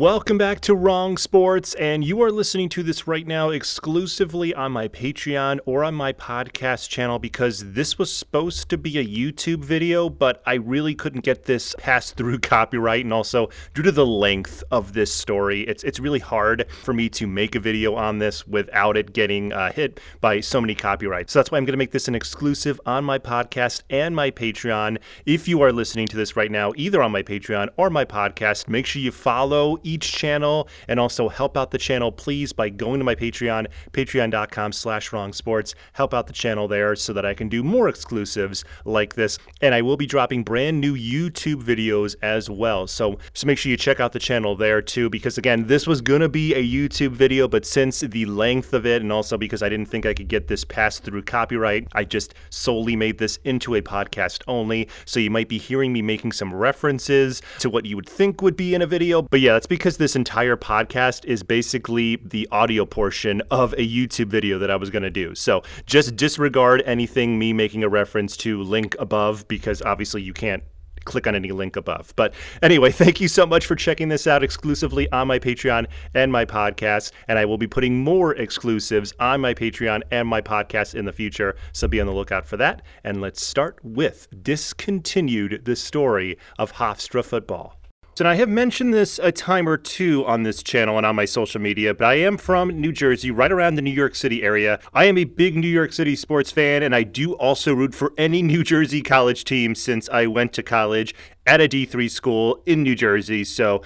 Welcome 0.00 0.38
back 0.38 0.60
to 0.60 0.74
Wronged 0.74 1.18
Sports, 1.18 1.74
and 1.74 2.02
you 2.02 2.22
are 2.22 2.32
listening 2.32 2.70
to 2.70 2.82
this 2.82 3.06
right 3.06 3.26
now 3.26 3.50
exclusively 3.50 4.54
on 4.54 4.72
my 4.72 4.88
Patreon 4.88 5.58
or 5.66 5.84
on 5.84 5.94
my 5.94 6.14
podcast 6.14 6.88
channel 6.88 7.18
because 7.18 7.72
this 7.72 7.98
was 7.98 8.10
supposed 8.10 8.70
to 8.70 8.78
be 8.78 8.96
a 8.96 9.04
YouTube 9.04 9.62
video, 9.62 10.08
but 10.08 10.42
I 10.46 10.54
really 10.54 10.94
couldn't 10.94 11.20
get 11.20 11.44
this 11.44 11.74
passed 11.76 12.16
through 12.16 12.38
copyright, 12.38 13.04
and 13.04 13.12
also 13.12 13.50
due 13.74 13.82
to 13.82 13.92
the 13.92 14.06
length 14.06 14.64
of 14.70 14.94
this 14.94 15.12
story, 15.12 15.64
it's 15.64 15.84
it's 15.84 16.00
really 16.00 16.18
hard 16.18 16.64
for 16.82 16.94
me 16.94 17.10
to 17.10 17.26
make 17.26 17.54
a 17.54 17.60
video 17.60 17.94
on 17.94 18.20
this 18.20 18.46
without 18.46 18.96
it 18.96 19.12
getting 19.12 19.52
uh, 19.52 19.70
hit 19.70 20.00
by 20.22 20.40
so 20.40 20.62
many 20.62 20.74
copyrights. 20.74 21.34
So 21.34 21.40
that's 21.40 21.50
why 21.50 21.58
I'm 21.58 21.66
going 21.66 21.74
to 21.74 21.76
make 21.76 21.92
this 21.92 22.08
an 22.08 22.14
exclusive 22.14 22.80
on 22.86 23.04
my 23.04 23.18
podcast 23.18 23.82
and 23.90 24.16
my 24.16 24.30
Patreon. 24.30 24.96
If 25.26 25.46
you 25.46 25.60
are 25.60 25.72
listening 25.72 26.06
to 26.06 26.16
this 26.16 26.36
right 26.36 26.50
now, 26.50 26.72
either 26.76 27.02
on 27.02 27.12
my 27.12 27.22
Patreon 27.22 27.68
or 27.76 27.90
my 27.90 28.06
podcast, 28.06 28.66
make 28.66 28.86
sure 28.86 29.02
you 29.02 29.12
follow 29.12 29.76
each 29.90 30.12
channel 30.12 30.68
and 30.88 31.00
also 31.00 31.28
help 31.28 31.56
out 31.56 31.70
the 31.70 31.78
channel, 31.78 32.12
please, 32.12 32.52
by 32.52 32.68
going 32.68 33.00
to 33.00 33.04
my 33.04 33.14
Patreon, 33.14 33.66
patreon.com 33.92 34.72
slash 34.72 35.12
wronged 35.12 35.34
sports. 35.34 35.74
Help 35.94 36.14
out 36.14 36.26
the 36.26 36.32
channel 36.32 36.68
there 36.68 36.94
so 36.94 37.12
that 37.12 37.26
I 37.26 37.34
can 37.34 37.48
do 37.48 37.62
more 37.62 37.88
exclusives 37.88 38.64
like 38.84 39.14
this. 39.14 39.38
And 39.60 39.74
I 39.74 39.82
will 39.82 39.96
be 39.96 40.06
dropping 40.06 40.44
brand 40.44 40.80
new 40.80 40.94
YouTube 40.94 41.62
videos 41.62 42.14
as 42.22 42.48
well. 42.48 42.86
So, 42.86 43.18
so 43.34 43.46
make 43.46 43.58
sure 43.58 43.70
you 43.70 43.76
check 43.76 44.00
out 44.00 44.12
the 44.12 44.18
channel 44.18 44.56
there 44.56 44.80
too, 44.80 45.10
because 45.10 45.38
again, 45.38 45.66
this 45.66 45.86
was 45.86 46.00
going 46.00 46.20
to 46.20 46.28
be 46.28 46.54
a 46.54 46.62
YouTube 46.62 47.12
video, 47.12 47.48
but 47.48 47.66
since 47.66 48.00
the 48.00 48.26
length 48.26 48.72
of 48.72 48.86
it, 48.86 49.02
and 49.02 49.12
also 49.12 49.36
because 49.36 49.62
I 49.62 49.68
didn't 49.68 49.86
think 49.86 50.06
I 50.06 50.14
could 50.14 50.28
get 50.28 50.48
this 50.48 50.64
passed 50.64 51.02
through 51.02 51.22
copyright, 51.22 51.88
I 51.92 52.04
just 52.04 52.34
solely 52.50 52.96
made 52.96 53.18
this 53.18 53.38
into 53.44 53.74
a 53.74 53.82
podcast 53.82 54.42
only. 54.46 54.88
So 55.04 55.18
you 55.20 55.30
might 55.30 55.48
be 55.48 55.58
hearing 55.58 55.92
me 55.92 56.02
making 56.02 56.32
some 56.32 56.54
references 56.54 57.42
to 57.58 57.70
what 57.70 57.86
you 57.86 57.96
would 57.96 58.08
think 58.08 58.42
would 58.42 58.56
be 58.56 58.74
in 58.74 58.82
a 58.82 58.86
video. 58.86 59.22
But 59.22 59.40
yeah, 59.40 59.54
that's 59.54 59.66
because 59.66 59.79
this 59.80 60.14
entire 60.14 60.56
podcast 60.56 61.24
is 61.24 61.42
basically 61.42 62.16
the 62.16 62.46
audio 62.52 62.84
portion 62.84 63.40
of 63.50 63.72
a 63.72 63.86
YouTube 63.88 64.26
video 64.26 64.58
that 64.58 64.70
I 64.70 64.76
was 64.76 64.90
going 64.90 65.02
to 65.02 65.10
do. 65.10 65.34
So 65.34 65.62
just 65.86 66.16
disregard 66.16 66.82
anything 66.84 67.38
me 67.38 67.52
making 67.52 67.82
a 67.82 67.88
reference 67.88 68.36
to 68.38 68.62
link 68.62 68.94
above 68.98 69.48
because 69.48 69.80
obviously 69.82 70.22
you 70.22 70.32
can't 70.32 70.62
click 71.04 71.26
on 71.26 71.34
any 71.34 71.50
link 71.50 71.76
above. 71.76 72.12
But 72.16 72.34
anyway, 72.62 72.90
thank 72.92 73.20
you 73.20 73.28
so 73.28 73.46
much 73.46 73.66
for 73.66 73.74
checking 73.74 74.08
this 74.08 74.26
out 74.26 74.42
exclusively 74.42 75.10
on 75.12 75.28
my 75.28 75.38
Patreon 75.38 75.86
and 76.14 76.30
my 76.30 76.44
podcast. 76.44 77.12
And 77.28 77.38
I 77.38 77.44
will 77.44 77.58
be 77.58 77.66
putting 77.66 78.04
more 78.04 78.34
exclusives 78.34 79.14
on 79.18 79.40
my 79.40 79.54
Patreon 79.54 80.02
and 80.10 80.28
my 80.28 80.42
podcast 80.42 80.94
in 80.94 81.06
the 81.06 81.12
future. 81.12 81.56
So 81.72 81.88
be 81.88 82.00
on 82.00 82.06
the 82.06 82.12
lookout 82.12 82.46
for 82.46 82.56
that. 82.58 82.82
And 83.02 83.20
let's 83.20 83.42
start 83.42 83.78
with 83.82 84.28
discontinued 84.42 85.64
the 85.64 85.76
story 85.76 86.38
of 86.58 86.74
Hofstra 86.74 87.24
football. 87.24 87.79
And 88.20 88.28
I 88.28 88.34
have 88.34 88.50
mentioned 88.50 88.92
this 88.92 89.18
a 89.22 89.32
time 89.32 89.66
or 89.66 89.78
two 89.78 90.26
on 90.26 90.42
this 90.42 90.62
channel 90.62 90.98
and 90.98 91.06
on 91.06 91.16
my 91.16 91.24
social 91.24 91.58
media, 91.58 91.94
but 91.94 92.04
I 92.04 92.14
am 92.16 92.36
from 92.36 92.68
New 92.68 92.92
Jersey, 92.92 93.30
right 93.30 93.50
around 93.50 93.76
the 93.76 93.82
New 93.82 93.90
York 93.90 94.14
City 94.14 94.42
area. 94.42 94.78
I 94.92 95.06
am 95.06 95.16
a 95.16 95.24
big 95.24 95.56
New 95.56 95.68
York 95.68 95.94
City 95.94 96.14
sports 96.14 96.52
fan, 96.52 96.82
and 96.82 96.94
I 96.94 97.02
do 97.02 97.32
also 97.32 97.72
root 97.72 97.94
for 97.94 98.12
any 98.18 98.42
New 98.50 98.62
Jersey 98.62 99.00
college 99.00 99.44
team 99.44 99.74
since 99.74 100.06
I 100.10 100.26
went 100.26 100.52
to 100.52 100.62
college 100.62 101.14
at 101.46 101.62
a 101.62 101.68
D3 101.68 102.10
school 102.10 102.62
in 102.66 102.82
New 102.82 102.94
Jersey. 102.94 103.42
So 103.42 103.80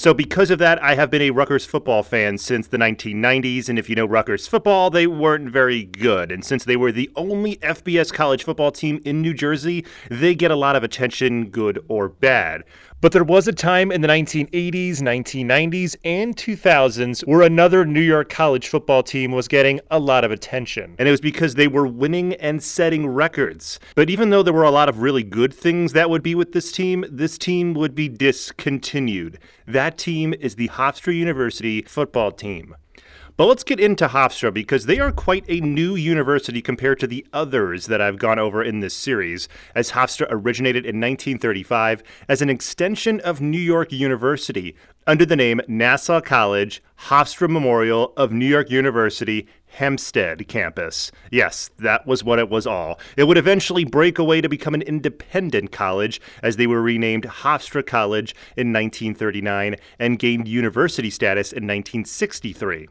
so, 0.00 0.14
because 0.14 0.50
of 0.50 0.58
that, 0.60 0.82
I 0.82 0.94
have 0.94 1.10
been 1.10 1.20
a 1.20 1.30
Rutgers 1.30 1.66
football 1.66 2.02
fan 2.02 2.38
since 2.38 2.68
the 2.68 2.78
1990s. 2.78 3.68
And 3.68 3.78
if 3.78 3.90
you 3.90 3.96
know 3.96 4.06
Rutgers 4.06 4.46
football, 4.46 4.88
they 4.88 5.06
weren't 5.06 5.50
very 5.50 5.84
good. 5.84 6.32
And 6.32 6.42
since 6.42 6.64
they 6.64 6.76
were 6.76 6.90
the 6.90 7.10
only 7.16 7.56
FBS 7.56 8.10
college 8.10 8.44
football 8.44 8.70
team 8.70 9.02
in 9.04 9.20
New 9.20 9.34
Jersey, 9.34 9.84
they 10.08 10.34
get 10.34 10.50
a 10.50 10.56
lot 10.56 10.74
of 10.74 10.82
attention, 10.82 11.50
good 11.50 11.84
or 11.88 12.08
bad. 12.08 12.64
But 13.02 13.12
there 13.12 13.24
was 13.24 13.48
a 13.48 13.52
time 13.52 13.90
in 13.90 14.02
the 14.02 14.08
1980s, 14.08 14.98
1990s, 14.98 15.96
and 16.04 16.36
2000s 16.36 17.26
where 17.26 17.40
another 17.40 17.86
New 17.86 18.02
York 18.02 18.28
college 18.28 18.68
football 18.68 19.02
team 19.02 19.32
was 19.32 19.48
getting 19.48 19.80
a 19.90 19.98
lot 19.98 20.22
of 20.22 20.30
attention. 20.30 20.96
And 20.98 21.08
it 21.08 21.10
was 21.10 21.22
because 21.22 21.54
they 21.54 21.66
were 21.66 21.86
winning 21.86 22.34
and 22.34 22.62
setting 22.62 23.06
records. 23.06 23.80
But 23.94 24.10
even 24.10 24.28
though 24.28 24.42
there 24.42 24.52
were 24.52 24.64
a 24.64 24.70
lot 24.70 24.90
of 24.90 25.00
really 25.00 25.22
good 25.22 25.54
things 25.54 25.94
that 25.94 26.10
would 26.10 26.22
be 26.22 26.34
with 26.34 26.52
this 26.52 26.70
team, 26.72 27.06
this 27.10 27.38
team 27.38 27.72
would 27.72 27.94
be 27.94 28.10
discontinued. 28.10 29.38
That 29.66 29.96
team 29.96 30.34
is 30.38 30.56
the 30.56 30.68
Hofstra 30.68 31.16
University 31.16 31.80
football 31.82 32.32
team. 32.32 32.76
But 33.40 33.46
let's 33.46 33.64
get 33.64 33.80
into 33.80 34.06
Hofstra 34.06 34.52
because 34.52 34.84
they 34.84 34.98
are 34.98 35.10
quite 35.10 35.46
a 35.48 35.60
new 35.60 35.94
university 35.94 36.60
compared 36.60 37.00
to 37.00 37.06
the 37.06 37.26
others 37.32 37.86
that 37.86 37.98
I've 37.98 38.18
gone 38.18 38.38
over 38.38 38.62
in 38.62 38.80
this 38.80 38.92
series, 38.92 39.48
as 39.74 39.92
Hofstra 39.92 40.26
originated 40.28 40.84
in 40.84 41.00
1935 41.00 42.02
as 42.28 42.42
an 42.42 42.50
extension 42.50 43.18
of 43.20 43.40
New 43.40 43.56
York 43.56 43.92
University 43.92 44.76
under 45.06 45.24
the 45.24 45.36
name 45.36 45.62
Nassau 45.68 46.20
College 46.20 46.82
Hofstra 47.04 47.48
Memorial 47.48 48.12
of 48.14 48.30
New 48.30 48.44
York 48.44 48.68
University 48.68 49.48
Hempstead 49.68 50.46
campus. 50.46 51.10
Yes, 51.30 51.70
that 51.78 52.06
was 52.06 52.22
what 52.22 52.38
it 52.38 52.50
was 52.50 52.66
all. 52.66 53.00
It 53.16 53.24
would 53.24 53.38
eventually 53.38 53.86
break 53.86 54.18
away 54.18 54.42
to 54.42 54.50
become 54.50 54.74
an 54.74 54.82
independent 54.82 55.72
college 55.72 56.20
as 56.42 56.56
they 56.56 56.66
were 56.66 56.82
renamed 56.82 57.24
Hofstra 57.24 57.86
College 57.86 58.34
in 58.54 58.70
1939 58.70 59.76
and 59.98 60.18
gained 60.18 60.46
university 60.46 61.08
status 61.08 61.52
in 61.52 61.62
1963. 61.64 62.88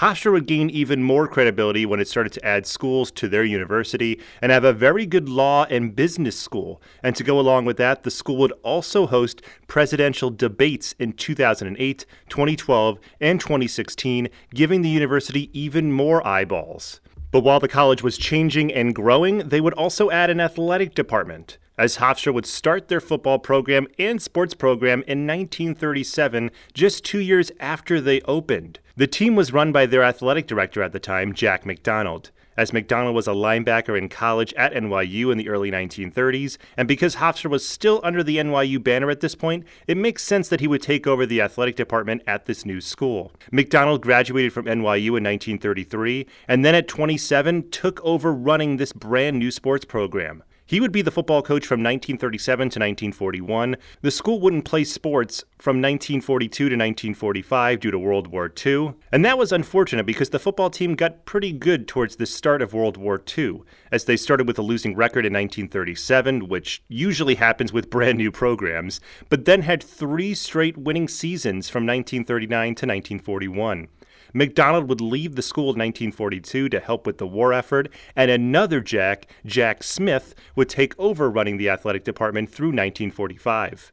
Hofstra 0.00 0.32
would 0.32 0.46
gain 0.46 0.70
even 0.70 1.02
more 1.02 1.28
credibility 1.28 1.84
when 1.84 2.00
it 2.00 2.08
started 2.08 2.32
to 2.32 2.42
add 2.42 2.66
schools 2.66 3.10
to 3.10 3.28
their 3.28 3.44
university 3.44 4.18
and 4.40 4.50
have 4.50 4.64
a 4.64 4.72
very 4.72 5.04
good 5.04 5.28
law 5.28 5.66
and 5.68 5.94
business 5.94 6.38
school. 6.38 6.80
And 7.02 7.14
to 7.16 7.22
go 7.22 7.38
along 7.38 7.66
with 7.66 7.76
that, 7.76 8.02
the 8.02 8.10
school 8.10 8.38
would 8.38 8.54
also 8.62 9.06
host 9.06 9.42
presidential 9.66 10.30
debates 10.30 10.94
in 10.98 11.12
2008, 11.12 12.06
2012, 12.30 12.98
and 13.20 13.38
2016, 13.38 14.28
giving 14.54 14.80
the 14.80 14.88
university 14.88 15.50
even 15.52 15.92
more 15.92 16.26
eyeballs. 16.26 17.02
But 17.30 17.40
while 17.40 17.60
the 17.60 17.68
college 17.68 18.02
was 18.02 18.16
changing 18.16 18.72
and 18.72 18.94
growing, 18.94 19.50
they 19.50 19.60
would 19.60 19.74
also 19.74 20.10
add 20.10 20.30
an 20.30 20.40
athletic 20.40 20.94
department 20.94 21.58
as 21.80 21.96
Hofstra 21.96 22.34
would 22.34 22.44
start 22.44 22.88
their 22.88 23.00
football 23.00 23.38
program 23.38 23.86
and 23.98 24.20
sports 24.20 24.52
program 24.52 25.02
in 25.06 25.26
1937, 25.26 26.50
just 26.74 27.06
two 27.06 27.20
years 27.20 27.50
after 27.58 28.02
they 28.02 28.20
opened. 28.22 28.78
The 29.00 29.06
team 29.06 29.34
was 29.34 29.50
run 29.50 29.72
by 29.72 29.86
their 29.86 30.02
athletic 30.02 30.46
director 30.46 30.82
at 30.82 30.92
the 30.92 31.00
time, 31.00 31.32
Jack 31.32 31.64
McDonald. 31.64 32.30
As 32.54 32.74
McDonald 32.74 33.16
was 33.16 33.26
a 33.26 33.30
linebacker 33.30 33.96
in 33.96 34.10
college 34.10 34.52
at 34.58 34.74
NYU 34.74 35.32
in 35.32 35.38
the 35.38 35.48
early 35.48 35.70
1930s, 35.70 36.58
and 36.76 36.86
because 36.86 37.16
Hofstra 37.16 37.48
was 37.48 37.66
still 37.66 38.02
under 38.04 38.22
the 38.22 38.36
NYU 38.36 38.84
banner 38.84 39.08
at 39.08 39.20
this 39.20 39.34
point, 39.34 39.64
it 39.86 39.96
makes 39.96 40.22
sense 40.22 40.50
that 40.50 40.60
he 40.60 40.66
would 40.66 40.82
take 40.82 41.06
over 41.06 41.24
the 41.24 41.40
athletic 41.40 41.76
department 41.76 42.20
at 42.26 42.44
this 42.44 42.66
new 42.66 42.78
school. 42.78 43.32
McDonald 43.50 44.02
graduated 44.02 44.52
from 44.52 44.66
NYU 44.66 45.16
in 45.16 45.24
1933, 45.24 46.26
and 46.46 46.62
then 46.62 46.74
at 46.74 46.86
27 46.86 47.70
took 47.70 48.04
over 48.04 48.34
running 48.34 48.76
this 48.76 48.92
brand 48.92 49.38
new 49.38 49.50
sports 49.50 49.86
program. 49.86 50.42
He 50.70 50.78
would 50.78 50.92
be 50.92 51.02
the 51.02 51.10
football 51.10 51.42
coach 51.42 51.66
from 51.66 51.80
1937 51.80 52.58
to 52.58 52.78
1941. 52.78 53.76
The 54.02 54.10
school 54.12 54.38
wouldn't 54.38 54.64
play 54.64 54.84
sports 54.84 55.42
from 55.58 55.78
1942 55.78 56.68
to 56.68 56.76
1945 56.76 57.80
due 57.80 57.90
to 57.90 57.98
World 57.98 58.28
War 58.28 58.52
II. 58.64 58.94
And 59.10 59.24
that 59.24 59.36
was 59.36 59.50
unfortunate 59.50 60.06
because 60.06 60.30
the 60.30 60.38
football 60.38 60.70
team 60.70 60.94
got 60.94 61.24
pretty 61.24 61.50
good 61.50 61.88
towards 61.88 62.14
the 62.14 62.24
start 62.24 62.62
of 62.62 62.72
World 62.72 62.96
War 62.96 63.20
II, 63.36 63.62
as 63.90 64.04
they 64.04 64.16
started 64.16 64.46
with 64.46 64.60
a 64.60 64.62
losing 64.62 64.94
record 64.94 65.26
in 65.26 65.32
1937, 65.32 66.46
which 66.46 66.84
usually 66.86 67.34
happens 67.34 67.72
with 67.72 67.90
brand 67.90 68.18
new 68.18 68.30
programs, 68.30 69.00
but 69.28 69.46
then 69.46 69.62
had 69.62 69.82
three 69.82 70.36
straight 70.36 70.78
winning 70.78 71.08
seasons 71.08 71.68
from 71.68 71.84
1939 71.84 72.76
to 72.76 72.86
1941. 72.86 73.88
McDonald 74.32 74.88
would 74.88 75.00
leave 75.00 75.36
the 75.36 75.42
school 75.42 75.64
in 75.64 75.78
1942 75.78 76.68
to 76.68 76.80
help 76.80 77.06
with 77.06 77.18
the 77.18 77.26
war 77.26 77.52
effort, 77.52 77.88
and 78.14 78.30
another 78.30 78.80
Jack, 78.80 79.26
Jack 79.44 79.82
Smith, 79.82 80.34
would 80.54 80.68
take 80.68 80.98
over 80.98 81.30
running 81.30 81.56
the 81.56 81.68
athletic 81.68 82.04
department 82.04 82.50
through 82.50 82.68
1945. 82.68 83.92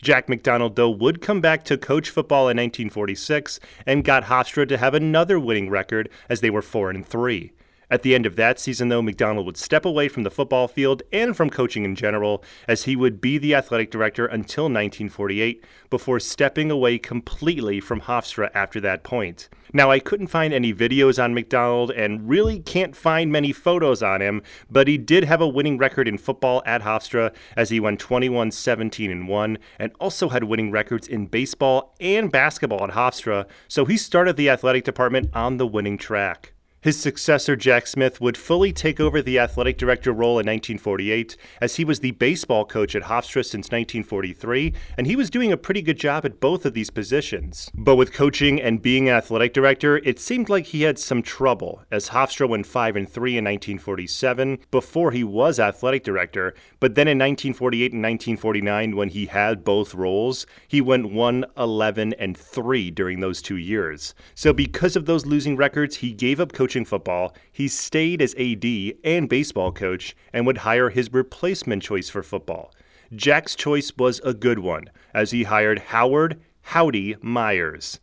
Jack 0.00 0.28
McDonald, 0.28 0.76
though, 0.76 0.90
would 0.90 1.22
come 1.22 1.40
back 1.40 1.64
to 1.64 1.78
coach 1.78 2.10
football 2.10 2.42
in 2.42 2.56
1946 2.56 3.58
and 3.86 4.04
got 4.04 4.24
Hofstra 4.24 4.68
to 4.68 4.76
have 4.76 4.92
another 4.92 5.40
winning 5.40 5.70
record 5.70 6.10
as 6.28 6.40
they 6.40 6.50
were 6.50 6.62
4 6.62 6.90
and 6.90 7.06
3. 7.06 7.52
At 7.94 8.02
the 8.02 8.16
end 8.16 8.26
of 8.26 8.34
that 8.34 8.58
season, 8.58 8.88
though, 8.88 9.02
McDonald 9.02 9.46
would 9.46 9.56
step 9.56 9.84
away 9.84 10.08
from 10.08 10.24
the 10.24 10.30
football 10.30 10.66
field 10.66 11.04
and 11.12 11.36
from 11.36 11.48
coaching 11.48 11.84
in 11.84 11.94
general, 11.94 12.42
as 12.66 12.86
he 12.86 12.96
would 12.96 13.20
be 13.20 13.38
the 13.38 13.54
athletic 13.54 13.92
director 13.92 14.26
until 14.26 14.64
1948, 14.64 15.64
before 15.90 16.18
stepping 16.18 16.72
away 16.72 16.98
completely 16.98 17.78
from 17.78 18.00
Hofstra 18.00 18.50
after 18.52 18.80
that 18.80 19.04
point. 19.04 19.48
Now, 19.72 19.92
I 19.92 20.00
couldn't 20.00 20.26
find 20.26 20.52
any 20.52 20.74
videos 20.74 21.22
on 21.22 21.34
McDonald 21.34 21.92
and 21.92 22.28
really 22.28 22.58
can't 22.58 22.96
find 22.96 23.30
many 23.30 23.52
photos 23.52 24.02
on 24.02 24.20
him, 24.20 24.42
but 24.68 24.88
he 24.88 24.98
did 24.98 25.22
have 25.22 25.40
a 25.40 25.46
winning 25.46 25.78
record 25.78 26.08
in 26.08 26.18
football 26.18 26.64
at 26.66 26.82
Hofstra 26.82 27.32
as 27.56 27.70
he 27.70 27.78
won 27.78 27.96
21 27.96 28.50
17 28.50 29.08
and 29.08 29.28
1, 29.28 29.58
and 29.78 29.92
also 30.00 30.30
had 30.30 30.42
winning 30.42 30.72
records 30.72 31.06
in 31.06 31.26
baseball 31.26 31.94
and 32.00 32.32
basketball 32.32 32.82
at 32.82 32.90
Hofstra, 32.90 33.46
so 33.68 33.84
he 33.84 33.96
started 33.96 34.34
the 34.34 34.50
athletic 34.50 34.82
department 34.82 35.30
on 35.32 35.58
the 35.58 35.66
winning 35.68 35.96
track. 35.96 36.53
His 36.84 37.00
successor, 37.00 37.56
Jack 37.56 37.86
Smith, 37.86 38.20
would 38.20 38.36
fully 38.36 38.70
take 38.70 39.00
over 39.00 39.22
the 39.22 39.38
athletic 39.38 39.78
director 39.78 40.12
role 40.12 40.32
in 40.32 40.44
1948, 40.44 41.34
as 41.58 41.76
he 41.76 41.84
was 41.84 42.00
the 42.00 42.10
baseball 42.10 42.66
coach 42.66 42.94
at 42.94 43.04
Hofstra 43.04 43.42
since 43.42 43.70
1943, 43.70 44.74
and 44.98 45.06
he 45.06 45.16
was 45.16 45.30
doing 45.30 45.50
a 45.50 45.56
pretty 45.56 45.80
good 45.80 45.96
job 45.96 46.26
at 46.26 46.40
both 46.40 46.66
of 46.66 46.74
these 46.74 46.90
positions. 46.90 47.70
But 47.74 47.96
with 47.96 48.12
coaching 48.12 48.60
and 48.60 48.82
being 48.82 49.08
athletic 49.08 49.54
director, 49.54 49.96
it 49.96 50.20
seemed 50.20 50.50
like 50.50 50.66
he 50.66 50.82
had 50.82 50.98
some 50.98 51.22
trouble, 51.22 51.82
as 51.90 52.10
Hofstra 52.10 52.46
went 52.46 52.66
5 52.66 52.96
and 52.96 53.08
3 53.08 53.30
in 53.30 53.44
1947 53.44 54.58
before 54.70 55.10
he 55.10 55.24
was 55.24 55.58
athletic 55.58 56.04
director, 56.04 56.52
but 56.80 56.96
then 56.96 57.08
in 57.08 57.16
1948 57.16 57.94
and 57.94 58.02
1949, 58.02 58.94
when 58.94 59.08
he 59.08 59.24
had 59.24 59.64
both 59.64 59.94
roles, 59.94 60.46
he 60.68 60.82
went 60.82 61.10
1 61.10 61.46
11 61.56 62.12
and 62.18 62.36
3 62.36 62.90
during 62.90 63.20
those 63.20 63.40
two 63.40 63.56
years. 63.56 64.14
So, 64.34 64.52
because 64.52 64.96
of 64.96 65.06
those 65.06 65.24
losing 65.24 65.56
records, 65.56 65.96
he 65.96 66.12
gave 66.12 66.40
up 66.40 66.52
coaching 66.52 66.73
coaching 66.74 66.84
football, 66.84 67.32
he 67.52 67.68
stayed 67.68 68.20
as 68.20 68.34
AD 68.34 68.64
and 69.04 69.28
baseball 69.28 69.70
coach 69.70 70.16
and 70.32 70.44
would 70.44 70.58
hire 70.58 70.90
his 70.90 71.12
replacement 71.12 71.84
choice 71.84 72.08
for 72.08 72.20
football. 72.20 72.72
Jack's 73.14 73.54
choice 73.54 73.92
was 73.96 74.20
a 74.24 74.34
good 74.34 74.58
one, 74.58 74.90
as 75.14 75.30
he 75.30 75.44
hired 75.44 75.78
Howard 75.94 76.40
Howdy 76.62 77.14
Myers. 77.22 78.00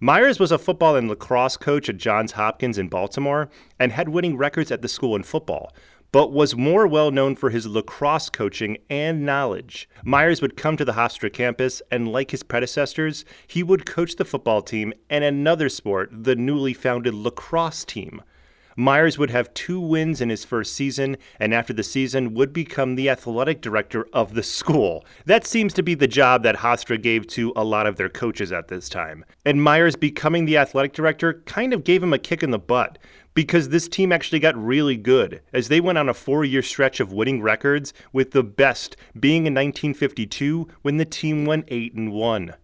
Myers 0.00 0.38
was 0.38 0.52
a 0.52 0.58
football 0.58 0.96
and 0.96 1.08
lacrosse 1.08 1.56
coach 1.56 1.88
at 1.88 1.96
Johns 1.96 2.32
Hopkins 2.32 2.76
in 2.76 2.88
Baltimore 2.88 3.48
and 3.78 3.90
had 3.90 4.10
winning 4.10 4.36
records 4.36 4.70
at 4.70 4.82
the 4.82 4.88
school 4.88 5.16
in 5.16 5.22
football, 5.22 5.72
but 6.12 6.32
was 6.32 6.56
more 6.56 6.86
well 6.86 7.10
known 7.10 7.36
for 7.36 7.50
his 7.50 7.66
lacrosse 7.66 8.28
coaching 8.28 8.78
and 8.88 9.24
knowledge. 9.24 9.88
Myers 10.04 10.42
would 10.42 10.56
come 10.56 10.76
to 10.76 10.84
the 10.84 10.92
Hofstra 10.92 11.32
campus, 11.32 11.82
and 11.90 12.10
like 12.10 12.30
his 12.30 12.42
predecessors, 12.42 13.24
he 13.46 13.62
would 13.62 13.86
coach 13.86 14.16
the 14.16 14.24
football 14.24 14.62
team 14.62 14.92
and 15.08 15.24
another 15.24 15.68
sport, 15.68 16.10
the 16.12 16.36
newly 16.36 16.74
founded 16.74 17.14
lacrosse 17.14 17.84
team. 17.84 18.22
Myers 18.76 19.18
would 19.18 19.30
have 19.30 19.52
two 19.52 19.80
wins 19.80 20.20
in 20.20 20.30
his 20.30 20.44
first 20.44 20.74
season, 20.74 21.18
and 21.38 21.52
after 21.52 21.72
the 21.72 21.82
season 21.82 22.34
would 22.34 22.52
become 22.52 22.94
the 22.94 23.10
athletic 23.10 23.60
director 23.60 24.06
of 24.12 24.34
the 24.34 24.42
school. 24.42 25.04
That 25.26 25.46
seems 25.46 25.74
to 25.74 25.82
be 25.82 25.94
the 25.94 26.08
job 26.08 26.42
that 26.44 26.56
Hofstra 26.56 27.00
gave 27.00 27.26
to 27.28 27.52
a 27.54 27.64
lot 27.64 27.86
of 27.86 27.96
their 27.96 28.08
coaches 28.08 28.52
at 28.52 28.68
this 28.68 28.88
time. 28.88 29.24
And 29.44 29.62
Myers 29.62 29.96
becoming 29.96 30.44
the 30.44 30.56
athletic 30.56 30.92
director 30.92 31.42
kind 31.46 31.74
of 31.74 31.84
gave 31.84 32.02
him 32.02 32.12
a 32.12 32.18
kick 32.18 32.42
in 32.42 32.52
the 32.52 32.58
butt 32.58 32.98
because 33.34 33.68
this 33.68 33.88
team 33.88 34.12
actually 34.12 34.40
got 34.40 34.56
really 34.56 34.96
good 34.96 35.40
as 35.52 35.68
they 35.68 35.80
went 35.80 35.98
on 35.98 36.08
a 36.08 36.14
four 36.14 36.44
year 36.44 36.62
stretch 36.62 37.00
of 37.00 37.12
winning 37.12 37.42
records, 37.42 37.92
with 38.12 38.32
the 38.32 38.42
best 38.42 38.96
being 39.18 39.46
in 39.46 39.54
1952 39.54 40.68
when 40.82 40.96
the 40.96 41.04
team 41.04 41.44
went 41.44 41.66
8 41.68 41.94
and 41.94 42.12
1. 42.12 42.54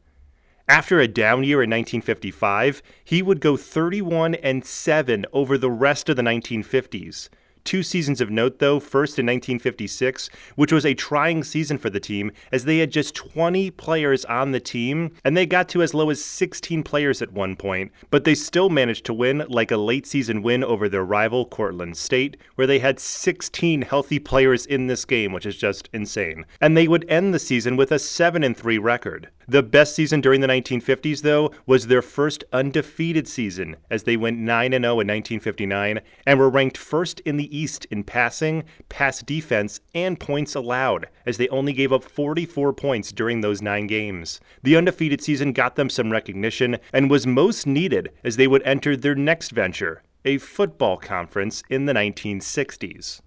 After 0.68 0.98
a 0.98 1.06
down 1.06 1.44
year 1.44 1.62
in 1.62 1.70
1955, 1.70 2.82
he 3.04 3.22
would 3.22 3.40
go 3.40 3.56
31 3.56 4.34
and 4.36 4.64
7 4.64 5.24
over 5.32 5.56
the 5.56 5.70
rest 5.70 6.08
of 6.08 6.16
the 6.16 6.22
1950s. 6.22 7.28
Two 7.66 7.82
seasons 7.82 8.20
of 8.20 8.30
note, 8.30 8.60
though, 8.60 8.78
first 8.78 9.18
in 9.18 9.26
1956, 9.26 10.30
which 10.54 10.70
was 10.70 10.86
a 10.86 10.94
trying 10.94 11.42
season 11.42 11.78
for 11.78 11.90
the 11.90 11.98
team, 11.98 12.30
as 12.52 12.64
they 12.64 12.78
had 12.78 12.92
just 12.92 13.16
20 13.16 13.72
players 13.72 14.24
on 14.26 14.52
the 14.52 14.60
team, 14.60 15.10
and 15.24 15.36
they 15.36 15.46
got 15.46 15.68
to 15.70 15.82
as 15.82 15.92
low 15.92 16.08
as 16.08 16.24
16 16.24 16.84
players 16.84 17.20
at 17.20 17.32
one 17.32 17.56
point, 17.56 17.90
but 18.08 18.22
they 18.22 18.36
still 18.36 18.70
managed 18.70 19.04
to 19.06 19.12
win, 19.12 19.44
like 19.48 19.72
a 19.72 19.76
late 19.76 20.06
season 20.06 20.42
win 20.42 20.62
over 20.62 20.88
their 20.88 21.04
rival, 21.04 21.44
Cortland 21.44 21.96
State, 21.96 22.36
where 22.54 22.68
they 22.68 22.78
had 22.78 23.00
16 23.00 23.82
healthy 23.82 24.20
players 24.20 24.64
in 24.64 24.86
this 24.86 25.04
game, 25.04 25.32
which 25.32 25.44
is 25.44 25.56
just 25.56 25.88
insane. 25.92 26.46
And 26.60 26.76
they 26.76 26.86
would 26.86 27.04
end 27.10 27.34
the 27.34 27.40
season 27.40 27.76
with 27.76 27.90
a 27.90 27.98
7 27.98 28.54
3 28.54 28.78
record. 28.78 29.30
The 29.48 29.62
best 29.62 29.94
season 29.94 30.20
during 30.20 30.40
the 30.40 30.48
1950s, 30.48 31.22
though, 31.22 31.52
was 31.66 31.86
their 31.86 32.02
first 32.02 32.42
undefeated 32.52 33.28
season, 33.28 33.76
as 33.88 34.02
they 34.02 34.16
went 34.16 34.38
9 34.38 34.72
0 34.72 34.76
in 34.76 34.82
1959 34.82 36.00
and 36.26 36.38
were 36.40 36.50
ranked 36.50 36.76
first 36.76 37.20
in 37.20 37.36
the 37.36 37.56
East 37.56 37.84
in 37.84 38.02
passing, 38.02 38.64
pass 38.88 39.22
defense, 39.22 39.78
and 39.94 40.18
points 40.18 40.56
allowed, 40.56 41.06
as 41.24 41.36
they 41.36 41.48
only 41.48 41.72
gave 41.72 41.92
up 41.92 42.02
44 42.02 42.72
points 42.72 43.12
during 43.12 43.40
those 43.40 43.62
nine 43.62 43.86
games. 43.86 44.40
The 44.64 44.76
undefeated 44.76 45.22
season 45.22 45.52
got 45.52 45.76
them 45.76 45.90
some 45.90 46.10
recognition 46.10 46.78
and 46.92 47.08
was 47.08 47.24
most 47.24 47.68
needed 47.68 48.10
as 48.24 48.36
they 48.36 48.48
would 48.48 48.62
enter 48.64 48.96
their 48.96 49.14
next 49.14 49.52
venture, 49.52 50.02
a 50.24 50.38
football 50.38 50.96
conference 50.96 51.62
in 51.70 51.86
the 51.86 51.92
1960s. 51.92 53.20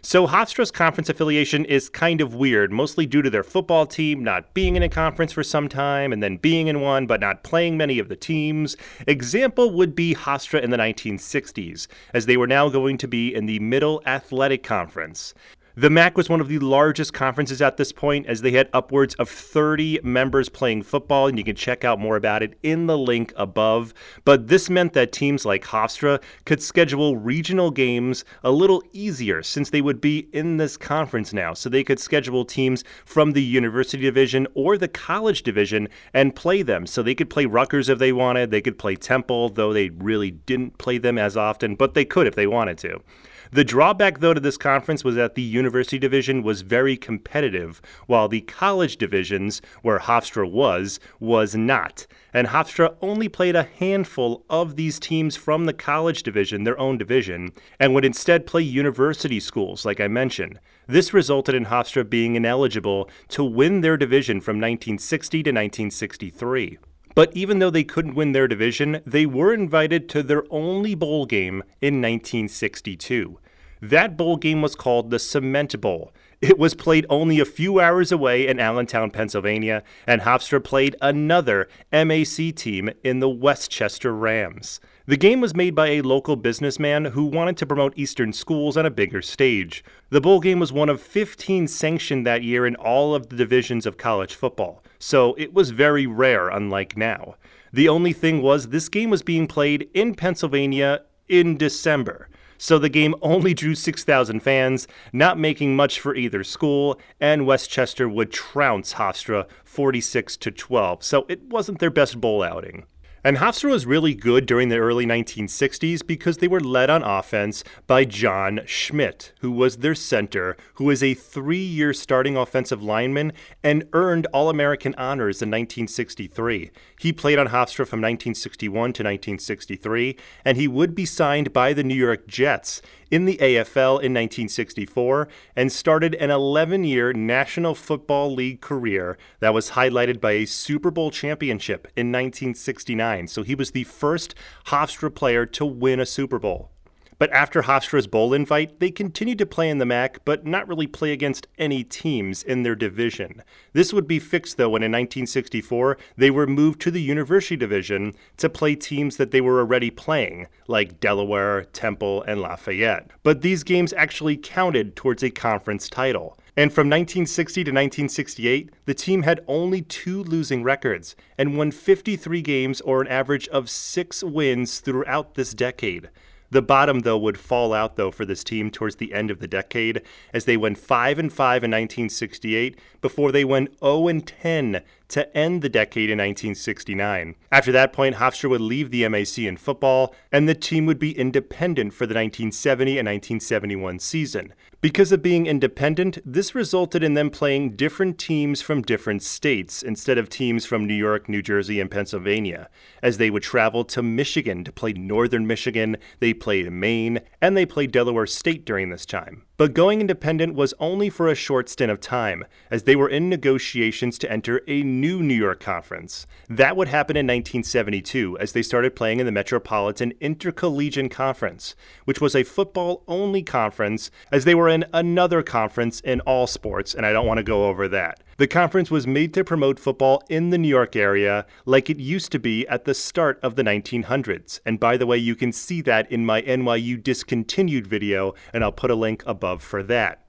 So 0.00 0.28
Hofstra's 0.28 0.70
conference 0.70 1.08
affiliation 1.08 1.64
is 1.64 1.88
kind 1.88 2.20
of 2.20 2.32
weird, 2.32 2.70
mostly 2.70 3.04
due 3.04 3.20
to 3.20 3.30
their 3.30 3.42
football 3.42 3.84
team 3.84 4.22
not 4.22 4.54
being 4.54 4.76
in 4.76 4.82
a 4.82 4.88
conference 4.88 5.32
for 5.32 5.42
some 5.42 5.68
time 5.68 6.12
and 6.12 6.22
then 6.22 6.36
being 6.36 6.68
in 6.68 6.80
one 6.80 7.06
but 7.06 7.20
not 7.20 7.42
playing 7.42 7.76
many 7.76 7.98
of 7.98 8.08
the 8.08 8.16
teams. 8.16 8.76
Example 9.08 9.72
would 9.72 9.96
be 9.96 10.14
Hofstra 10.14 10.62
in 10.62 10.70
the 10.70 10.76
1960s, 10.76 11.88
as 12.14 12.26
they 12.26 12.36
were 12.36 12.46
now 12.46 12.68
going 12.68 12.96
to 12.98 13.08
be 13.08 13.34
in 13.34 13.46
the 13.46 13.58
Middle 13.58 14.00
Atlantic 14.06 14.62
Conference. 14.62 15.34
The 15.78 15.90
MAC 15.90 16.16
was 16.16 16.28
one 16.28 16.40
of 16.40 16.48
the 16.48 16.58
largest 16.58 17.12
conferences 17.12 17.62
at 17.62 17.76
this 17.76 17.92
point, 17.92 18.26
as 18.26 18.40
they 18.40 18.50
had 18.50 18.68
upwards 18.72 19.14
of 19.14 19.28
30 19.28 20.00
members 20.02 20.48
playing 20.48 20.82
football, 20.82 21.28
and 21.28 21.38
you 21.38 21.44
can 21.44 21.54
check 21.54 21.84
out 21.84 22.00
more 22.00 22.16
about 22.16 22.42
it 22.42 22.58
in 22.64 22.88
the 22.88 22.98
link 22.98 23.32
above. 23.36 23.94
But 24.24 24.48
this 24.48 24.68
meant 24.68 24.92
that 24.94 25.12
teams 25.12 25.46
like 25.46 25.66
Hofstra 25.66 26.20
could 26.44 26.60
schedule 26.60 27.16
regional 27.16 27.70
games 27.70 28.24
a 28.42 28.50
little 28.50 28.82
easier 28.92 29.40
since 29.44 29.70
they 29.70 29.80
would 29.80 30.00
be 30.00 30.28
in 30.32 30.56
this 30.56 30.76
conference 30.76 31.32
now. 31.32 31.54
So 31.54 31.68
they 31.68 31.84
could 31.84 32.00
schedule 32.00 32.44
teams 32.44 32.82
from 33.04 33.30
the 33.30 33.42
university 33.44 34.02
division 34.02 34.48
or 34.54 34.78
the 34.78 34.88
college 34.88 35.44
division 35.44 35.88
and 36.12 36.34
play 36.34 36.62
them. 36.62 36.88
So 36.88 37.04
they 37.04 37.14
could 37.14 37.30
play 37.30 37.46
Rutgers 37.46 37.88
if 37.88 38.00
they 38.00 38.12
wanted, 38.12 38.50
they 38.50 38.62
could 38.62 38.78
play 38.78 38.96
Temple, 38.96 39.50
though 39.50 39.72
they 39.72 39.90
really 39.90 40.32
didn't 40.32 40.78
play 40.78 40.98
them 40.98 41.18
as 41.18 41.36
often, 41.36 41.76
but 41.76 41.94
they 41.94 42.04
could 42.04 42.26
if 42.26 42.34
they 42.34 42.48
wanted 42.48 42.78
to. 42.78 43.00
The 43.50 43.64
drawback, 43.64 44.20
though, 44.20 44.34
to 44.34 44.40
this 44.40 44.58
conference 44.58 45.04
was 45.04 45.14
that 45.14 45.34
the 45.34 45.42
university 45.42 45.98
division 45.98 46.42
was 46.42 46.60
very 46.60 46.96
competitive, 46.96 47.80
while 48.06 48.28
the 48.28 48.42
college 48.42 48.98
divisions, 48.98 49.62
where 49.82 49.98
Hofstra 49.98 50.50
was, 50.50 51.00
was 51.18 51.54
not. 51.54 52.06
And 52.34 52.48
Hofstra 52.48 52.94
only 53.00 53.28
played 53.28 53.56
a 53.56 53.62
handful 53.78 54.44
of 54.50 54.76
these 54.76 54.98
teams 54.98 55.36
from 55.36 55.64
the 55.64 55.72
college 55.72 56.22
division, 56.22 56.64
their 56.64 56.78
own 56.78 56.98
division, 56.98 57.52
and 57.80 57.94
would 57.94 58.04
instead 58.04 58.46
play 58.46 58.62
university 58.62 59.40
schools, 59.40 59.84
like 59.86 60.00
I 60.00 60.08
mentioned. 60.08 60.60
This 60.86 61.14
resulted 61.14 61.54
in 61.54 61.66
Hofstra 61.66 62.08
being 62.08 62.34
ineligible 62.34 63.08
to 63.28 63.44
win 63.44 63.80
their 63.80 63.96
division 63.96 64.40
from 64.40 64.56
1960 64.56 65.42
to 65.42 65.50
1963. 65.50 66.78
But 67.18 67.36
even 67.36 67.58
though 67.58 67.70
they 67.70 67.82
couldn't 67.82 68.14
win 68.14 68.30
their 68.30 68.46
division, 68.46 69.00
they 69.04 69.26
were 69.26 69.52
invited 69.52 70.08
to 70.10 70.22
their 70.22 70.44
only 70.50 70.94
bowl 70.94 71.26
game 71.26 71.64
in 71.80 72.00
1962. 72.00 73.40
That 73.82 74.16
bowl 74.16 74.36
game 74.36 74.62
was 74.62 74.76
called 74.76 75.10
the 75.10 75.18
Cement 75.18 75.80
Bowl. 75.80 76.12
It 76.40 76.60
was 76.60 76.74
played 76.74 77.06
only 77.10 77.40
a 77.40 77.44
few 77.44 77.80
hours 77.80 78.12
away 78.12 78.46
in 78.46 78.60
Allentown, 78.60 79.10
Pennsylvania, 79.10 79.82
and 80.06 80.20
Hofstra 80.20 80.62
played 80.62 80.94
another 81.02 81.68
MAC 81.90 82.54
team 82.54 82.88
in 83.02 83.18
the 83.18 83.28
West 83.28 83.68
Chester 83.68 84.14
Rams. 84.14 84.78
The 85.06 85.16
game 85.16 85.40
was 85.40 85.56
made 85.56 85.74
by 85.74 85.88
a 85.88 86.02
local 86.02 86.36
businessman 86.36 87.06
who 87.06 87.24
wanted 87.24 87.56
to 87.56 87.66
promote 87.66 87.98
Eastern 87.98 88.32
schools 88.32 88.76
on 88.76 88.86
a 88.86 88.90
bigger 88.90 89.22
stage. 89.22 89.82
The 90.10 90.20
bowl 90.20 90.38
game 90.38 90.60
was 90.60 90.72
one 90.72 90.88
of 90.88 91.02
15 91.02 91.66
sanctioned 91.66 92.24
that 92.28 92.44
year 92.44 92.64
in 92.64 92.76
all 92.76 93.12
of 93.16 93.28
the 93.28 93.34
divisions 93.34 93.86
of 93.86 93.96
college 93.96 94.36
football, 94.36 94.84
so 94.98 95.34
it 95.38 95.52
was 95.52 95.70
very 95.70 96.06
rare, 96.06 96.48
unlike 96.48 96.96
now. 96.96 97.36
The 97.72 97.88
only 97.88 98.12
thing 98.12 98.42
was, 98.42 98.68
this 98.68 98.88
game 98.88 99.10
was 99.10 99.22
being 99.22 99.46
played 99.46 99.88
in 99.94 100.14
Pennsylvania 100.14 101.02
in 101.28 101.56
December. 101.56 102.28
So 102.60 102.78
the 102.78 102.88
game 102.88 103.14
only 103.22 103.54
drew 103.54 103.76
6,000 103.76 104.40
fans, 104.40 104.88
not 105.12 105.38
making 105.38 105.76
much 105.76 106.00
for 106.00 106.16
either 106.16 106.42
school, 106.42 106.98
and 107.20 107.46
West 107.46 107.70
Chester 107.70 108.08
would 108.08 108.32
trounce 108.32 108.94
Hofstra 108.94 109.46
46 109.64 110.36
to 110.38 110.50
12. 110.50 111.04
So 111.04 111.24
it 111.28 111.44
wasn't 111.44 111.78
their 111.78 111.90
best 111.90 112.20
bowl 112.20 112.42
outing. 112.42 112.84
And 113.24 113.38
Hofstra 113.38 113.70
was 113.70 113.86
really 113.86 114.14
good 114.14 114.46
during 114.46 114.68
the 114.68 114.78
early 114.78 115.04
1960s 115.04 116.06
because 116.06 116.38
they 116.38 116.46
were 116.46 116.60
led 116.60 116.88
on 116.88 117.02
offense 117.02 117.64
by 117.86 118.04
John 118.04 118.60
Schmidt, 118.64 119.32
who 119.40 119.50
was 119.50 119.78
their 119.78 119.94
center, 119.94 120.56
who 120.74 120.84
was 120.84 121.02
a 121.02 121.14
three 121.14 121.58
year 121.58 121.92
starting 121.92 122.36
offensive 122.36 122.82
lineman 122.82 123.32
and 123.62 123.88
earned 123.92 124.26
All 124.32 124.48
American 124.48 124.94
honors 124.94 125.42
in 125.42 125.48
1963. 125.48 126.70
He 127.00 127.12
played 127.12 127.38
on 127.38 127.48
Hofstra 127.48 127.86
from 127.86 128.00
1961 128.00 128.72
to 128.72 129.02
1963, 129.02 130.16
and 130.44 130.56
he 130.56 130.68
would 130.68 130.94
be 130.94 131.04
signed 131.04 131.52
by 131.52 131.72
the 131.72 131.84
New 131.84 131.94
York 131.94 132.26
Jets 132.26 132.80
in 133.10 133.24
the 133.24 133.36
AFL 133.38 134.00
in 134.00 134.14
1964 134.14 135.28
and 135.56 135.72
started 135.72 136.14
an 136.16 136.30
11 136.30 136.84
year 136.84 137.12
National 137.12 137.74
Football 137.74 138.34
League 138.34 138.60
career 138.60 139.18
that 139.40 139.54
was 139.54 139.70
highlighted 139.70 140.20
by 140.20 140.32
a 140.32 140.44
Super 140.44 140.90
Bowl 140.90 141.10
championship 141.10 141.86
in 141.96 142.12
1969. 142.12 143.28
So 143.28 143.42
he 143.42 143.54
was 143.54 143.72
the 143.72 143.84
first 143.84 144.34
Hofstra 144.66 145.14
player 145.14 145.46
to 145.46 145.64
win 145.64 146.00
a 146.00 146.06
Super 146.06 146.38
Bowl. 146.38 146.70
But 147.18 147.32
after 147.32 147.62
Hofstra's 147.62 148.06
bowl 148.06 148.32
invite, 148.32 148.78
they 148.78 148.92
continued 148.92 149.38
to 149.38 149.46
play 149.46 149.68
in 149.68 149.78
the 149.78 149.84
MAC, 149.84 150.24
but 150.24 150.46
not 150.46 150.68
really 150.68 150.86
play 150.86 151.12
against 151.12 151.48
any 151.58 151.82
teams 151.82 152.44
in 152.44 152.62
their 152.62 152.76
division. 152.76 153.42
This 153.72 153.92
would 153.92 154.06
be 154.06 154.20
fixed, 154.20 154.56
though, 154.56 154.68
when 154.68 154.84
in 154.84 154.92
1964 154.92 155.98
they 156.16 156.30
were 156.30 156.46
moved 156.46 156.80
to 156.82 156.92
the 156.92 157.02
University 157.02 157.56
Division 157.56 158.14
to 158.36 158.48
play 158.48 158.76
teams 158.76 159.16
that 159.16 159.32
they 159.32 159.40
were 159.40 159.58
already 159.58 159.90
playing, 159.90 160.46
like 160.68 161.00
Delaware, 161.00 161.64
Temple, 161.64 162.22
and 162.22 162.40
Lafayette. 162.40 163.10
But 163.24 163.42
these 163.42 163.64
games 163.64 163.92
actually 163.94 164.36
counted 164.36 164.94
towards 164.94 165.24
a 165.24 165.30
conference 165.30 165.88
title. 165.88 166.38
And 166.56 166.72
from 166.72 166.88
1960 166.88 167.64
to 167.64 167.70
1968, 167.70 168.70
the 168.84 168.94
team 168.94 169.22
had 169.22 169.44
only 169.46 169.82
two 169.82 170.22
losing 170.24 170.62
records 170.62 171.16
and 171.36 171.56
won 171.56 171.70
53 171.72 172.42
games 172.42 172.80
or 172.80 173.00
an 173.00 173.08
average 173.08 173.48
of 173.48 173.70
six 173.70 174.22
wins 174.22 174.80
throughout 174.80 175.34
this 175.34 175.54
decade. 175.54 176.10
The 176.50 176.62
bottom, 176.62 177.00
though, 177.00 177.18
would 177.18 177.38
fall 177.38 177.74
out 177.74 177.96
though 177.96 178.10
for 178.10 178.24
this 178.24 178.42
team 178.42 178.70
towards 178.70 178.96
the 178.96 179.12
end 179.12 179.30
of 179.30 179.38
the 179.38 179.46
decade, 179.46 180.00
as 180.32 180.46
they 180.46 180.56
went 180.56 180.78
five 180.78 181.18
and 181.18 181.32
five 181.32 181.62
in 181.62 181.70
1968 181.70 182.78
before 183.02 183.32
they 183.32 183.44
went 183.44 183.78
0 183.80 184.08
and 184.08 184.26
10 184.26 184.82
to 185.08 185.36
end 185.36 185.62
the 185.62 185.68
decade 185.68 186.10
in 186.10 186.18
1969. 186.18 187.34
After 187.52 187.72
that 187.72 187.92
point, 187.92 188.16
Hofstra 188.16 188.48
would 188.50 188.60
leave 188.60 188.90
the 188.90 189.06
MAC 189.08 189.38
in 189.38 189.56
football, 189.56 190.14
and 190.32 190.48
the 190.48 190.54
team 190.54 190.86
would 190.86 190.98
be 190.98 191.18
independent 191.18 191.92
for 191.92 192.06
the 192.06 192.14
1970 192.14 192.92
and 192.92 193.06
1971 193.06 193.98
season. 193.98 194.54
Because 194.80 195.10
of 195.10 195.22
being 195.22 195.46
independent, 195.46 196.18
this 196.24 196.54
resulted 196.54 197.02
in 197.02 197.14
them 197.14 197.30
playing 197.30 197.74
different 197.74 198.16
teams 198.16 198.62
from 198.62 198.82
different 198.82 199.24
states 199.24 199.82
instead 199.82 200.18
of 200.18 200.28
teams 200.28 200.66
from 200.66 200.86
New 200.86 200.94
York, 200.94 201.28
New 201.28 201.42
Jersey, 201.42 201.80
and 201.80 201.90
Pennsylvania. 201.90 202.68
As 203.02 203.18
they 203.18 203.28
would 203.28 203.42
travel 203.42 203.84
to 203.86 204.04
Michigan 204.04 204.62
to 204.62 204.70
play 204.70 204.92
Northern 204.92 205.48
Michigan, 205.48 205.96
they 206.20 206.32
played 206.32 206.70
Maine, 206.70 207.18
and 207.40 207.56
they 207.56 207.66
played 207.66 207.90
Delaware 207.90 208.28
State 208.28 208.64
during 208.64 208.90
this 208.90 209.04
time. 209.04 209.42
But 209.56 209.74
going 209.74 210.00
independent 210.00 210.54
was 210.54 210.72
only 210.78 211.10
for 211.10 211.26
a 211.26 211.34
short 211.34 211.68
stint 211.68 211.90
of 211.90 211.98
time, 211.98 212.44
as 212.70 212.84
they 212.84 212.94
were 212.94 213.08
in 213.08 213.28
negotiations 213.28 214.16
to 214.18 214.30
enter 214.30 214.62
a 214.68 214.84
new 214.84 215.20
New 215.20 215.34
York 215.34 215.58
Conference. 215.58 216.28
That 216.48 216.76
would 216.76 216.86
happen 216.86 217.16
in 217.16 217.26
1972 217.26 218.38
as 218.38 218.52
they 218.52 218.62
started 218.62 218.94
playing 218.94 219.18
in 219.18 219.26
the 219.26 219.32
Metropolitan 219.32 220.12
Intercollegiate 220.20 221.10
Conference, 221.10 221.74
which 222.04 222.20
was 222.20 222.36
a 222.36 222.44
football 222.44 223.02
only 223.08 223.42
conference, 223.42 224.12
as 224.30 224.44
they 224.44 224.54
were 224.54 224.67
in 224.68 224.84
another 224.92 225.42
conference 225.42 226.00
in 226.00 226.20
all 226.20 226.46
sports, 226.46 226.94
and 226.94 227.04
I 227.04 227.12
don't 227.12 227.26
want 227.26 227.38
to 227.38 227.44
go 227.44 227.66
over 227.66 227.88
that. 227.88 228.22
The 228.36 228.46
conference 228.46 228.90
was 228.90 229.06
made 229.06 229.34
to 229.34 229.44
promote 229.44 229.80
football 229.80 230.22
in 230.28 230.50
the 230.50 230.58
New 230.58 230.68
York 230.68 230.94
area 230.94 231.46
like 231.64 231.90
it 231.90 231.98
used 231.98 232.30
to 232.32 232.38
be 232.38 232.66
at 232.68 232.84
the 232.84 232.94
start 232.94 233.40
of 233.42 233.56
the 233.56 233.64
1900s. 233.64 234.60
And 234.64 234.78
by 234.78 234.96
the 234.96 235.06
way, 235.06 235.18
you 235.18 235.34
can 235.34 235.52
see 235.52 235.80
that 235.82 236.10
in 236.12 236.24
my 236.24 236.42
NYU 236.42 237.02
discontinued 237.02 237.86
video, 237.86 238.34
and 238.52 238.62
I'll 238.62 238.72
put 238.72 238.90
a 238.90 238.94
link 238.94 239.22
above 239.26 239.62
for 239.62 239.82
that. 239.84 240.24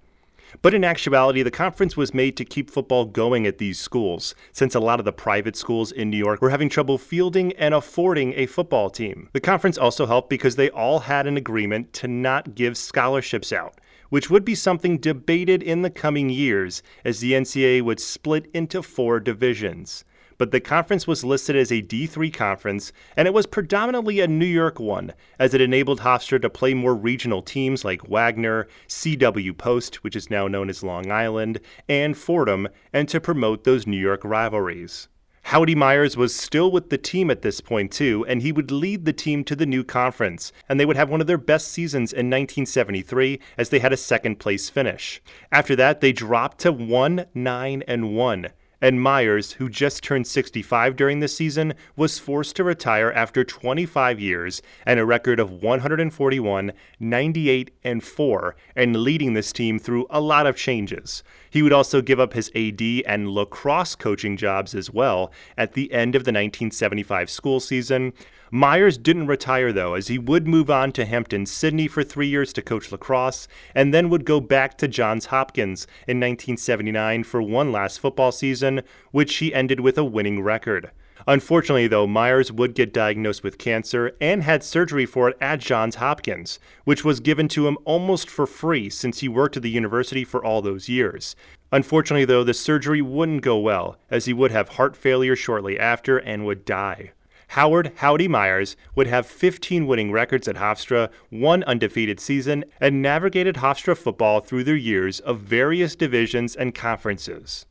But 0.62 0.74
in 0.74 0.84
actuality, 0.84 1.44
the 1.44 1.52
conference 1.52 1.96
was 1.96 2.14
made 2.14 2.36
to 2.38 2.46
keep 2.46 2.72
football 2.72 3.06
going 3.06 3.46
at 3.46 3.60
these 3.60 3.80
schools, 3.80 4.34
since 4.52 4.74
a 4.74 4.80
lot 4.80 5.00
of 5.00 5.06
the 5.06 5.14
private 5.14 5.56
schools 5.56 5.92
in 5.92 6.10
New 6.10 6.18
York 6.18 6.42
were 6.42 6.50
having 6.50 6.70
trouble 6.70 6.98
fielding 6.98 7.54
and 7.54 7.74
affording 7.74 8.34
a 8.36 8.48
football 8.48 8.90
team. 8.90 9.30
The 9.34 9.40
conference 9.40 9.78
also 9.78 10.08
helped 10.08 10.30
because 10.30 10.56
they 10.56 10.70
all 10.72 11.02
had 11.02 11.28
an 11.28 11.38
agreement 11.38 11.94
to 11.94 12.08
not 12.08 12.56
give 12.56 12.78
scholarships 12.78 13.54
out 13.54 13.80
which 14.10 14.30
would 14.30 14.44
be 14.44 14.56
something 14.56 14.98
debated 14.98 15.64
in 15.64 15.82
the 15.82 15.90
coming 15.90 16.30
years 16.30 16.84
as 17.06 17.20
the 17.20 17.34
NCAA 17.34 17.82
would 17.82 18.00
split 18.00 18.50
into 18.54 18.82
four 18.82 19.20
divisions. 19.20 20.04
But 20.38 20.52
the 20.52 20.62
conference 20.62 21.06
was 21.06 21.26
listed 21.26 21.58
as 21.58 21.70
a 21.70 21.82
D3 21.82 22.34
conference, 22.34 22.94
and 23.18 23.28
it 23.28 23.34
was 23.34 23.46
predominantly 23.46 24.22
a 24.22 24.28
New 24.28 24.46
York 24.46 24.80
one, 24.80 25.14
as 25.38 25.54
it 25.54 25.60
enabled 25.60 26.00
Hofstra 26.00 26.42
to 26.42 26.50
play 26.50 26.74
more 26.74 26.96
regional 26.96 27.42
teams 27.42 27.84
like 27.84 28.08
Wagner, 28.08 28.68
CW 28.88 29.58
Post, 29.58 30.04
which 30.04 30.16
is 30.16 30.30
now 30.30 30.48
known 30.48 30.70
as 30.70 30.82
Long 30.82 31.12
Island, 31.12 31.60
and 31.90 32.18
Fordham, 32.18 32.70
and 32.94 33.10
to 33.10 33.20
promote 33.20 33.66
those 33.66 33.86
New 33.86 33.98
York 33.98 34.22
rivalries. 34.24 35.10
Howdy 35.44 35.74
Myers 35.76 36.16
was 36.16 36.36
still 36.36 36.72
with 36.72 36.90
the 36.90 36.98
team 36.98 37.32
at 37.32 37.42
this 37.42 37.60
point, 37.62 37.92
too, 37.92 38.26
and 38.28 38.42
he 38.42 38.52
would 38.52 38.72
lead 38.72 39.06
the 39.06 39.14
team 39.14 39.44
to 39.46 39.56
the 39.56 39.66
new 39.66 39.84
conference, 39.84 40.52
and 40.68 40.80
they 40.80 40.86
would 40.86 40.98
have 40.98 41.10
one 41.10 41.22
of 41.22 41.28
their 41.28 41.38
best 41.38 41.70
seasons 41.70 42.14
in 42.14 42.28
1973 42.28 43.40
as 43.58 43.70
they 43.70 43.80
had 43.80 43.94
a 43.94 43.98
second 43.98 44.38
place 44.38 44.70
finish. 44.70 45.22
After 45.52 45.76
that, 45.76 46.02
they 46.02 46.12
dropped 46.12 46.60
to 46.60 46.72
1 46.72 47.26
9 47.34 47.84
and 47.88 48.16
1 48.16 48.48
and 48.82 49.02
Myers, 49.02 49.54
who 49.54 49.70
just 49.70 50.04
turned 50.04 50.28
65 50.28 50.96
during 50.96 51.20
this 51.20 51.36
season, 51.36 51.74
was 51.96 52.20
forced 52.20 52.56
to 52.56 52.64
retire 52.64 53.12
after 53.12 53.44
25 53.44 54.20
years 54.20 54.62
and 54.86 55.00
a 55.00 55.06
record 55.06 55.40
of 55.40 55.52
141, 55.52 56.72
98, 57.00 57.72
and 57.84 58.04
4, 58.04 58.56
and 58.76 58.96
leading 58.96 59.34
this 59.34 59.52
team 59.52 59.80
through 59.80 60.08
a 60.10 60.22
lot 60.22 60.48
of 60.48 60.56
changes. 60.56 61.24
He 61.50 61.62
would 61.62 61.74
also 61.74 62.02
give 62.02 62.20
up 62.20 62.34
his 62.34 62.52
AD 62.56 62.82
and 63.06 63.30
lacrosse 63.30 63.96
coaching 63.96 64.38
jobs 64.38 64.76
as 64.76 64.92
well 64.92 65.32
at 65.58 65.74
the 65.74 65.92
end 65.92 66.16
of 66.16 66.24
the 66.24 66.30
1975 66.30 67.30
school 67.30 67.60
season. 67.60 68.14
Myers 68.52 68.98
didn't 68.98 69.28
retire 69.28 69.72
though, 69.72 69.94
as 69.94 70.08
he 70.08 70.18
would 70.18 70.48
move 70.48 70.72
on 70.72 70.92
to 70.94 71.06
Hampden-Sydney 71.06 71.88
for 71.88 72.04
three 72.04 72.28
years 72.28 72.52
to 72.54 72.64
coach 72.64 72.92
lacrosse, 72.92 73.48
and 73.76 73.94
then 73.94 74.10
would 74.10 74.26
go 74.26 74.40
back 74.40 74.78
to 74.80 74.88
Johns 74.88 75.28
Hopkins 75.28 75.86
in 76.08 76.18
1979 76.18 77.24
for 77.26 77.42
one 77.42 77.72
last 77.72 78.00
football 78.00 78.32
season, 78.32 78.82
which 79.12 79.36
he 79.36 79.54
ended 79.54 79.82
with 79.82 80.00
a 80.00 80.04
winning 80.04 80.42
record. 80.42 80.90
Unfortunately, 81.28 81.88
though, 81.88 82.08
Myers 82.08 82.52
would 82.52 82.74
get 82.74 82.92
diagnosed 82.94 83.44
with 83.44 83.60
cancer 83.60 84.14
and 84.20 84.42
had 84.42 84.64
surgery 84.64 85.06
for 85.06 85.30
it 85.30 85.38
at 85.40 85.60
Johns 85.60 85.96
Hopkins, 85.96 86.60
which 86.86 87.06
was 87.06 87.20
given 87.20 87.48
to 87.50 87.68
him 87.68 87.78
almost 87.86 88.30
for 88.30 88.48
free 88.48 88.90
since 88.90 89.20
he 89.20 89.28
worked 89.28 89.58
at 89.58 89.62
the 89.62 89.70
university 89.70 90.24
for 90.24 90.44
all 90.44 90.64
those 90.64 90.90
years. 90.90 91.36
Unfortunately, 91.72 92.26
though, 92.26 92.44
the 92.44 92.54
surgery 92.56 93.02
wouldn't 93.02 93.44
go 93.44 93.60
well, 93.60 93.98
as 94.10 94.26
he 94.26 94.34
would 94.34 94.50
have 94.50 94.70
heart 94.70 94.96
failure 94.96 95.36
shortly 95.36 95.78
after 95.80 96.18
and 96.18 96.46
would 96.48 96.66
die. 96.66 97.12
Howard 97.54 97.94
Howdy 97.96 98.28
Myers 98.28 98.76
would 98.94 99.08
have 99.08 99.26
15 99.26 99.88
winning 99.88 100.12
records 100.12 100.48
at 100.48 100.58
Hofstra, 100.58 101.10
one 101.30 101.64
undefeated 101.64 102.20
season, 102.20 102.64
and 102.80 103.02
navigated 103.02 103.56
Hofstra 103.56 103.98
football 103.98 104.40
through 104.40 104.64
their 104.66 104.76
years 104.76 105.20
of 105.20 105.40
various 105.40 105.96
divisions 105.96 106.56
and 106.56 106.76
conferences. 106.76 107.66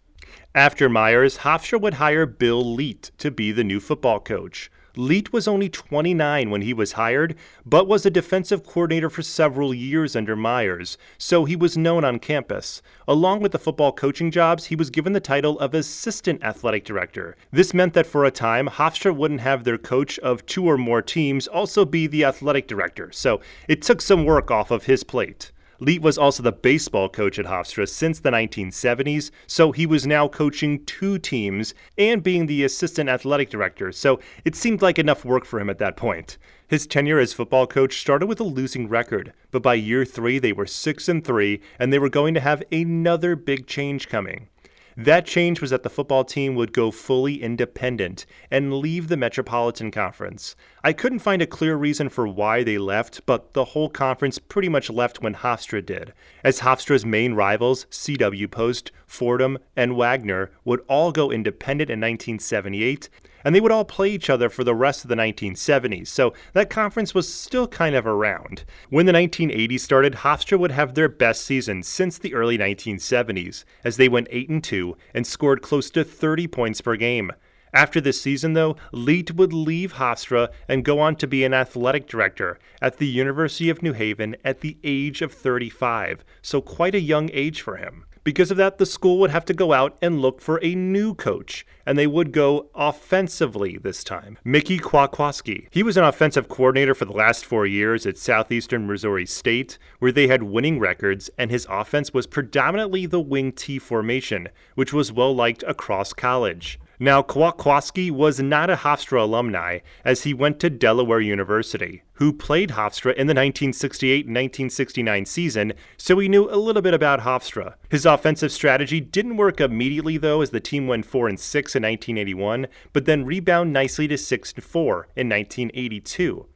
After 0.52 0.88
Myers, 0.88 1.38
Hofstra 1.38 1.80
would 1.80 1.94
hire 1.94 2.26
Bill 2.26 2.74
Leet 2.74 3.12
to 3.18 3.30
be 3.30 3.52
the 3.52 3.62
new 3.62 3.78
football 3.78 4.18
coach. 4.18 4.68
Leet 4.98 5.32
was 5.32 5.46
only 5.46 5.68
29 5.68 6.50
when 6.50 6.62
he 6.62 6.74
was 6.74 6.94
hired, 6.94 7.36
but 7.64 7.86
was 7.86 8.04
a 8.04 8.10
defensive 8.10 8.66
coordinator 8.66 9.08
for 9.08 9.22
several 9.22 9.72
years 9.72 10.16
under 10.16 10.34
Myers, 10.34 10.98
so 11.16 11.44
he 11.44 11.54
was 11.54 11.78
known 11.78 12.04
on 12.04 12.18
campus. 12.18 12.82
Along 13.06 13.38
with 13.38 13.52
the 13.52 13.60
football 13.60 13.92
coaching 13.92 14.32
jobs, 14.32 14.64
he 14.64 14.74
was 14.74 14.90
given 14.90 15.12
the 15.12 15.20
title 15.20 15.56
of 15.60 15.72
assistant 15.72 16.42
athletic 16.42 16.84
director. 16.84 17.36
This 17.52 17.72
meant 17.72 17.94
that 17.94 18.08
for 18.08 18.24
a 18.24 18.32
time, 18.32 18.66
Hofstra 18.66 19.14
wouldn't 19.14 19.42
have 19.42 19.62
their 19.62 19.78
coach 19.78 20.18
of 20.18 20.44
two 20.46 20.68
or 20.68 20.76
more 20.76 21.00
teams 21.00 21.46
also 21.46 21.84
be 21.84 22.08
the 22.08 22.24
athletic 22.24 22.66
director, 22.66 23.12
so 23.12 23.40
it 23.68 23.82
took 23.82 24.00
some 24.00 24.24
work 24.24 24.50
off 24.50 24.72
of 24.72 24.86
his 24.86 25.04
plate. 25.04 25.52
Leet 25.80 26.02
was 26.02 26.18
also 26.18 26.42
the 26.42 26.50
baseball 26.50 27.08
coach 27.08 27.38
at 27.38 27.46
Hofstra 27.46 27.88
since 27.88 28.18
the 28.18 28.30
1970s, 28.30 29.30
so 29.46 29.70
he 29.70 29.86
was 29.86 30.08
now 30.08 30.26
coaching 30.26 30.84
two 30.84 31.18
teams 31.18 31.72
and 31.96 32.20
being 32.20 32.46
the 32.46 32.64
assistant 32.64 33.08
athletic 33.08 33.48
director, 33.48 33.92
so 33.92 34.18
it 34.44 34.56
seemed 34.56 34.82
like 34.82 34.98
enough 34.98 35.24
work 35.24 35.44
for 35.44 35.60
him 35.60 35.70
at 35.70 35.78
that 35.78 35.96
point. 35.96 36.36
His 36.66 36.84
tenure 36.84 37.20
as 37.20 37.32
football 37.32 37.68
coach 37.68 38.00
started 38.00 38.26
with 38.26 38.40
a 38.40 38.44
losing 38.44 38.88
record, 38.88 39.32
but 39.52 39.62
by 39.62 39.74
year 39.74 40.04
3 40.04 40.40
they 40.40 40.52
were 40.52 40.66
6 40.66 41.08
and 41.08 41.24
3 41.24 41.60
and 41.78 41.92
they 41.92 42.00
were 42.00 42.10
going 42.10 42.34
to 42.34 42.40
have 42.40 42.64
another 42.72 43.36
big 43.36 43.68
change 43.68 44.08
coming. 44.08 44.48
That 44.98 45.26
change 45.26 45.60
was 45.60 45.70
that 45.70 45.84
the 45.84 45.90
football 45.90 46.24
team 46.24 46.56
would 46.56 46.72
go 46.72 46.90
fully 46.90 47.40
independent 47.40 48.26
and 48.50 48.74
leave 48.74 49.06
the 49.06 49.16
Metropolitan 49.16 49.92
Conference. 49.92 50.56
I 50.82 50.92
couldn't 50.92 51.20
find 51.20 51.40
a 51.40 51.46
clear 51.46 51.76
reason 51.76 52.08
for 52.08 52.26
why 52.26 52.64
they 52.64 52.78
left, 52.78 53.24
but 53.24 53.54
the 53.54 53.66
whole 53.66 53.88
conference 53.88 54.40
pretty 54.40 54.68
much 54.68 54.90
left 54.90 55.22
when 55.22 55.36
Hofstra 55.36 55.86
did, 55.86 56.14
as 56.42 56.62
Hofstra's 56.62 57.06
main 57.06 57.34
rivals, 57.34 57.86
CW 57.92 58.50
Post, 58.50 58.90
Fordham, 59.06 59.58
and 59.76 59.96
Wagner, 59.96 60.50
would 60.64 60.80
all 60.88 61.12
go 61.12 61.30
independent 61.30 61.90
in 61.90 62.00
1978 62.00 63.08
and 63.48 63.54
they 63.54 63.62
would 63.62 63.72
all 63.72 63.86
play 63.86 64.10
each 64.10 64.28
other 64.28 64.50
for 64.50 64.62
the 64.62 64.74
rest 64.74 65.06
of 65.06 65.08
the 65.08 65.14
1970s, 65.14 66.08
so 66.08 66.34
that 66.52 66.68
conference 66.68 67.14
was 67.14 67.32
still 67.32 67.66
kind 67.66 67.96
of 67.96 68.06
around. 68.06 68.62
When 68.90 69.06
the 69.06 69.12
1980s 69.12 69.80
started, 69.80 70.16
Hofstra 70.16 70.58
would 70.58 70.72
have 70.72 70.92
their 70.92 71.08
best 71.08 71.46
season 71.46 71.82
since 71.82 72.18
the 72.18 72.34
early 72.34 72.58
1970s, 72.58 73.64
as 73.84 73.96
they 73.96 74.06
went 74.06 74.28
8 74.30 74.50
and 74.50 74.62
2 74.62 74.94
and 75.14 75.26
scored 75.26 75.62
close 75.62 75.88
to 75.92 76.04
30 76.04 76.46
points 76.46 76.82
per 76.82 76.94
game. 76.96 77.32
After 77.72 78.02
this 78.02 78.20
season, 78.20 78.52
though, 78.52 78.76
Leet 78.92 79.34
would 79.36 79.54
leave 79.54 79.94
Hofstra 79.94 80.50
and 80.68 80.84
go 80.84 81.00
on 81.00 81.16
to 81.16 81.26
be 81.26 81.42
an 81.42 81.54
athletic 81.54 82.06
director 82.06 82.58
at 82.82 82.98
the 82.98 83.06
University 83.06 83.70
of 83.70 83.82
New 83.82 83.94
Haven 83.94 84.36
at 84.44 84.60
the 84.60 84.76
age 84.84 85.22
of 85.22 85.32
35, 85.32 86.22
so 86.42 86.60
quite 86.60 86.94
a 86.94 87.00
young 87.00 87.30
age 87.32 87.62
for 87.62 87.76
him. 87.76 88.04
Because 88.28 88.50
of 88.50 88.58
that, 88.58 88.76
the 88.76 88.84
school 88.84 89.18
would 89.20 89.30
have 89.30 89.46
to 89.46 89.54
go 89.54 89.72
out 89.72 89.96
and 90.02 90.20
look 90.20 90.42
for 90.42 90.62
a 90.62 90.74
new 90.74 91.14
coach, 91.14 91.64
and 91.86 91.98
they 91.98 92.06
would 92.06 92.30
go 92.30 92.68
offensively 92.74 93.78
this 93.78 94.04
time. 94.04 94.36
Mickey 94.44 94.78
Kwiatkowski. 94.78 95.66
He 95.70 95.82
was 95.82 95.96
an 95.96 96.04
offensive 96.04 96.46
coordinator 96.46 96.94
for 96.94 97.06
the 97.06 97.14
last 97.14 97.46
four 97.46 97.64
years 97.64 98.04
at 98.04 98.18
Southeastern 98.18 98.86
Missouri 98.86 99.24
State, 99.24 99.78
where 99.98 100.12
they 100.12 100.26
had 100.26 100.42
winning 100.42 100.78
records, 100.78 101.30
and 101.38 101.50
his 101.50 101.66
offense 101.70 102.12
was 102.12 102.26
predominantly 102.26 103.06
the 103.06 103.18
wing 103.18 103.50
T 103.50 103.78
formation, 103.78 104.50
which 104.74 104.92
was 104.92 105.10
well 105.10 105.34
liked 105.34 105.62
across 105.62 106.12
college. 106.12 106.78
Now, 107.00 107.22
Kwiatkowski 107.22 108.10
was 108.10 108.40
not 108.40 108.70
a 108.70 108.76
Hofstra 108.76 109.22
alumni, 109.22 109.78
as 110.04 110.24
he 110.24 110.34
went 110.34 110.58
to 110.58 110.68
Delaware 110.68 111.20
University, 111.20 112.02
who 112.14 112.32
played 112.32 112.70
Hofstra 112.70 113.12
in 113.12 113.28
the 113.28 113.34
1968 113.34 114.26
1969 114.26 115.24
season, 115.24 115.74
so 115.96 116.18
he 116.18 116.28
knew 116.28 116.50
a 116.50 116.58
little 116.58 116.82
bit 116.82 116.94
about 116.94 117.20
Hofstra. 117.20 117.74
His 117.88 118.04
offensive 118.04 118.50
strategy 118.50 119.00
didn't 119.00 119.36
work 119.36 119.60
immediately, 119.60 120.16
though, 120.16 120.40
as 120.40 120.50
the 120.50 120.58
team 120.58 120.88
went 120.88 121.06
4 121.06 121.28
and 121.28 121.38
6 121.38 121.76
in 121.76 121.82
1981, 121.84 122.66
but 122.92 123.04
then 123.04 123.24
rebound 123.24 123.72
nicely 123.72 124.08
to 124.08 124.18
6 124.18 124.52
and 124.54 124.64
4 124.64 125.08
in 125.14 125.28
1982. 125.28 126.46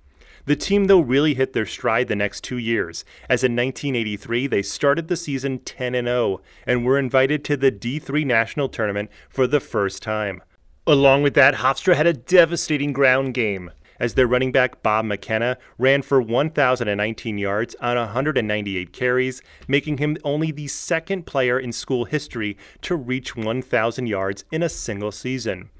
The 0.44 0.56
team, 0.56 0.86
though, 0.86 1.00
really 1.00 1.34
hit 1.34 1.52
their 1.52 1.66
stride 1.66 2.08
the 2.08 2.16
next 2.16 2.42
two 2.42 2.58
years, 2.58 3.04
as 3.28 3.44
in 3.44 3.54
1983 3.54 4.48
they 4.48 4.62
started 4.62 5.06
the 5.06 5.16
season 5.16 5.60
10 5.60 5.92
0 5.92 6.40
and 6.66 6.84
were 6.84 6.98
invited 6.98 7.44
to 7.44 7.56
the 7.56 7.70
D3 7.70 8.26
National 8.26 8.68
Tournament 8.68 9.10
for 9.28 9.46
the 9.46 9.60
first 9.60 10.02
time. 10.02 10.42
Along 10.84 11.22
with 11.22 11.34
that, 11.34 11.54
Hofstra 11.54 11.94
had 11.94 12.08
a 12.08 12.12
devastating 12.12 12.92
ground 12.92 13.34
game, 13.34 13.70
as 14.00 14.14
their 14.14 14.26
running 14.26 14.50
back 14.50 14.82
Bob 14.82 15.04
McKenna 15.04 15.58
ran 15.78 16.02
for 16.02 16.20
1,019 16.20 17.38
yards 17.38 17.76
on 17.80 17.96
198 17.96 18.92
carries, 18.92 19.42
making 19.68 19.98
him 19.98 20.16
only 20.24 20.50
the 20.50 20.66
second 20.66 21.24
player 21.24 21.56
in 21.56 21.70
school 21.70 22.04
history 22.04 22.58
to 22.80 22.96
reach 22.96 23.36
1,000 23.36 24.06
yards 24.08 24.44
in 24.50 24.64
a 24.64 24.68
single 24.68 25.12
season. 25.12 25.70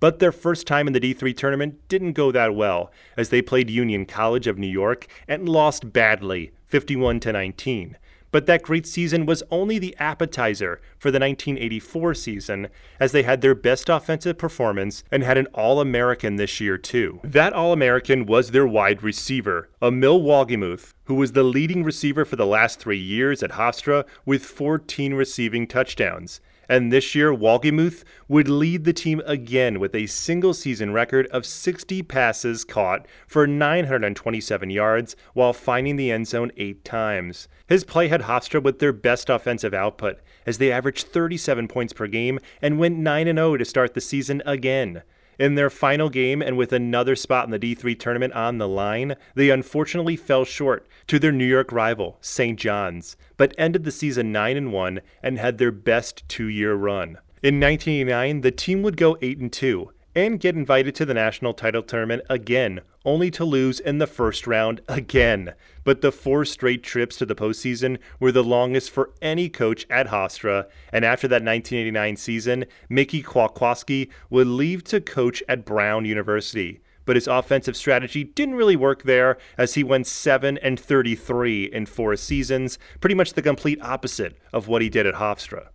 But 0.00 0.18
their 0.18 0.32
first 0.32 0.66
time 0.66 0.86
in 0.86 0.92
the 0.92 1.00
D3 1.00 1.36
tournament 1.36 1.80
didn't 1.88 2.12
go 2.12 2.30
that 2.30 2.54
well, 2.54 2.92
as 3.16 3.30
they 3.30 3.42
played 3.42 3.70
Union 3.70 4.06
College 4.06 4.46
of 4.46 4.58
New 4.58 4.68
York 4.68 5.06
and 5.26 5.48
lost 5.48 5.92
badly, 5.92 6.52
51 6.66 7.20
to 7.20 7.32
19. 7.32 7.96
But 8.30 8.46
that 8.46 8.62
great 8.62 8.86
season 8.86 9.24
was 9.24 9.42
only 9.50 9.78
the 9.78 9.96
appetizer 9.98 10.80
for 10.98 11.10
the 11.10 11.18
1984 11.18 12.14
season, 12.14 12.68
as 13.00 13.12
they 13.12 13.22
had 13.22 13.40
their 13.40 13.54
best 13.54 13.88
offensive 13.88 14.36
performance 14.36 15.02
and 15.10 15.22
had 15.22 15.38
an 15.38 15.46
All 15.54 15.80
American 15.80 16.36
this 16.36 16.60
year, 16.60 16.76
too. 16.76 17.20
That 17.24 17.54
All 17.54 17.72
American 17.72 18.26
was 18.26 18.50
their 18.50 18.66
wide 18.66 19.02
receiver, 19.02 19.70
Emil 19.80 20.20
Wohlgemuth, 20.20 20.92
who 21.04 21.14
was 21.14 21.32
the 21.32 21.42
leading 21.42 21.82
receiver 21.84 22.26
for 22.26 22.36
the 22.36 22.46
last 22.46 22.78
three 22.78 22.98
years 22.98 23.42
at 23.42 23.52
Hofstra 23.52 24.04
with 24.26 24.44
14 24.44 25.14
receiving 25.14 25.66
touchdowns. 25.66 26.42
And 26.68 26.92
this 26.92 27.14
year, 27.14 27.32
Wohlgemuth 27.32 28.04
would 28.28 28.48
lead 28.48 28.84
the 28.84 28.92
team 28.92 29.22
again 29.24 29.80
with 29.80 29.94
a 29.94 30.06
single 30.06 30.52
season 30.52 30.92
record 30.92 31.26
of 31.28 31.46
60 31.46 32.02
passes 32.02 32.64
caught 32.64 33.06
for 33.26 33.46
927 33.46 34.68
yards 34.68 35.16
while 35.32 35.54
finding 35.54 35.96
the 35.96 36.10
end 36.10 36.28
zone 36.28 36.52
eight 36.58 36.84
times. 36.84 37.48
His 37.66 37.84
play 37.84 38.08
had 38.08 38.22
Hofstra 38.22 38.62
with 38.62 38.80
their 38.80 38.92
best 38.92 39.30
offensive 39.30 39.72
output, 39.72 40.18
as 40.44 40.58
they 40.58 40.70
averaged 40.70 41.08
37 41.08 41.68
points 41.68 41.92
per 41.94 42.06
game 42.06 42.38
and 42.60 42.78
went 42.78 42.98
9 42.98 43.26
0 43.26 43.56
to 43.56 43.64
start 43.64 43.94
the 43.94 44.00
season 44.00 44.42
again. 44.44 45.02
In 45.38 45.54
their 45.54 45.70
final 45.70 46.10
game 46.10 46.42
and 46.42 46.56
with 46.56 46.72
another 46.72 47.14
spot 47.14 47.44
in 47.44 47.52
the 47.52 47.60
D3 47.60 47.96
tournament 47.98 48.32
on 48.32 48.58
the 48.58 48.66
line, 48.66 49.14
they 49.36 49.50
unfortunately 49.50 50.16
fell 50.16 50.44
short 50.44 50.88
to 51.06 51.20
their 51.20 51.30
New 51.30 51.46
York 51.46 51.70
rival, 51.70 52.18
St. 52.20 52.58
John's, 52.58 53.16
but 53.38 53.54
ended 53.56 53.84
the 53.84 53.90
season 53.90 54.30
9 54.30 54.58
and 54.58 54.72
1 54.72 55.00
and 55.22 55.38
had 55.38 55.56
their 55.56 55.72
best 55.72 56.28
2-year 56.28 56.74
run. 56.74 57.16
In 57.42 57.58
1989, 57.58 58.42
the 58.42 58.50
team 58.50 58.82
would 58.82 58.98
go 58.98 59.16
8 59.22 59.38
and 59.38 59.50
2 59.50 59.90
and 60.14 60.40
get 60.40 60.56
invited 60.56 60.94
to 60.96 61.06
the 61.06 61.14
national 61.14 61.54
title 61.54 61.82
tournament 61.82 62.22
again, 62.28 62.80
only 63.04 63.30
to 63.30 63.44
lose 63.44 63.78
in 63.78 63.98
the 63.98 64.06
first 64.06 64.46
round 64.46 64.80
again. 64.88 65.54
But 65.84 66.00
the 66.00 66.10
four 66.10 66.44
straight 66.44 66.82
trips 66.82 67.16
to 67.18 67.26
the 67.26 67.36
postseason 67.36 67.98
were 68.18 68.32
the 68.32 68.42
longest 68.42 68.90
for 68.90 69.12
any 69.22 69.48
coach 69.48 69.86
at 69.88 70.08
Hofstra, 70.08 70.66
and 70.92 71.04
after 71.04 71.28
that 71.28 71.44
1989 71.44 72.16
season, 72.16 72.64
Mickey 72.88 73.22
Kwiatkowski 73.22 74.10
would 74.28 74.48
leave 74.48 74.82
to 74.84 75.00
coach 75.00 75.42
at 75.48 75.64
Brown 75.64 76.04
University. 76.04 76.80
But 77.08 77.16
his 77.16 77.26
offensive 77.26 77.74
strategy 77.74 78.22
didn't 78.22 78.56
really 78.56 78.76
work 78.76 79.04
there, 79.04 79.38
as 79.56 79.72
he 79.72 79.82
went 79.82 80.06
7 80.06 80.58
and 80.58 80.78
33 80.78 81.64
in 81.64 81.86
four 81.86 82.14
seasons, 82.16 82.78
pretty 83.00 83.14
much 83.14 83.32
the 83.32 83.40
complete 83.40 83.80
opposite 83.80 84.36
of 84.52 84.68
what 84.68 84.82
he 84.82 84.90
did 84.90 85.06
at 85.06 85.14
Hofstra. 85.14 85.68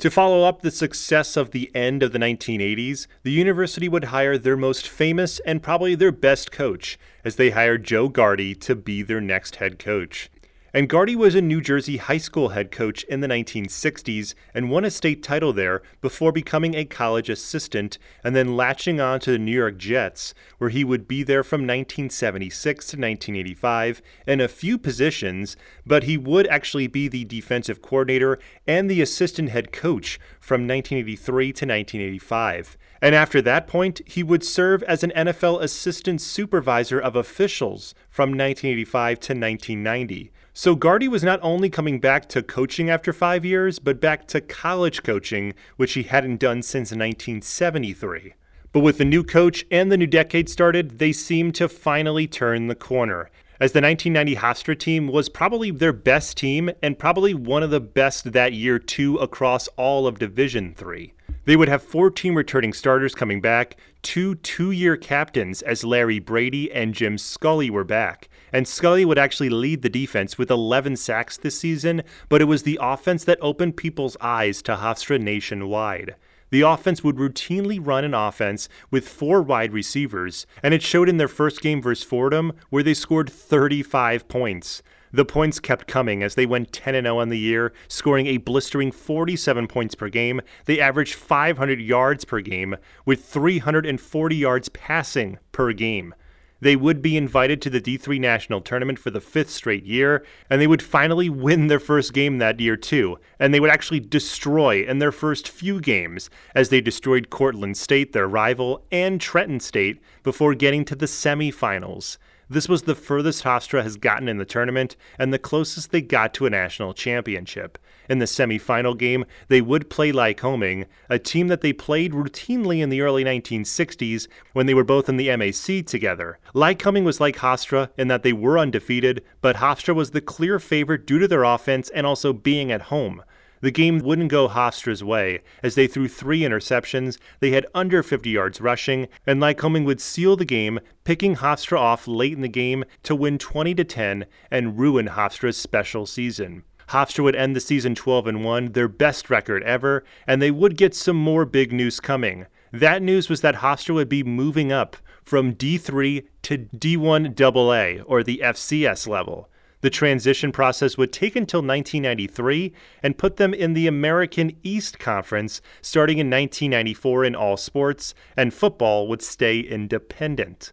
To 0.00 0.10
follow 0.10 0.46
up 0.46 0.60
the 0.60 0.70
success 0.70 1.34
of 1.34 1.52
the 1.52 1.74
end 1.74 2.02
of 2.02 2.12
the 2.12 2.18
1980s, 2.18 3.06
the 3.22 3.32
university 3.32 3.88
would 3.88 4.04
hire 4.04 4.36
their 4.36 4.54
most 4.54 4.86
famous 4.86 5.38
and 5.46 5.62
probably 5.62 5.94
their 5.94 6.12
best 6.12 6.52
coach, 6.52 6.98
as 7.24 7.36
they 7.36 7.48
hired 7.48 7.82
Joe 7.82 8.10
Gardi 8.10 8.54
to 8.60 8.74
be 8.74 9.00
their 9.00 9.22
next 9.22 9.56
head 9.56 9.78
coach. 9.78 10.28
And 10.76 10.90
Gardi 10.90 11.16
was 11.16 11.34
a 11.34 11.40
New 11.40 11.62
Jersey 11.62 11.96
high 11.96 12.18
school 12.18 12.50
head 12.50 12.70
coach 12.70 13.02
in 13.04 13.20
the 13.20 13.26
1960s 13.26 14.34
and 14.52 14.70
won 14.70 14.84
a 14.84 14.90
state 14.90 15.22
title 15.22 15.54
there 15.54 15.80
before 16.02 16.32
becoming 16.32 16.74
a 16.74 16.84
college 16.84 17.30
assistant 17.30 17.96
and 18.22 18.36
then 18.36 18.58
latching 18.58 19.00
on 19.00 19.18
to 19.20 19.30
the 19.30 19.38
New 19.38 19.56
York 19.56 19.78
Jets, 19.78 20.34
where 20.58 20.68
he 20.68 20.84
would 20.84 21.08
be 21.08 21.22
there 21.22 21.42
from 21.42 21.62
1976 21.62 22.88
to 22.88 22.96
1985 22.96 24.02
in 24.26 24.38
a 24.38 24.48
few 24.48 24.76
positions, 24.76 25.56
but 25.86 26.02
he 26.02 26.18
would 26.18 26.46
actually 26.48 26.88
be 26.88 27.08
the 27.08 27.24
defensive 27.24 27.80
coordinator 27.80 28.38
and 28.66 28.90
the 28.90 29.00
assistant 29.00 29.48
head 29.48 29.72
coach 29.72 30.20
from 30.38 30.68
1983 30.68 31.44
to 31.54 31.64
1985. 31.64 32.76
And 33.00 33.14
after 33.14 33.40
that 33.40 33.66
point, 33.66 34.02
he 34.04 34.22
would 34.22 34.44
serve 34.44 34.82
as 34.82 35.02
an 35.02 35.12
NFL 35.16 35.62
assistant 35.62 36.20
supervisor 36.20 37.00
of 37.00 37.16
officials 37.16 37.94
from 38.10 38.30
1985 38.30 39.20
to 39.20 39.32
1990. 39.32 40.32
So 40.58 40.74
Gardi 40.74 41.06
was 41.06 41.22
not 41.22 41.38
only 41.42 41.68
coming 41.68 42.00
back 42.00 42.30
to 42.30 42.42
coaching 42.42 42.88
after 42.88 43.12
five 43.12 43.44
years, 43.44 43.78
but 43.78 44.00
back 44.00 44.26
to 44.28 44.40
college 44.40 45.02
coaching, 45.02 45.52
which 45.76 45.92
he 45.92 46.04
hadn't 46.04 46.40
done 46.40 46.62
since 46.62 46.92
1973. 46.92 48.32
But 48.72 48.80
with 48.80 48.96
the 48.96 49.04
new 49.04 49.22
coach 49.22 49.66
and 49.70 49.92
the 49.92 49.98
new 49.98 50.06
decade 50.06 50.48
started, 50.48 50.98
they 50.98 51.12
seemed 51.12 51.54
to 51.56 51.68
finally 51.68 52.26
turn 52.26 52.68
the 52.68 52.74
corner. 52.74 53.28
As 53.60 53.72
the 53.72 53.82
1990 53.82 54.36
Hofstra 54.36 54.78
team 54.78 55.08
was 55.08 55.28
probably 55.28 55.70
their 55.70 55.92
best 55.92 56.38
team 56.38 56.70
and 56.82 56.98
probably 56.98 57.34
one 57.34 57.62
of 57.62 57.68
the 57.68 57.78
best 57.78 58.32
that 58.32 58.54
year 58.54 58.78
too 58.78 59.18
across 59.18 59.68
all 59.76 60.06
of 60.06 60.18
Division 60.18 60.72
3. 60.74 61.12
They 61.44 61.56
would 61.56 61.68
have 61.68 61.82
four 61.82 62.10
team 62.10 62.34
returning 62.34 62.72
starters 62.72 63.14
coming 63.14 63.42
back, 63.42 63.76
two 64.00 64.36
two 64.36 64.70
year 64.70 64.96
captains 64.96 65.60
as 65.60 65.84
Larry 65.84 66.18
Brady 66.18 66.72
and 66.72 66.94
Jim 66.94 67.18
Scully 67.18 67.68
were 67.68 67.84
back. 67.84 68.30
And 68.52 68.66
Scully 68.66 69.04
would 69.04 69.18
actually 69.18 69.50
lead 69.50 69.82
the 69.82 69.88
defense 69.88 70.38
with 70.38 70.50
11 70.50 70.96
sacks 70.96 71.36
this 71.36 71.58
season, 71.58 72.02
but 72.28 72.40
it 72.40 72.46
was 72.46 72.62
the 72.62 72.78
offense 72.80 73.24
that 73.24 73.38
opened 73.40 73.76
people's 73.76 74.16
eyes 74.20 74.62
to 74.62 74.76
Hofstra 74.76 75.20
nationwide. 75.20 76.16
The 76.50 76.60
offense 76.60 77.02
would 77.02 77.16
routinely 77.16 77.84
run 77.84 78.04
an 78.04 78.14
offense 78.14 78.68
with 78.90 79.08
four 79.08 79.42
wide 79.42 79.72
receivers, 79.72 80.46
and 80.62 80.72
it 80.72 80.82
showed 80.82 81.08
in 81.08 81.16
their 81.16 81.28
first 81.28 81.60
game 81.60 81.82
versus 81.82 82.04
Fordham, 82.04 82.52
where 82.70 82.84
they 82.84 82.94
scored 82.94 83.28
35 83.28 84.28
points. 84.28 84.82
The 85.12 85.24
points 85.24 85.60
kept 85.60 85.86
coming 85.86 86.22
as 86.22 86.34
they 86.34 86.46
went 86.46 86.72
10 86.72 86.94
0 86.94 87.18
on 87.18 87.30
the 87.30 87.38
year, 87.38 87.72
scoring 87.88 88.26
a 88.26 88.36
blistering 88.36 88.92
47 88.92 89.66
points 89.66 89.94
per 89.94 90.08
game. 90.08 90.40
They 90.66 90.78
averaged 90.78 91.14
500 91.14 91.80
yards 91.80 92.24
per 92.24 92.40
game, 92.40 92.76
with 93.04 93.24
340 93.24 94.36
yards 94.36 94.68
passing 94.68 95.38
per 95.52 95.72
game. 95.72 96.14
They 96.60 96.76
would 96.76 97.02
be 97.02 97.16
invited 97.16 97.60
to 97.62 97.70
the 97.70 97.80
D3 97.80 98.18
National 98.18 98.60
Tournament 98.60 98.98
for 98.98 99.10
the 99.10 99.20
fifth 99.20 99.50
straight 99.50 99.84
year, 99.84 100.24
and 100.48 100.60
they 100.60 100.66
would 100.66 100.82
finally 100.82 101.28
win 101.28 101.66
their 101.66 101.80
first 101.80 102.14
game 102.14 102.38
that 102.38 102.60
year, 102.60 102.76
too. 102.76 103.18
And 103.38 103.52
they 103.52 103.60
would 103.60 103.70
actually 103.70 104.00
destroy 104.00 104.82
in 104.82 104.98
their 104.98 105.12
first 105.12 105.48
few 105.48 105.80
games, 105.80 106.30
as 106.54 106.70
they 106.70 106.80
destroyed 106.80 107.28
Cortland 107.28 107.76
State, 107.76 108.12
their 108.12 108.26
rival, 108.26 108.84
and 108.90 109.20
Trenton 109.20 109.60
State 109.60 110.00
before 110.22 110.54
getting 110.54 110.84
to 110.86 110.96
the 110.96 111.06
semifinals. 111.06 112.16
This 112.48 112.68
was 112.68 112.82
the 112.82 112.94
furthest 112.94 113.42
Hofstra 113.42 113.82
has 113.82 113.96
gotten 113.96 114.28
in 114.28 114.38
the 114.38 114.44
tournament 114.44 114.96
and 115.18 115.34
the 115.34 115.38
closest 115.38 115.90
they 115.90 116.00
got 116.00 116.32
to 116.34 116.46
a 116.46 116.50
national 116.50 116.94
championship. 116.94 117.76
In 118.08 118.18
the 118.18 118.24
semifinal 118.26 118.96
game, 118.96 119.24
they 119.48 119.60
would 119.60 119.90
play 119.90 120.12
Lycoming, 120.12 120.86
a 121.08 121.18
team 121.18 121.48
that 121.48 121.60
they 121.60 121.72
played 121.72 122.12
routinely 122.12 122.80
in 122.80 122.88
the 122.88 123.00
early 123.00 123.24
1960s 123.24 124.28
when 124.52 124.66
they 124.66 124.74
were 124.74 124.84
both 124.84 125.08
in 125.08 125.16
the 125.16 125.34
MAC 125.36 125.86
together. 125.86 126.38
Lycoming 126.54 127.04
was 127.04 127.20
like 127.20 127.36
Hofstra 127.36 127.90
in 127.96 128.08
that 128.08 128.22
they 128.22 128.32
were 128.32 128.58
undefeated, 128.58 129.22
but 129.40 129.56
Hofstra 129.56 129.94
was 129.94 130.10
the 130.10 130.20
clear 130.20 130.58
favorite 130.58 131.06
due 131.06 131.18
to 131.18 131.28
their 131.28 131.44
offense 131.44 131.88
and 131.90 132.06
also 132.06 132.32
being 132.32 132.70
at 132.70 132.82
home. 132.82 133.22
The 133.62 133.70
game 133.70 133.98
wouldn't 134.00 134.30
go 134.30 134.48
Hofstra's 134.48 135.02
way, 135.02 135.40
as 135.62 135.74
they 135.74 135.86
threw 135.86 136.08
three 136.08 136.40
interceptions, 136.40 137.18
they 137.40 137.50
had 137.50 137.66
under 137.74 138.02
50 138.02 138.28
yards 138.28 138.60
rushing, 138.60 139.08
and 139.26 139.40
Lycoming 139.40 139.84
would 139.86 140.00
seal 140.00 140.36
the 140.36 140.44
game, 140.44 140.78
picking 141.04 141.36
Hofstra 141.36 141.78
off 141.78 142.06
late 142.06 142.34
in 142.34 142.42
the 142.42 142.48
game 142.48 142.84
to 143.02 143.14
win 143.14 143.38
20 143.38 143.74
10 143.74 144.26
and 144.50 144.78
ruin 144.78 145.08
Hofstra's 145.08 145.56
special 145.56 146.06
season. 146.06 146.64
Hofstra 146.88 147.24
would 147.24 147.36
end 147.36 147.56
the 147.56 147.60
season 147.60 147.94
12 147.94 148.26
and 148.26 148.44
1, 148.44 148.72
their 148.72 148.88
best 148.88 149.28
record 149.28 149.62
ever, 149.64 150.04
and 150.26 150.40
they 150.40 150.50
would 150.50 150.76
get 150.76 150.94
some 150.94 151.16
more 151.16 151.44
big 151.44 151.72
news 151.72 152.00
coming. 152.00 152.46
That 152.72 153.02
news 153.02 153.28
was 153.28 153.40
that 153.40 153.56
Hofstra 153.56 153.94
would 153.94 154.08
be 154.08 154.22
moving 154.22 154.70
up 154.70 154.96
from 155.24 155.54
D3 155.54 156.26
to 156.42 156.58
D1 156.58 157.40
AA, 157.40 158.02
or 158.04 158.22
the 158.22 158.40
FCS 158.44 159.08
level. 159.08 159.48
The 159.80 159.90
transition 159.90 160.52
process 160.52 160.96
would 160.96 161.12
take 161.12 161.36
until 161.36 161.60
1993 161.60 162.72
and 163.02 163.18
put 163.18 163.36
them 163.36 163.52
in 163.52 163.74
the 163.74 163.86
American 163.86 164.56
East 164.62 164.98
Conference 164.98 165.60
starting 165.82 166.18
in 166.18 166.30
1994 166.30 167.24
in 167.24 167.34
all 167.34 167.56
sports, 167.56 168.14
and 168.36 168.54
football 168.54 169.06
would 169.08 169.22
stay 169.22 169.58
independent. 169.60 170.72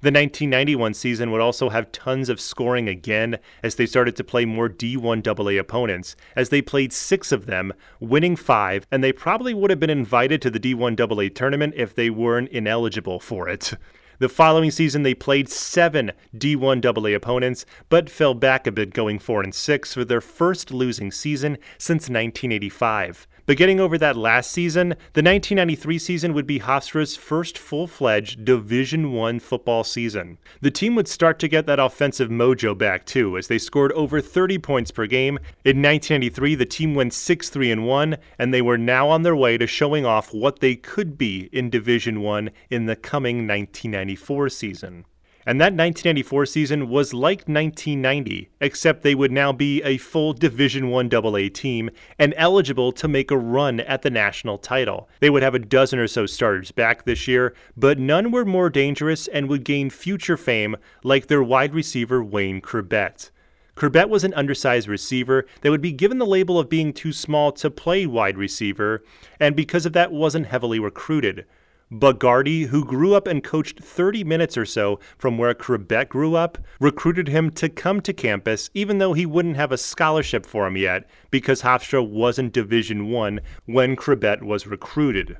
The 0.00 0.12
1991 0.12 0.94
season 0.94 1.32
would 1.32 1.40
also 1.40 1.70
have 1.70 1.90
tons 1.90 2.28
of 2.28 2.40
scoring 2.40 2.88
again 2.88 3.40
as 3.64 3.74
they 3.74 3.84
started 3.84 4.14
to 4.14 4.22
play 4.22 4.44
more 4.44 4.68
D1 4.68 5.26
AA 5.26 5.58
opponents, 5.58 6.14
as 6.36 6.50
they 6.50 6.62
played 6.62 6.92
six 6.92 7.32
of 7.32 7.46
them, 7.46 7.72
winning 7.98 8.36
five, 8.36 8.86
and 8.92 9.02
they 9.02 9.12
probably 9.12 9.52
would 9.52 9.70
have 9.70 9.80
been 9.80 9.90
invited 9.90 10.40
to 10.42 10.50
the 10.50 10.60
D1 10.60 11.00
AA 11.00 11.34
tournament 11.34 11.74
if 11.76 11.96
they 11.96 12.10
weren't 12.10 12.48
ineligible 12.50 13.18
for 13.18 13.48
it. 13.48 13.74
The 14.20 14.28
following 14.28 14.70
season, 14.70 15.02
they 15.02 15.14
played 15.14 15.48
seven 15.48 16.12
D1 16.32 16.84
AA 16.84 17.16
opponents, 17.16 17.66
but 17.88 18.08
fell 18.08 18.34
back 18.34 18.68
a 18.68 18.72
bit, 18.72 18.94
going 18.94 19.18
4 19.18 19.42
and 19.42 19.54
6 19.54 19.94
for 19.94 20.04
their 20.04 20.20
first 20.20 20.70
losing 20.70 21.10
season 21.10 21.58
since 21.76 22.02
1985. 22.02 23.26
But 23.48 23.56
getting 23.56 23.80
over 23.80 23.96
that 23.96 24.14
last 24.14 24.50
season, 24.50 24.90
the 25.14 25.22
1993 25.22 25.98
season 25.98 26.34
would 26.34 26.46
be 26.46 26.60
Hofstra's 26.60 27.16
first 27.16 27.56
full-fledged 27.56 28.44
Division 28.44 29.12
1 29.12 29.40
football 29.40 29.84
season. 29.84 30.36
The 30.60 30.70
team 30.70 30.94
would 30.96 31.08
start 31.08 31.38
to 31.38 31.48
get 31.48 31.64
that 31.64 31.78
offensive 31.80 32.28
mojo 32.28 32.76
back 32.76 33.06
too, 33.06 33.38
as 33.38 33.48
they 33.48 33.56
scored 33.56 33.92
over 33.92 34.20
30 34.20 34.58
points 34.58 34.90
per 34.90 35.06
game. 35.06 35.38
In 35.64 35.80
1993, 35.80 36.56
the 36.56 36.66
team 36.66 36.94
went 36.94 37.12
6-3 37.12 37.72
and 37.72 37.86
1, 37.86 38.18
and 38.38 38.52
they 38.52 38.60
were 38.60 38.76
now 38.76 39.08
on 39.08 39.22
their 39.22 39.34
way 39.34 39.56
to 39.56 39.66
showing 39.66 40.04
off 40.04 40.34
what 40.34 40.58
they 40.58 40.76
could 40.76 41.16
be 41.16 41.48
in 41.50 41.70
Division 41.70 42.20
1 42.20 42.50
in 42.68 42.84
the 42.84 42.96
coming 42.96 43.48
1994 43.48 44.50
season. 44.50 45.06
And 45.48 45.58
that 45.62 45.72
1994 45.72 46.44
season 46.44 46.88
was 46.90 47.14
like 47.14 47.48
1990, 47.48 48.50
except 48.60 49.00
they 49.00 49.14
would 49.14 49.32
now 49.32 49.50
be 49.50 49.82
a 49.82 49.96
full 49.96 50.34
Division 50.34 50.90
1 50.90 51.08
AA 51.10 51.48
team 51.50 51.88
and 52.18 52.34
eligible 52.36 52.92
to 52.92 53.08
make 53.08 53.30
a 53.30 53.38
run 53.38 53.80
at 53.80 54.02
the 54.02 54.10
national 54.10 54.58
title. 54.58 55.08
They 55.20 55.30
would 55.30 55.42
have 55.42 55.54
a 55.54 55.58
dozen 55.58 56.00
or 56.00 56.06
so 56.06 56.26
starters 56.26 56.70
back 56.70 57.06
this 57.06 57.26
year, 57.26 57.54
but 57.78 57.98
none 57.98 58.30
were 58.30 58.44
more 58.44 58.68
dangerous 58.68 59.26
and 59.26 59.48
would 59.48 59.64
gain 59.64 59.88
future 59.88 60.36
fame 60.36 60.76
like 61.02 61.28
their 61.28 61.42
wide 61.42 61.72
receiver 61.72 62.22
Wayne 62.22 62.60
Chrebet. 62.60 63.30
Chrebet 63.74 64.10
was 64.10 64.24
an 64.24 64.34
undersized 64.34 64.86
receiver 64.86 65.46
that 65.62 65.70
would 65.70 65.80
be 65.80 65.92
given 65.92 66.18
the 66.18 66.26
label 66.26 66.58
of 66.58 66.68
being 66.68 66.92
too 66.92 67.14
small 67.14 67.52
to 67.52 67.70
play 67.70 68.04
wide 68.04 68.36
receiver, 68.36 69.02
and 69.40 69.56
because 69.56 69.86
of 69.86 69.94
that 69.94 70.12
wasn't 70.12 70.48
heavily 70.48 70.78
recruited. 70.78 71.46
Bugardi, 71.90 72.66
who 72.66 72.84
grew 72.84 73.14
up 73.14 73.26
and 73.26 73.42
coached 73.42 73.80
30 73.82 74.22
minutes 74.22 74.58
or 74.58 74.66
so 74.66 75.00
from 75.16 75.38
where 75.38 75.54
Chrebet 75.54 76.10
grew 76.10 76.34
up, 76.34 76.58
recruited 76.78 77.28
him 77.28 77.50
to 77.52 77.70
come 77.70 78.02
to 78.02 78.12
campus 78.12 78.68
even 78.74 78.98
though 78.98 79.14
he 79.14 79.24
wouldn't 79.24 79.56
have 79.56 79.72
a 79.72 79.78
scholarship 79.78 80.44
for 80.44 80.66
him 80.66 80.76
yet 80.76 81.08
because 81.30 81.62
Hofstra 81.62 82.06
wasn't 82.06 82.52
Division 82.52 83.08
1 83.08 83.40
when 83.64 83.96
Chrebet 83.96 84.42
was 84.42 84.66
recruited. 84.66 85.38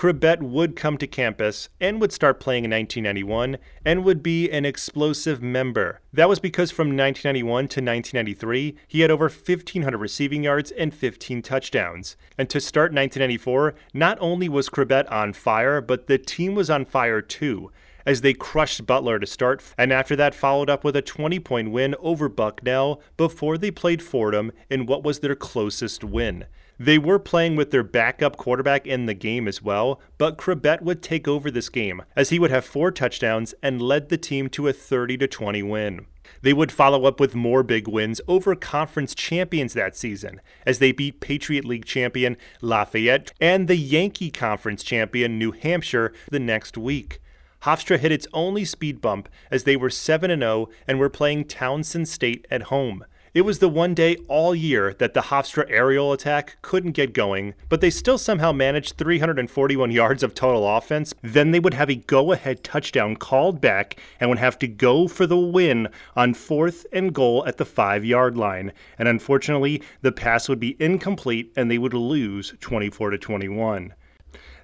Chrebet 0.00 0.40
would 0.40 0.76
come 0.76 0.96
to 0.96 1.06
campus 1.06 1.68
and 1.78 2.00
would 2.00 2.10
start 2.10 2.40
playing 2.40 2.64
in 2.64 2.70
1991 2.70 3.58
and 3.84 4.02
would 4.02 4.22
be 4.22 4.50
an 4.50 4.64
explosive 4.64 5.42
member. 5.42 6.00
That 6.10 6.26
was 6.26 6.38
because 6.38 6.70
from 6.70 6.96
1991 6.96 7.44
to 7.44 7.82
1993, 7.82 8.76
he 8.88 9.00
had 9.02 9.10
over 9.10 9.28
1,500 9.28 9.98
receiving 9.98 10.44
yards 10.44 10.70
and 10.70 10.94
15 10.94 11.42
touchdowns. 11.42 12.16
And 12.38 12.48
to 12.48 12.62
start 12.62 12.94
1994, 12.94 13.74
not 13.92 14.16
only 14.22 14.48
was 14.48 14.70
Chrebet 14.70 15.12
on 15.12 15.34
fire, 15.34 15.82
but 15.82 16.06
the 16.06 16.16
team 16.16 16.54
was 16.54 16.70
on 16.70 16.86
fire 16.86 17.20
too 17.20 17.70
as 18.06 18.22
they 18.22 18.32
crushed 18.32 18.86
Butler 18.86 19.18
to 19.18 19.26
start, 19.26 19.62
and 19.76 19.92
after 19.92 20.16
that 20.16 20.34
followed 20.34 20.70
up 20.70 20.82
with 20.82 20.96
a 20.96 21.02
20 21.02 21.38
point 21.40 21.70
win 21.70 21.94
over 22.00 22.30
Bucknell 22.30 23.02
before 23.18 23.58
they 23.58 23.70
played 23.70 24.02
Fordham 24.02 24.52
in 24.70 24.86
what 24.86 25.04
was 25.04 25.20
their 25.20 25.34
closest 25.34 26.02
win. 26.02 26.46
They 26.80 26.96
were 26.96 27.18
playing 27.18 27.56
with 27.56 27.72
their 27.72 27.82
backup 27.82 28.38
quarterback 28.38 28.86
in 28.86 29.04
the 29.04 29.12
game 29.12 29.46
as 29.46 29.60
well, 29.60 30.00
but 30.16 30.38
Chrebet 30.38 30.80
would 30.80 31.02
take 31.02 31.28
over 31.28 31.50
this 31.50 31.68
game 31.68 32.00
as 32.16 32.30
he 32.30 32.38
would 32.38 32.50
have 32.50 32.64
four 32.64 32.90
touchdowns 32.90 33.54
and 33.62 33.82
led 33.82 34.08
the 34.08 34.16
team 34.16 34.48
to 34.48 34.66
a 34.66 34.72
30 34.72 35.18
20 35.18 35.62
win. 35.62 36.06
They 36.40 36.54
would 36.54 36.72
follow 36.72 37.04
up 37.04 37.20
with 37.20 37.34
more 37.34 37.62
big 37.62 37.86
wins 37.86 38.22
over 38.26 38.54
conference 38.54 39.14
champions 39.14 39.74
that 39.74 39.94
season 39.94 40.40
as 40.64 40.78
they 40.78 40.90
beat 40.90 41.20
Patriot 41.20 41.66
League 41.66 41.84
champion 41.84 42.38
Lafayette 42.62 43.34
and 43.42 43.68
the 43.68 43.76
Yankee 43.76 44.30
Conference 44.30 44.82
champion 44.82 45.38
New 45.38 45.52
Hampshire 45.52 46.14
the 46.30 46.40
next 46.40 46.78
week. 46.78 47.20
Hofstra 47.64 47.98
hit 47.98 48.10
its 48.10 48.26
only 48.32 48.64
speed 48.64 49.02
bump 49.02 49.28
as 49.50 49.64
they 49.64 49.76
were 49.76 49.90
7 49.90 50.30
0 50.30 50.70
and 50.86 50.98
were 50.98 51.10
playing 51.10 51.44
Towson 51.44 52.06
State 52.06 52.46
at 52.50 52.64
home. 52.64 53.04
It 53.32 53.42
was 53.42 53.60
the 53.60 53.68
one 53.68 53.94
day 53.94 54.16
all 54.26 54.56
year 54.56 54.92
that 54.94 55.14
the 55.14 55.20
Hofstra 55.20 55.64
aerial 55.68 56.12
attack 56.12 56.56
couldn't 56.62 56.92
get 56.92 57.12
going, 57.12 57.54
but 57.68 57.80
they 57.80 57.88
still 57.88 58.18
somehow 58.18 58.50
managed 58.50 58.96
341 58.96 59.92
yards 59.92 60.24
of 60.24 60.34
total 60.34 60.68
offense. 60.68 61.14
Then 61.22 61.52
they 61.52 61.60
would 61.60 61.74
have 61.74 61.88
a 61.88 61.94
go 61.94 62.32
ahead 62.32 62.64
touchdown 62.64 63.14
called 63.14 63.60
back 63.60 64.00
and 64.18 64.30
would 64.30 64.40
have 64.40 64.58
to 64.58 64.66
go 64.66 65.06
for 65.06 65.28
the 65.28 65.38
win 65.38 65.86
on 66.16 66.34
fourth 66.34 66.86
and 66.92 67.14
goal 67.14 67.46
at 67.46 67.56
the 67.56 67.64
five 67.64 68.04
yard 68.04 68.36
line. 68.36 68.72
And 68.98 69.06
unfortunately, 69.06 69.80
the 70.02 70.10
pass 70.10 70.48
would 70.48 70.58
be 70.58 70.76
incomplete 70.80 71.52
and 71.54 71.70
they 71.70 71.78
would 71.78 71.94
lose 71.94 72.54
24 72.58 73.10
to 73.10 73.18
21. 73.18 73.94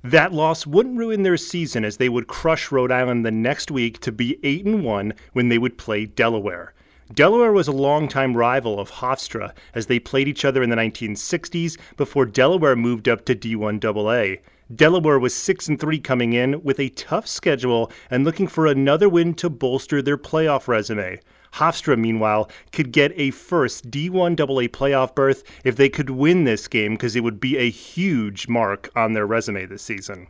That 0.02 0.32
loss 0.32 0.66
wouldn't 0.66 0.98
ruin 0.98 1.22
their 1.22 1.36
season 1.36 1.84
as 1.84 1.98
they 1.98 2.08
would 2.08 2.26
crush 2.26 2.72
Rhode 2.72 2.90
Island 2.90 3.24
the 3.24 3.30
next 3.30 3.70
week 3.70 4.00
to 4.00 4.10
be 4.10 4.40
8 4.42 4.66
and 4.66 4.84
1 4.84 5.14
when 5.34 5.50
they 5.50 5.58
would 5.58 5.78
play 5.78 6.04
Delaware. 6.04 6.74
Delaware 7.14 7.52
was 7.52 7.68
a 7.68 7.72
longtime 7.72 8.36
rival 8.36 8.80
of 8.80 8.90
Hofstra 8.90 9.52
as 9.74 9.86
they 9.86 10.00
played 10.00 10.26
each 10.26 10.44
other 10.44 10.60
in 10.60 10.70
the 10.70 10.76
1960s 10.76 11.78
before 11.96 12.26
Delaware 12.26 12.74
moved 12.74 13.08
up 13.08 13.24
to 13.26 13.34
D1 13.36 13.84
AA. 13.84 14.40
Delaware 14.74 15.20
was 15.20 15.32
6 15.32 15.68
and 15.68 15.78
3 15.78 16.00
coming 16.00 16.32
in 16.32 16.64
with 16.64 16.80
a 16.80 16.88
tough 16.88 17.28
schedule 17.28 17.92
and 18.10 18.24
looking 18.24 18.48
for 18.48 18.66
another 18.66 19.08
win 19.08 19.34
to 19.34 19.48
bolster 19.48 20.02
their 20.02 20.18
playoff 20.18 20.66
resume. 20.66 21.20
Hofstra, 21.54 21.96
meanwhile, 21.96 22.50
could 22.72 22.90
get 22.90 23.12
a 23.14 23.30
first 23.30 23.88
D1 23.88 24.40
AA 24.40 24.66
playoff 24.66 25.14
berth 25.14 25.44
if 25.62 25.76
they 25.76 25.88
could 25.88 26.10
win 26.10 26.42
this 26.42 26.66
game 26.66 26.94
because 26.94 27.14
it 27.14 27.22
would 27.22 27.38
be 27.38 27.56
a 27.56 27.70
huge 27.70 28.48
mark 28.48 28.90
on 28.96 29.12
their 29.12 29.28
resume 29.28 29.64
this 29.66 29.82
season. 29.82 30.26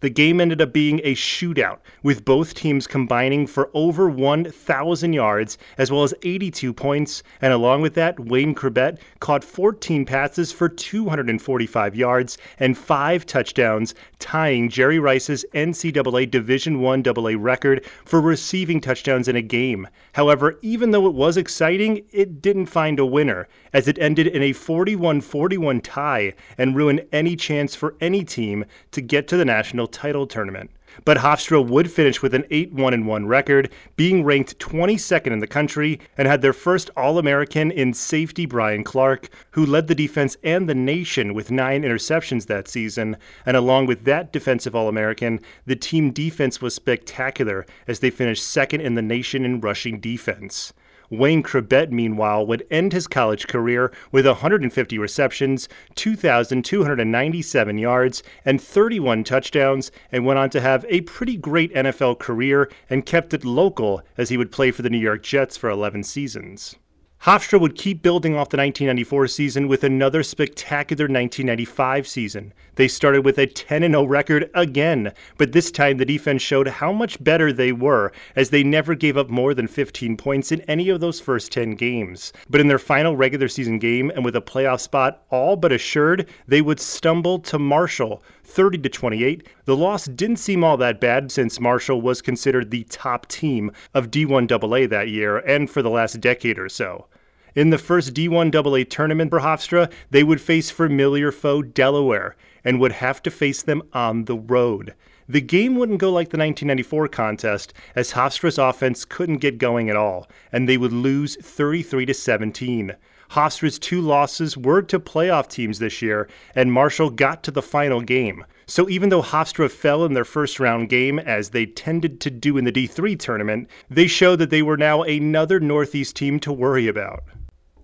The 0.00 0.08
game 0.08 0.40
ended 0.40 0.62
up 0.62 0.72
being 0.72 1.00
a 1.04 1.14
shootout, 1.14 1.78
with 2.02 2.24
both 2.24 2.54
teams 2.54 2.86
combining 2.86 3.46
for 3.46 3.70
over 3.74 4.08
1,000 4.08 5.12
yards 5.12 5.58
as 5.76 5.92
well 5.92 6.02
as 6.02 6.14
82 6.22 6.72
points. 6.72 7.22
And 7.42 7.52
along 7.52 7.82
with 7.82 7.92
that, 7.94 8.18
Wayne 8.18 8.54
Chrebet 8.54 8.98
caught 9.20 9.44
14 9.44 10.06
passes 10.06 10.52
for 10.52 10.70
245 10.70 11.94
yards 11.94 12.38
and 12.58 12.78
five 12.78 13.26
touchdowns, 13.26 13.94
tying 14.18 14.70
Jerry 14.70 14.98
Rice's 14.98 15.44
NCAA 15.52 16.30
Division 16.30 16.82
I 16.84 17.02
AA 17.06 17.36
record 17.38 17.84
for 18.06 18.22
receiving 18.22 18.80
touchdowns 18.80 19.28
in 19.28 19.36
a 19.36 19.42
game. 19.42 19.86
However, 20.14 20.58
even 20.62 20.92
though 20.92 21.06
it 21.06 21.14
was 21.14 21.36
exciting, 21.36 22.06
it 22.10 22.40
didn't 22.40 22.66
find 22.66 22.98
a 22.98 23.04
winner, 23.04 23.48
as 23.72 23.86
it 23.86 23.98
ended 23.98 24.26
in 24.26 24.42
a 24.42 24.54
41 24.54 25.20
41 25.20 25.80
tie 25.82 26.34
and 26.56 26.74
ruined 26.74 27.06
any 27.12 27.36
chance 27.36 27.74
for 27.74 27.96
any 28.00 28.24
team 28.24 28.64
to 28.92 29.02
get 29.02 29.28
to 29.28 29.36
the 29.36 29.44
national 29.44 29.89
title 29.92 30.26
tournament. 30.26 30.70
But 31.04 31.18
Hofstra 31.18 31.64
would 31.64 31.90
finish 31.90 32.20
with 32.20 32.34
an 32.34 32.44
8 32.50 32.72
1 32.72 33.06
1 33.06 33.26
record, 33.26 33.70
being 33.96 34.24
ranked 34.24 34.58
22nd 34.58 35.32
in 35.32 35.38
the 35.38 35.46
country, 35.46 36.00
and 36.16 36.26
had 36.26 36.42
their 36.42 36.52
first 36.52 36.90
All 36.96 37.18
American 37.18 37.70
in 37.70 37.94
safety 37.94 38.46
Brian 38.46 38.84
Clark, 38.84 39.28
who 39.52 39.64
led 39.64 39.86
the 39.86 39.94
defense 39.94 40.36
and 40.42 40.68
the 40.68 40.74
nation 40.74 41.32
with 41.34 41.50
nine 41.50 41.82
interceptions 41.82 42.46
that 42.46 42.68
season. 42.68 43.16
And 43.46 43.56
along 43.56 43.86
with 43.86 44.04
that 44.04 44.32
defensive 44.32 44.74
All 44.74 44.88
American, 44.88 45.40
the 45.64 45.76
team 45.76 46.10
defense 46.10 46.60
was 46.60 46.74
spectacular 46.74 47.66
as 47.86 48.00
they 48.00 48.10
finished 48.10 48.44
second 48.44 48.80
in 48.80 48.94
the 48.94 49.02
nation 49.02 49.44
in 49.44 49.60
rushing 49.60 50.00
defense. 50.00 50.72
Wayne 51.10 51.42
Chrebet, 51.42 51.90
meanwhile, 51.90 52.46
would 52.46 52.64
end 52.70 52.92
his 52.92 53.08
college 53.08 53.48
career 53.48 53.92
with 54.12 54.26
150 54.26 54.96
receptions, 54.96 55.68
2,297 55.96 57.78
yards, 57.78 58.22
and 58.44 58.62
31 58.62 59.24
touchdowns, 59.24 59.90
and 60.12 60.24
went 60.24 60.38
on 60.38 60.50
to 60.50 60.60
have 60.60 60.86
a 60.88 61.00
pretty 61.02 61.36
great 61.36 61.74
NFL 61.74 62.20
career 62.20 62.70
and 62.88 63.04
kept 63.04 63.34
it 63.34 63.44
local 63.44 64.02
as 64.16 64.28
he 64.28 64.36
would 64.36 64.52
play 64.52 64.70
for 64.70 64.82
the 64.82 64.90
New 64.90 64.98
York 64.98 65.22
Jets 65.24 65.56
for 65.56 65.68
11 65.68 66.04
seasons. 66.04 66.76
Hofstra 67.24 67.60
would 67.60 67.76
keep 67.76 68.00
building 68.00 68.32
off 68.32 68.48
the 68.48 68.56
1994 68.56 69.26
season 69.26 69.68
with 69.68 69.84
another 69.84 70.22
spectacular 70.22 71.02
1995 71.02 72.08
season. 72.08 72.54
They 72.76 72.88
started 72.88 73.26
with 73.26 73.36
a 73.36 73.46
10 73.46 73.82
0 73.82 74.04
record 74.04 74.50
again, 74.54 75.12
but 75.36 75.52
this 75.52 75.70
time 75.70 75.98
the 75.98 76.06
defense 76.06 76.40
showed 76.40 76.66
how 76.66 76.92
much 76.92 77.22
better 77.22 77.52
they 77.52 77.72
were, 77.72 78.10
as 78.34 78.48
they 78.48 78.62
never 78.62 78.94
gave 78.94 79.18
up 79.18 79.28
more 79.28 79.52
than 79.52 79.68
15 79.68 80.16
points 80.16 80.50
in 80.50 80.62
any 80.62 80.88
of 80.88 81.00
those 81.00 81.20
first 81.20 81.52
10 81.52 81.72
games. 81.72 82.32
But 82.48 82.62
in 82.62 82.68
their 82.68 82.78
final 82.78 83.14
regular 83.18 83.48
season 83.48 83.78
game, 83.78 84.08
and 84.08 84.24
with 84.24 84.34
a 84.34 84.40
playoff 84.40 84.80
spot 84.80 85.22
all 85.28 85.56
but 85.56 85.72
assured, 85.72 86.26
they 86.48 86.62
would 86.62 86.80
stumble 86.80 87.38
to 87.40 87.58
Marshall. 87.58 88.22
30 88.50 88.78
to 88.78 88.88
28. 88.88 89.46
The 89.64 89.76
loss 89.76 90.06
didn't 90.06 90.38
seem 90.38 90.64
all 90.64 90.76
that 90.78 91.00
bad 91.00 91.30
since 91.30 91.60
Marshall 91.60 92.02
was 92.02 92.20
considered 92.20 92.70
the 92.70 92.84
top 92.84 93.28
team 93.28 93.70
of 93.94 94.10
D1AA 94.10 94.88
that 94.88 95.08
year 95.08 95.38
and 95.38 95.70
for 95.70 95.82
the 95.82 95.90
last 95.90 96.20
decade 96.20 96.58
or 96.58 96.68
so. 96.68 97.06
In 97.54 97.70
the 97.70 97.78
first 97.78 98.14
D1AA 98.14 98.88
tournament 98.88 99.30
for 99.30 99.40
Hofstra, 99.40 99.90
they 100.10 100.22
would 100.22 100.40
face 100.40 100.70
familiar 100.70 101.32
foe 101.32 101.62
Delaware 101.62 102.36
and 102.64 102.78
would 102.78 102.92
have 102.92 103.22
to 103.22 103.30
face 103.30 103.62
them 103.62 103.82
on 103.92 104.26
the 104.26 104.36
road. 104.36 104.94
The 105.28 105.40
game 105.40 105.76
wouldn't 105.76 106.00
go 106.00 106.10
like 106.10 106.30
the 106.30 106.38
1994 106.38 107.08
contest, 107.08 107.72
as 107.94 108.12
Hofstra's 108.12 108.58
offense 108.58 109.04
couldn't 109.04 109.38
get 109.38 109.58
going 109.58 109.88
at 109.88 109.96
all, 109.96 110.28
and 110.50 110.68
they 110.68 110.76
would 110.76 110.92
lose 110.92 111.36
33 111.36 112.06
to 112.06 112.14
17. 112.14 112.96
Hofstra's 113.30 113.78
two 113.78 114.00
losses 114.00 114.56
were 114.56 114.82
to 114.82 114.98
playoff 114.98 115.48
teams 115.48 115.78
this 115.78 116.02
year, 116.02 116.28
and 116.56 116.72
Marshall 116.72 117.10
got 117.10 117.44
to 117.44 117.52
the 117.52 117.62
final 117.62 118.00
game. 118.00 118.44
So 118.66 118.88
even 118.88 119.08
though 119.08 119.22
Hofstra 119.22 119.70
fell 119.70 120.04
in 120.04 120.14
their 120.14 120.24
first 120.24 120.58
round 120.58 120.88
game, 120.88 121.20
as 121.20 121.50
they 121.50 121.66
tended 121.66 122.20
to 122.22 122.30
do 122.30 122.58
in 122.58 122.64
the 122.64 122.72
D3 122.72 123.16
tournament, 123.16 123.70
they 123.88 124.08
showed 124.08 124.40
that 124.40 124.50
they 124.50 124.62
were 124.62 124.76
now 124.76 125.02
another 125.02 125.60
Northeast 125.60 126.16
team 126.16 126.40
to 126.40 126.52
worry 126.52 126.88
about. 126.88 127.22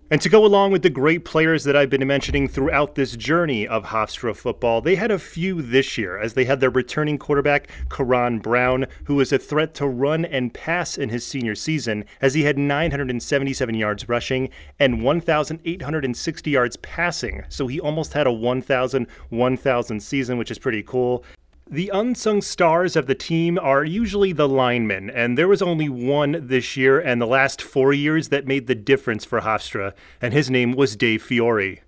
And 0.09 0.21
to 0.21 0.29
go 0.29 0.45
along 0.45 0.71
with 0.71 0.83
the 0.83 0.91
great 0.91 1.25
players 1.25 1.65
that 1.65 1.75
I've 1.75 1.91
been 1.91 2.07
mentioning 2.07 2.47
throughout 2.47 2.95
this 2.95 3.17
journey 3.17 3.67
of 3.67 3.87
Hofstra 3.87 4.37
football, 4.37 4.81
they 4.81 4.95
had 4.95 5.11
a 5.11 5.19
few 5.19 5.61
this 5.61 5.99
year 5.99 6.17
as 6.17 6.35
they 6.35 6.45
had 6.45 6.61
their 6.61 6.71
returning 6.71 7.19
quarterback, 7.19 7.69
Karan 7.91 8.39
Brown, 8.39 8.87
who 9.07 9.17
was 9.17 9.33
a 9.33 9.39
threat 9.39 9.75
to 9.75 9.87
run 9.89 10.25
and 10.25 10.55
pass 10.55 10.97
in 10.97 11.09
his 11.09 11.27
senior 11.27 11.57
season 11.57 12.05
as 12.21 12.35
he 12.35 12.45
had 12.45 12.57
977 12.57 13.75
yards 13.75 14.09
rushing 14.09 14.49
and 14.79 15.03
1,860 15.03 16.51
yards 16.53 16.77
passing. 16.77 17.43
So 17.49 17.67
he 17.67 17.81
almost 17.81 18.13
had 18.13 18.29
a 18.29 18.33
1,000 18.33 19.09
1,000 19.31 20.01
season, 20.01 20.39
which 20.39 20.53
is 20.53 20.59
pretty 20.61 20.85
cool. 20.85 21.25
The 21.69 21.91
unsung 21.93 22.43
stars 22.43 22.95
of 22.95 23.07
the 23.07 23.17
team 23.17 23.59
are 23.59 23.85
usually 23.85 24.33
the 24.33 24.49
linemen, 24.49 25.11
and 25.11 25.37
there 25.37 25.49
was 25.49 25.61
only 25.61 25.89
one 25.89 26.47
this 26.47 26.77
year 26.77 27.01
and 27.01 27.21
the 27.21 27.27
last 27.27 27.61
four 27.61 27.93
years 27.93 28.29
that 28.29 28.47
made 28.47 28.69
the 28.69 28.77
difference 28.77 29.25
for 29.25 29.41
Hofstra, 29.41 29.93
and 30.23 30.33
his 30.33 30.49
name 30.49 30.71
was 30.71 30.95
Dave 30.95 31.25
Fiore. 31.25 31.81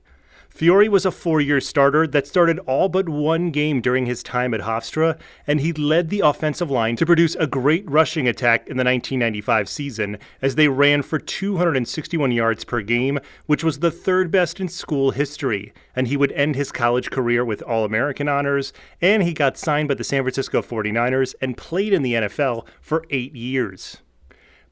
Fiore 0.59 0.88
was 0.88 1.07
a 1.07 1.12
four 1.12 1.40
year 1.40 1.61
starter 1.61 2.05
that 2.09 2.27
started 2.27 2.59
all 2.66 2.88
but 2.88 3.09
one 3.09 3.53
game 3.53 3.81
during 3.81 4.07
his 4.07 4.25
time 4.25 4.53
at 4.53 4.62
Hofstra, 4.62 5.16
and 5.47 5.61
he 5.61 5.73
led 5.73 6.11
the 6.11 6.18
offensive 6.18 6.68
line 6.68 6.97
to 6.97 7.07
produce 7.07 7.37
a 7.37 7.47
great 7.47 7.88
rushing 7.88 8.27
attack 8.27 8.62
in 8.62 8.77
the 8.77 8.83
1995 8.83 9.68
season 9.68 10.18
as 10.42 10.57
they 10.57 10.66
ran 10.66 11.03
for 11.03 11.21
261 11.21 12.33
yards 12.33 12.64
per 12.64 12.83
game, 12.83 13.21
which 13.47 13.62
was 13.62 13.79
the 13.79 13.92
third 13.92 14.33
best 14.33 14.59
in 14.59 14.66
school 14.66 15.12
history. 15.12 15.73
And 15.94 16.09
he 16.09 16.16
would 16.16 16.33
end 16.33 16.57
his 16.57 16.73
college 16.73 17.09
career 17.12 17.44
with 17.44 17.62
All 17.62 17.85
American 17.85 18.29
honors, 18.29 18.73
and 19.01 19.23
he 19.23 19.35
got 19.35 19.57
signed 19.57 19.87
by 19.87 19.94
the 19.94 20.03
San 20.03 20.25
Francisco 20.25 20.61
49ers 20.61 21.37
and 21.40 21.57
played 21.57 21.92
in 21.92 22.03
the 22.03 22.14
NFL 22.14 22.66
for 22.81 23.05
eight 23.11 23.37
years. 23.37 23.99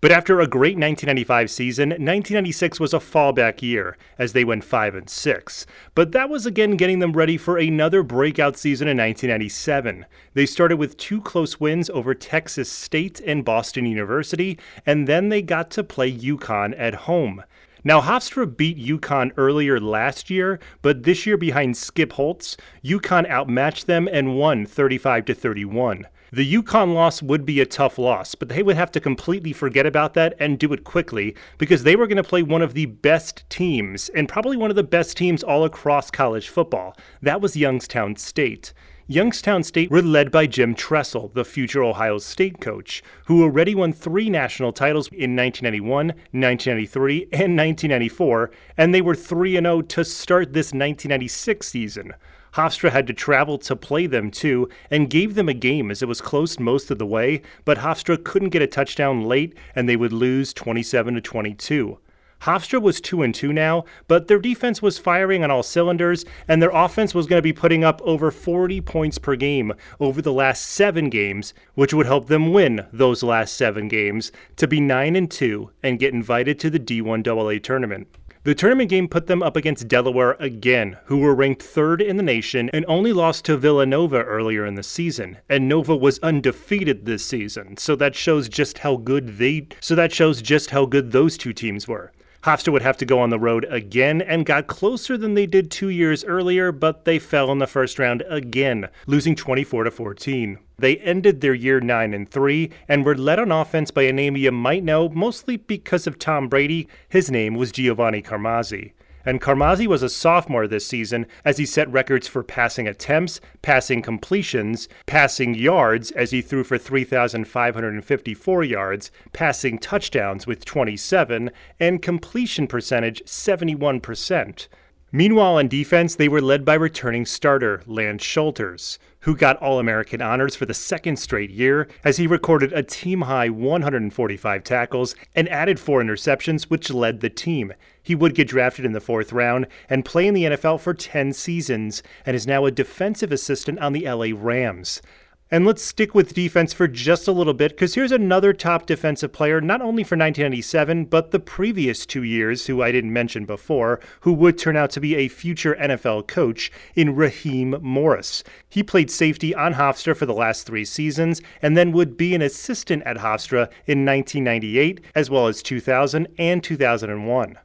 But 0.07 0.13
after 0.13 0.41
a 0.41 0.47
great 0.47 0.77
1995 0.77 1.51
season, 1.51 1.89
1996 1.89 2.79
was 2.79 2.95
a 2.95 3.01
fallback 3.01 3.61
year 3.61 3.97
as 4.21 4.35
they 4.35 4.45
went 4.45 4.63
5 4.63 4.95
and 4.95 5.11
6. 5.11 5.67
But 5.97 6.13
that 6.13 6.31
was 6.31 6.47
again 6.47 6.77
getting 6.77 7.01
them 7.01 7.15
ready 7.15 7.37
for 7.37 7.59
another 7.59 8.05
breakout 8.05 8.57
season 8.57 8.87
in 8.87 8.99
1997. 8.99 10.07
They 10.35 10.47
started 10.47 10.77
with 10.77 10.97
two 10.97 11.21
close 11.21 11.59
wins 11.59 11.91
over 11.91 12.15
Texas 12.15 12.71
State 12.71 13.19
and 13.27 13.45
Boston 13.45 13.85
University, 13.85 14.61
and 14.87 15.09
then 15.09 15.29
they 15.29 15.43
got 15.43 15.73
to 15.73 15.83
play 15.83 16.17
UConn 16.17 16.73
at 16.79 16.95
home. 17.11 17.43
Now, 17.83 18.01
Hofstra 18.01 18.57
beat 18.57 18.79
UConn 18.79 19.33
earlier 19.37 19.81
last 19.81 20.31
year, 20.31 20.61
but 20.83 21.03
this 21.03 21.27
year 21.27 21.37
behind 21.37 21.77
Skip 21.77 22.13
Holtz, 22.13 22.57
UConn 22.85 23.29
outmatched 23.29 23.89
them 23.89 24.09
and 24.13 24.37
won 24.37 24.67
35 24.67 25.25
to 25.25 25.35
31. 25.35 26.07
The 26.37 26.55
UConn 26.55 26.93
loss 26.93 27.23
would 27.23 27.47
be 27.47 27.63
a 27.63 27.65
tough 27.65 27.97
loss, 27.97 28.35
but 28.35 28.51
they 28.51 28.63
would 28.63 28.77
have 28.77 28.93
to 28.93 29.01
completely 29.01 29.55
forget 29.55 29.87
about 29.87 30.13
that 30.13 30.35
and 30.39 30.59
do 30.59 30.71
it 30.75 30.85
quickly 30.85 31.35
because 31.57 31.83
they 31.83 31.97
were 31.97 32.07
going 32.07 32.19
to 32.19 32.23
play 32.23 32.43
one 32.43 32.61
of 32.61 32.75
the 32.75 32.85
best 32.85 33.49
teams 33.49 34.11
and 34.11 34.29
probably 34.29 34.59
one 34.59 34.69
of 34.69 34.77
the 34.77 34.83
best 34.83 35.17
teams 35.17 35.43
all 35.43 35.65
across 35.65 36.11
college 36.11 36.51
football. 36.51 36.95
That 37.23 37.41
was 37.41 37.57
Youngstown 37.57 38.17
State. 38.17 38.75
Youngstown 39.07 39.63
State 39.63 39.91
were 39.91 40.03
led 40.03 40.31
by 40.31 40.47
Jim 40.47 40.75
Tressel, 40.75 41.29
the 41.33 41.43
future 41.43 41.83
Ohio 41.83 42.19
State 42.19 42.61
coach, 42.61 43.03
who 43.29 43.43
already 43.43 43.75
won 43.75 43.95
three 43.95 44.29
national 44.29 44.75
titles 44.75 45.09
in 45.09 45.35
1991, 45.35 46.09
1993, 46.33 47.23
and 47.33 47.57
1994, 47.57 48.51
and 48.77 48.95
they 48.95 49.01
were 49.01 49.15
3 49.15 49.53
0 49.53 49.81
to 49.81 50.05
start 50.05 50.53
this 50.53 50.67
1996 50.75 51.67
season. 51.67 52.13
Hofstra 52.57 52.91
had 52.91 53.07
to 53.07 53.13
travel 53.13 53.59
to 53.59 53.77
play 53.77 54.07
them 54.07 54.31
too 54.31 54.71
and 54.91 55.11
gave 55.11 55.35
them 55.35 55.47
a 55.47 55.53
game 55.53 55.91
as 55.91 56.03
it 56.03 56.09
was 56.09 56.23
close 56.23 56.59
most 56.59 56.91
of 56.91 56.99
the 56.99 57.05
way, 57.05 57.43
but 57.67 57.79
Hofstra 57.79 58.25
couldn't 58.25 58.49
get 58.49 58.63
a 58.63 58.67
touchdown 58.67 59.25
late 59.25 59.55
and 59.75 59.87
they 59.87 59.95
would 59.95 60.13
lose 60.13 60.55
27 60.55 61.17
to 61.17 61.21
22. 61.21 61.99
Hofstra 62.43 62.81
was 62.81 63.03
2 63.03 63.23
and 63.23 63.35
2 63.35 63.53
now, 63.53 63.85
but 64.09 64.29
their 64.29 64.39
defense 64.39 64.81
was 64.81 64.99
firing 64.99 65.45
on 65.45 65.51
all 65.51 65.63
cylinders 65.63 66.25
and 66.49 66.63
their 66.63 66.71
offense 66.71 67.15
was 67.15 67.27
going 67.27 67.39
to 67.39 67.43
be 67.43 67.53
putting 67.53 67.85
up 67.85 68.01
over 68.03 68.31
40 68.31 68.81
points 68.81 69.19
per 69.19 69.37
game 69.37 69.75
over 70.01 70.23
the 70.23 70.33
last 70.33 70.65
7 70.65 71.11
games, 71.11 71.53
which 71.75 71.93
would 71.93 72.07
help 72.07 72.29
them 72.29 72.55
win 72.55 72.87
those 72.91 73.23
last 73.23 73.55
7 73.55 73.87
games 73.89 74.33
to 74.57 74.67
be 74.67 74.81
9 74.81 75.15
and 75.15 75.31
2 75.31 75.73
and 75.83 75.99
get 75.99 76.15
invited 76.15 76.59
to 76.61 76.71
the 76.71 76.81
D1AA 76.81 77.63
tournament. 77.63 78.09
The 78.47 78.55
tournament 78.55 78.91
game 78.91 79.09
put 79.09 79.27
them 79.27 79.43
up 79.43 79.57
against 79.57 79.89
Delaware 79.89 80.37
again, 80.39 80.99
who 81.07 81.19
were 81.19 81.35
ranked 81.35 81.65
third 81.65 82.01
in 82.01 82.17
the 82.17 82.23
nation 82.23 82.71
and 82.73 82.85
only 82.87 83.13
lost 83.13 83.45
to 83.47 83.57
Villanova 83.57 84.23
earlier 84.23 84.65
in 84.65 84.77
the 84.77 84.85
season. 84.85 85.39
And 85.49 85.69
Nova 85.69 85.97
was 85.97 86.21
undefeated 86.21 87.07
this 87.07 87.27
season, 87.27 87.77
so 87.77 87.97
that 87.97 88.15
shows 88.15 88.49
just 88.49 88.79
how 88.79 88.99
good 88.99 89.39
they 89.39 89.67
so 89.81 89.97
that 89.97 90.13
shows 90.13 90.41
just 90.43 90.71
how 90.71 90.87
good 90.87 91.11
those 91.11 91.37
two 91.37 91.53
teams 91.53 91.89
were. 91.89 92.13
Hofstra 92.47 92.73
would 92.73 92.83
have 92.83 92.97
to 92.99 93.05
go 93.05 93.19
on 93.19 93.31
the 93.31 93.41
road 93.41 93.67
again 93.69 94.23
and 94.23 94.47
got 94.47 94.69
closer 94.69 95.19
than 95.19 95.35
they 95.35 95.47
did 95.47 95.69
two 95.69 95.89
years 95.89 96.25
earlier, 96.25 96.71
but 96.71 97.05
they 97.05 97.19
fell 97.19 97.51
in 97.51 97.59
the 97.59 97.67
first 97.67 97.99
round 97.99 98.23
again, 98.29 98.89
losing 99.05 99.35
24 99.35 99.83
to 99.83 99.91
14. 99.91 100.57
They 100.79 100.99
ended 100.99 101.41
their 101.41 101.55
year 101.55 101.81
9 101.81 102.15
and 102.15 102.31
3 102.31 102.71
and 102.87 103.05
were 103.05 103.17
led 103.17 103.41
on 103.41 103.51
offense 103.51 103.91
by 103.91 104.03
a 104.03 104.13
name 104.13 104.37
you 104.37 104.53
might 104.53 104.85
know 104.85 105.09
mostly 105.09 105.57
because 105.57 106.07
of 106.07 106.21
Tom 106.21 106.47
Brady. 106.47 106.87
His 107.09 107.33
name 107.33 107.57
was 107.57 107.73
Giovanni 107.73 108.23
Carmazzi. 108.23 108.93
And 109.27 109.41
Carmazzi 109.41 109.89
was 109.89 110.05
a 110.05 110.09
sophomore 110.09 110.69
this 110.69 110.87
season 110.87 111.27
as 111.45 111.59
he 111.59 111.67
set 111.67 111.91
records 111.91 112.29
for 112.29 112.45
passing 112.45 112.87
attempts, 112.87 113.41
passing 113.61 114.01
completions, 114.01 114.89
passing 115.05 115.53
yards 115.57 116.13
as 116.13 116.31
he 116.31 116.41
threw 116.41 116.63
for 116.63 116.79
3,554 116.79 118.65
yards, 118.65 119.11
passing 119.33 119.79
touchdowns 119.79 120.47
with 120.47 120.65
27, 120.65 121.51
and 121.81 122.01
completion 122.01 122.69
percentage 122.69 123.25
71%. 123.25 124.69
Meanwhile, 125.11 125.57
on 125.57 125.69
defense, 125.69 126.15
they 126.15 126.29
were 126.29 126.41
led 126.41 126.65
by 126.65 126.75
returning 126.75 127.27
starter 127.27 127.83
Lance 127.85 128.23
Schulters, 128.23 128.99
who 129.27 129.35
got 129.35 129.61
All 129.61 129.81
American 129.81 130.23
honors 130.23 130.55
for 130.55 130.67
the 130.67 130.73
second 130.73 131.17
straight 131.17 131.51
year 131.51 131.89
as 132.05 132.17
he 132.17 132.29
recorded 132.29 132.73
a 132.73 132.85
team 132.85 133.23
high 133.23 133.49
145 133.49 134.63
tackles 134.63 135.17
and 135.35 135.49
added 135.49 135.81
four 135.81 136.01
interceptions, 136.01 136.71
which 136.71 136.93
led 136.93 137.21
the 137.21 137.29
team. 137.29 137.73
He 138.01 138.15
would 138.15 138.37
get 138.37 138.47
drafted 138.47 138.85
in 138.85 138.93
the 138.93 139.01
fourth 139.01 139.33
round 139.33 139.67
and 139.91 140.05
play 140.05 140.29
in 140.29 140.35
the 140.35 140.45
NFL 140.45 140.79
for 140.79 140.95
10 140.95 141.33
seasons 141.33 142.05
and 142.25 142.37
is 142.37 142.47
now 142.47 142.67
a 142.67 142.71
defensive 142.71 143.33
assistant 143.33 143.81
on 143.81 143.93
the 143.93 144.09
LA 144.09 144.29
Rams. 144.33 145.03
And 145.49 145.65
let's 145.65 145.83
stick 145.83 146.13
with 146.13 146.35
defense 146.35 146.73
for 146.73 146.89
just 146.89 147.29
a 147.29 147.33
little 147.33 147.55
bit 147.55 147.71
because 147.71 147.95
here's 147.95 148.11
another 148.11 148.53
top 148.53 148.85
defensive 148.85 149.33
player, 149.33 149.61
not 149.61 149.81
only 149.81 150.03
for 150.03 150.17
1997, 150.17 151.05
but 151.05 151.31
the 151.31 151.39
previous 151.39 152.05
two 152.05 152.25
years, 152.25 152.67
who 152.67 152.83
I 152.83 152.91
didn't 152.91 153.13
mention 153.13 153.45
before, 153.45 154.01
who 154.23 154.33
would 154.33 154.59
turn 154.59 154.77
out 154.77 154.91
to 154.91 155.01
be 155.01 155.15
a 155.15 155.29
future 155.29 155.77
NFL 155.77 156.27
coach 156.27 156.73
in 156.97 157.15
Raheem 157.15 157.77
Morris. 157.81 158.43
He 158.69 158.83
played 158.83 159.09
safety 159.09 159.55
on 159.55 159.75
Hofstra 159.75 160.17
for 160.17 160.27
the 160.27 160.35
last 160.35 160.67
three 160.67 160.85
seasons 160.85 161.41
and 161.63 161.77
then 161.77 161.93
would 161.93 162.17
be 162.17 162.35
an 162.35 162.43
assistant 162.43 163.05
at 163.05 163.19
Hofstra 163.19 163.71
in 163.87 164.05
1998, 164.05 165.01
as 165.15 165.31
well 165.31 165.47
as 165.47 165.63
2000 165.63 166.27
and 166.39 166.65
2001. 166.65 167.57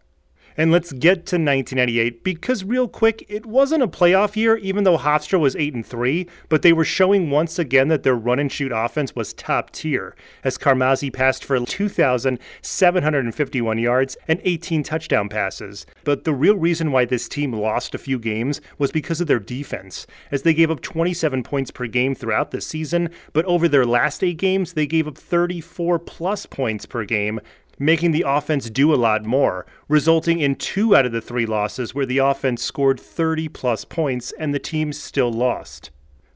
And 0.57 0.71
let's 0.71 0.91
get 0.91 1.25
to 1.27 1.37
1998 1.37 2.23
because 2.23 2.63
real 2.63 2.87
quick, 2.87 3.23
it 3.29 3.45
wasn't 3.45 3.83
a 3.83 3.87
playoff 3.87 4.35
year 4.35 4.57
even 4.57 4.83
though 4.83 4.97
Hofstra 4.97 5.39
was 5.39 5.55
8 5.55 5.73
and 5.73 5.85
3, 5.85 6.27
but 6.49 6.61
they 6.61 6.73
were 6.73 6.85
showing 6.85 7.29
once 7.29 7.57
again 7.57 7.87
that 7.89 8.03
their 8.03 8.15
run 8.15 8.39
and 8.39 8.51
shoot 8.51 8.71
offense 8.73 9.15
was 9.15 9.33
top 9.33 9.71
tier 9.71 10.15
as 10.43 10.57
Carmazzi 10.57 11.13
passed 11.13 11.45
for 11.45 11.59
2751 11.59 13.77
yards 13.77 14.17
and 14.27 14.41
18 14.43 14.83
touchdown 14.83 15.29
passes. 15.29 15.85
But 16.03 16.23
the 16.23 16.33
real 16.33 16.55
reason 16.55 16.91
why 16.91 17.05
this 17.05 17.29
team 17.29 17.53
lost 17.53 17.95
a 17.95 17.99
few 17.99 18.19
games 18.19 18.61
was 18.77 18.91
because 18.91 19.21
of 19.21 19.27
their 19.27 19.39
defense 19.39 20.05
as 20.31 20.43
they 20.43 20.53
gave 20.53 20.71
up 20.71 20.81
27 20.81 21.43
points 21.43 21.71
per 21.71 21.87
game 21.87 22.15
throughout 22.15 22.51
the 22.51 22.61
season, 22.61 23.09
but 23.33 23.45
over 23.45 23.67
their 23.67 23.85
last 23.85 24.23
8 24.23 24.37
games 24.37 24.73
they 24.73 24.85
gave 24.85 25.07
up 25.07 25.17
34 25.17 25.99
plus 25.99 26.45
points 26.45 26.85
per 26.85 27.05
game 27.05 27.39
making 27.79 28.11
the 28.11 28.25
offense 28.27 28.69
do 28.69 28.93
a 28.93 28.95
lot 28.95 29.25
more, 29.25 29.65
resulting 29.87 30.39
in 30.39 30.55
two 30.55 30.95
out 30.95 31.05
of 31.05 31.11
the 31.11 31.21
three 31.21 31.45
losses 31.45 31.95
where 31.95 32.05
the 32.05 32.17
offense 32.17 32.63
scored 32.63 32.99
30 32.99 33.49
plus 33.49 33.85
points 33.85 34.31
and 34.39 34.53
the 34.53 34.59
team 34.59 34.93
still 34.93 35.31
lost. 35.31 35.91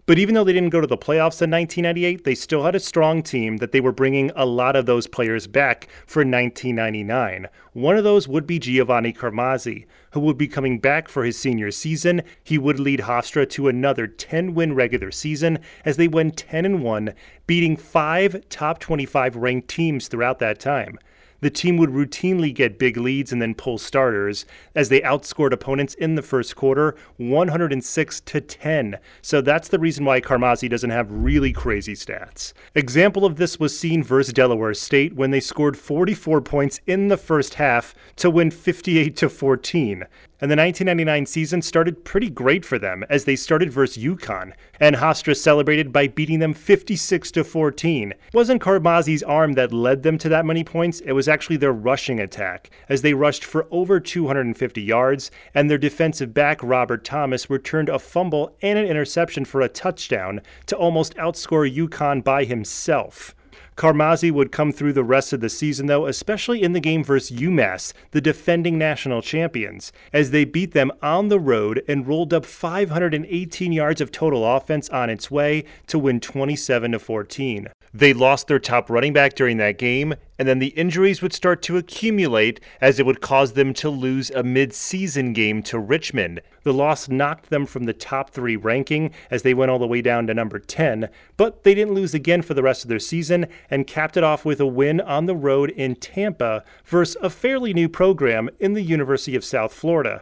But 0.08 0.20
even 0.20 0.36
though 0.36 0.44
they 0.44 0.54
didn't 0.54 0.70
go 0.70 0.82
to 0.82 0.88
the 0.88 0.98
playoffs 0.98 1.42
in 1.42 1.50
1998, 1.50 2.26
they 2.26 2.36
still 2.36 2.64
had 2.64 2.76
a 2.76 2.80
strong 2.80 3.24
team 3.24 3.58
that 3.58 3.72
they 3.72 3.82
were 3.82 3.92
bringing 3.92 4.32
a 4.36 4.46
lot 4.46 4.76
of 4.76 4.86
those 4.86 5.08
players 5.08 5.48
back 5.48 5.90
for 6.06 6.20
1999. 6.20 7.48
One 7.74 7.98
of 7.98 8.04
those 8.04 8.28
would 8.28 8.46
be 8.46 8.60
Giovanni 8.60 9.14
Carmazzi, 9.14 9.88
who 10.12 10.20
would 10.20 10.38
be 10.38 10.48
coming 10.48 10.78
back 10.78 11.10
for 11.10 11.24
his 11.24 11.40
senior 11.40 11.72
season. 11.72 12.22
He 12.44 12.60
would 12.60 12.80
lead 12.80 13.02
Hofstra 13.02 13.50
to 13.50 13.68
another 13.68 14.06
10 14.06 14.54
win 14.54 14.76
regular 14.76 15.10
season 15.10 15.58
as 15.84 15.98
they 15.98 16.08
went 16.08 16.38
10 16.38 16.82
1, 16.82 17.14
beating 17.48 17.76
five 17.76 18.48
top 18.48 18.78
25 18.78 19.36
ranked 19.36 19.68
teams 19.68 20.08
throughout 20.08 20.38
that 20.38 20.60
time 20.60 21.00
the 21.42 21.50
team 21.50 21.78
would 21.78 21.90
routinely 21.90 22.54
get 22.54 22.80
big 22.80 22.98
leads 22.98 23.32
and 23.32 23.42
then 23.42 23.56
pull 23.56 23.78
starters 23.78 24.46
as 24.74 24.90
they 24.90 25.02
outscored 25.02 25.52
opponents 25.52 25.94
in 25.96 26.16
the 26.16 26.22
first 26.22 26.56
quarter 26.56 26.96
106 27.18 28.22
to 28.22 28.42
10. 28.42 28.98
So 29.22 29.42
that's 29.42 29.68
the 29.68 29.80
reason 29.80 30.06
why 30.06 30.22
Carmazzi 30.22 30.70
doesn't 30.70 30.90
have 30.90 31.12
really 31.12 31.54
crazy 31.54 31.94
stats. 31.94 32.54
Example 32.74 33.26
of 33.26 33.38
this 33.38 33.60
was 33.60 33.78
seen 33.78 34.04
versus 34.04 34.34
Delaware 34.34 34.74
State 34.74 35.16
when 35.16 35.32
they 35.32 35.40
scored 35.40 35.78
44 35.78 36.42
points 36.42 36.80
in 36.86 37.08
the 37.08 37.18
first 37.18 37.56
half 37.56 37.94
to 38.18 38.30
win 38.30 38.52
58 38.52 39.16
to 39.18 39.30
14. 39.30 40.06
And 40.42 40.52
the 40.52 40.58
1999 40.58 41.26
season 41.28 41.62
started 41.62 42.04
pretty 42.04 42.30
great 42.30 42.66
for 42.66 42.78
them 42.78 43.06
as 43.10 43.24
they 43.24 43.38
started 43.38 43.72
versus 43.72 44.04
UConn, 44.04 44.52
and 44.82 44.98
Hofstra 44.98 45.36
celebrated 45.36 45.94
by 45.94 46.08
beating 46.08 46.40
them 46.40 46.54
56 46.54 47.32
to 47.32 47.44
14. 47.44 48.12
It 48.12 48.18
wasn't 48.34 48.62
Carmazzi's 48.62 49.24
arm 49.24 49.54
that 49.54 49.72
led 49.72 50.04
them 50.04 50.18
to 50.18 50.30
that 50.30 50.46
many 50.46 50.64
points, 50.64 51.00
it 51.02 51.14
was 51.14 51.30
actually 51.30 51.58
their 51.58 51.72
rushing 51.72 52.20
attack, 52.20 52.70
as 52.90 53.02
they 53.02 53.14
rushed 53.14 53.46
for 53.46 53.68
over 53.72 54.00
250 54.00 54.82
yards, 54.82 55.32
and 55.54 55.70
their 55.70 55.78
defensive 55.78 56.34
back 56.34 56.60
Robert 56.64 57.06
Thomas 57.06 57.50
returned 57.50 57.88
a 57.88 58.00
fumble 58.00 58.56
and 58.62 58.80
an 58.80 58.86
interception 58.86 59.46
for 59.46 59.62
a 59.62 59.70
touchdown 59.70 60.42
to 60.66 60.76
almost 60.76 61.16
outscore 61.16 61.72
UConn 61.74 62.24
by 62.24 62.44
himself. 62.44 63.35
Carmazzi 63.76 64.32
would 64.32 64.54
come 64.54 64.72
through 64.72 64.94
the 64.94 65.04
rest 65.04 65.34
of 65.34 65.42
the 65.42 65.50
season, 65.50 65.88
though, 65.88 66.06
especially 66.06 66.64
in 66.64 66.72
the 66.72 66.80
game 66.80 67.04
versus 67.04 67.38
UMass, 67.38 67.92
the 68.12 68.22
defending 68.22 68.78
national 68.78 69.22
champions, 69.22 69.92
as 70.14 70.32
they 70.32 70.46
beat 70.46 70.72
them 70.72 70.92
on 71.02 71.28
the 71.28 71.40
road 71.40 71.84
and 71.88 72.08
rolled 72.08 72.34
up 72.34 72.46
518 72.46 73.74
yards 73.74 74.00
of 74.00 74.12
total 74.12 74.46
offense 74.46 74.88
on 74.90 75.10
its 75.10 75.30
way 75.30 75.66
to 75.88 76.00
win 76.00 76.22
27 76.22 76.94
to 76.94 77.00
14. 77.00 77.68
They 77.96 78.12
lost 78.12 78.48
their 78.48 78.60
top 78.60 78.90
running 78.90 79.14
back 79.14 79.36
during 79.36 79.56
that 79.56 79.78
game, 79.78 80.16
and 80.38 80.50
then 80.50 80.60
the 80.60 80.68
injuries 80.76 81.22
would 81.22 81.32
start 81.32 81.62
to 81.62 81.78
accumulate 81.78 82.60
as 82.82 83.00
it 83.00 83.06
would 83.06 83.22
cause 83.22 83.54
them 83.54 83.74
to 83.76 83.90
lose 83.90 84.30
a 84.32 84.44
mid-season 84.44 85.32
game 85.32 85.64
to 85.64 85.80
Richmond. 85.80 86.42
The 86.64 86.74
loss 86.74 87.08
knocked 87.08 87.50
them 87.50 87.66
from 87.66 87.86
the 87.86 87.94
top 87.94 88.32
3 88.32 88.58
ranking 88.58 89.12
as 89.32 89.44
they 89.44 89.54
went 89.54 89.72
all 89.72 89.80
the 89.80 89.88
way 89.88 90.02
down 90.02 90.28
to 90.28 90.34
number 90.34 90.60
10, 90.60 91.08
but 91.38 91.64
they 91.64 91.74
didn't 91.74 91.94
lose 91.94 92.14
again 92.14 92.42
for 92.42 92.54
the 92.54 92.64
rest 92.64 92.84
of 92.84 92.90
their 92.90 93.00
season 93.00 93.48
and 93.70 93.88
capped 93.88 94.18
it 94.18 94.26
off 94.26 94.44
with 94.44 94.60
a 94.60 94.68
win 94.68 95.00
on 95.00 95.26
the 95.26 95.34
road 95.34 95.70
in 95.70 95.96
Tampa 95.96 96.66
versus 96.84 97.16
a 97.22 97.30
fairly 97.30 97.74
new 97.74 97.88
program 97.88 98.50
in 98.60 98.74
the 98.74 98.82
University 98.82 99.38
of 99.38 99.46
South 99.46 99.72
Florida. 99.72 100.22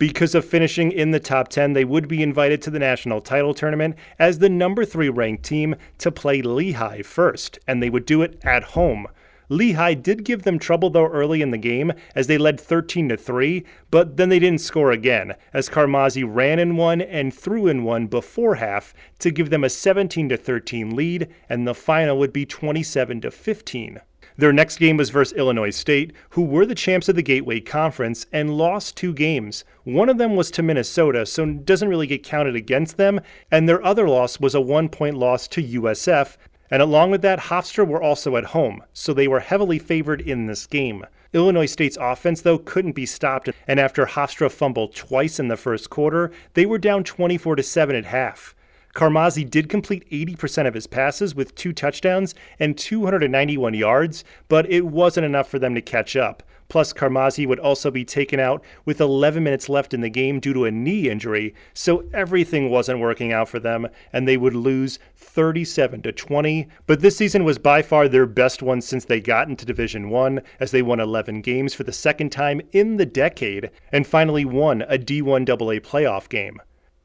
Because 0.00 0.34
of 0.34 0.46
finishing 0.46 0.92
in 0.92 1.10
the 1.10 1.20
top 1.20 1.48
10, 1.48 1.74
they 1.74 1.84
would 1.84 2.08
be 2.08 2.22
invited 2.22 2.62
to 2.62 2.70
the 2.70 2.78
national 2.78 3.20
title 3.20 3.52
tournament 3.52 3.96
as 4.18 4.38
the 4.38 4.48
number 4.48 4.86
3 4.86 5.10
ranked 5.10 5.44
team 5.44 5.76
to 5.98 6.10
play 6.10 6.40
Lehigh 6.40 7.02
first, 7.02 7.58
and 7.68 7.82
they 7.82 7.90
would 7.90 8.06
do 8.06 8.22
it 8.22 8.40
at 8.42 8.62
home. 8.62 9.08
Lehigh 9.50 9.92
did 9.92 10.24
give 10.24 10.44
them 10.44 10.58
trouble 10.58 10.88
though 10.88 11.08
early 11.08 11.42
in 11.42 11.50
the 11.50 11.58
game 11.58 11.92
as 12.14 12.28
they 12.28 12.38
led 12.38 12.58
13 12.58 13.10
to 13.10 13.16
3, 13.18 13.62
but 13.90 14.16
then 14.16 14.30
they 14.30 14.38
didn't 14.38 14.62
score 14.62 14.90
again 14.90 15.34
as 15.52 15.68
Carmazzi 15.68 16.24
ran 16.26 16.58
in 16.58 16.76
one 16.76 17.02
and 17.02 17.34
threw 17.34 17.66
in 17.66 17.84
one 17.84 18.06
before 18.06 18.54
half 18.54 18.94
to 19.18 19.30
give 19.30 19.50
them 19.50 19.64
a 19.64 19.68
17 19.68 20.30
to 20.30 20.36
13 20.38 20.96
lead 20.96 21.28
and 21.46 21.68
the 21.68 21.74
final 21.74 22.16
would 22.18 22.32
be 22.32 22.46
27 22.46 23.20
to 23.20 23.30
15. 23.30 24.00
Their 24.36 24.52
next 24.52 24.78
game 24.78 24.96
was 24.96 25.10
versus 25.10 25.36
Illinois 25.36 25.70
State, 25.70 26.12
who 26.30 26.42
were 26.42 26.64
the 26.64 26.74
champs 26.74 27.08
of 27.08 27.16
the 27.16 27.22
Gateway 27.22 27.60
Conference 27.60 28.26
and 28.32 28.56
lost 28.56 28.96
two 28.96 29.12
games. 29.12 29.64
One 29.84 30.08
of 30.08 30.18
them 30.18 30.36
was 30.36 30.50
to 30.52 30.62
Minnesota, 30.62 31.26
so 31.26 31.46
doesn't 31.46 31.88
really 31.88 32.06
get 32.06 32.22
counted 32.22 32.56
against 32.56 32.96
them, 32.96 33.20
and 33.50 33.68
their 33.68 33.84
other 33.84 34.08
loss 34.08 34.40
was 34.40 34.54
a 34.54 34.60
one 34.60 34.88
point 34.88 35.16
loss 35.16 35.48
to 35.48 35.62
USF. 35.62 36.36
And 36.70 36.80
along 36.80 37.10
with 37.10 37.22
that, 37.22 37.40
Hofstra 37.40 37.86
were 37.86 38.02
also 38.02 38.36
at 38.36 38.46
home, 38.46 38.84
so 38.92 39.12
they 39.12 39.26
were 39.26 39.40
heavily 39.40 39.78
favored 39.78 40.20
in 40.20 40.46
this 40.46 40.66
game. 40.66 41.04
Illinois 41.32 41.66
State's 41.66 41.98
offense, 42.00 42.40
though, 42.42 42.58
couldn't 42.58 42.92
be 42.92 43.06
stopped, 43.06 43.50
and 43.66 43.78
after 43.78 44.06
Hofstra 44.06 44.50
fumbled 44.50 44.94
twice 44.94 45.38
in 45.38 45.48
the 45.48 45.56
first 45.56 45.90
quarter, 45.90 46.30
they 46.54 46.66
were 46.66 46.78
down 46.78 47.04
24 47.04 47.56
to 47.56 47.62
7 47.62 47.94
at 47.96 48.06
half. 48.06 48.54
Carmazzi 48.94 49.48
did 49.48 49.68
complete 49.68 50.08
80% 50.10 50.66
of 50.66 50.74
his 50.74 50.86
passes 50.86 51.34
with 51.34 51.54
two 51.54 51.72
touchdowns 51.72 52.34
and 52.58 52.76
291 52.76 53.74
yards, 53.74 54.24
but 54.48 54.70
it 54.70 54.86
wasn't 54.86 55.26
enough 55.26 55.48
for 55.48 55.58
them 55.58 55.74
to 55.74 55.80
catch 55.80 56.16
up. 56.16 56.42
Plus, 56.68 56.92
Carmazzi 56.92 57.46
would 57.46 57.58
also 57.58 57.90
be 57.90 58.04
taken 58.04 58.38
out 58.38 58.62
with 58.84 59.00
11 59.00 59.42
minutes 59.42 59.68
left 59.68 59.92
in 59.92 60.02
the 60.02 60.08
game 60.08 60.38
due 60.38 60.52
to 60.52 60.64
a 60.64 60.70
knee 60.70 61.10
injury, 61.10 61.52
so 61.74 62.04
everything 62.14 62.70
wasn't 62.70 63.00
working 63.00 63.32
out 63.32 63.48
for 63.48 63.58
them, 63.58 63.88
and 64.12 64.26
they 64.26 64.36
would 64.36 64.54
lose 64.54 65.00
37 65.16 66.02
to 66.02 66.12
20. 66.12 66.68
But 66.86 67.00
this 67.00 67.16
season 67.16 67.42
was 67.42 67.58
by 67.58 67.82
far 67.82 68.06
their 68.06 68.26
best 68.26 68.62
one 68.62 68.80
since 68.80 69.04
they 69.04 69.20
got 69.20 69.48
into 69.48 69.66
Division 69.66 70.10
1, 70.10 70.42
as 70.60 70.70
they 70.70 70.80
won 70.80 71.00
11 71.00 71.42
games 71.42 71.74
for 71.74 71.82
the 71.82 71.92
second 71.92 72.30
time 72.30 72.60
in 72.70 72.98
the 72.98 73.06
decade, 73.06 73.70
and 73.90 74.06
finally 74.06 74.44
won 74.44 74.82
a 74.82 74.96
D1 74.96 75.48
AA 75.50 75.80
playoff 75.80 76.28
game. 76.28 76.62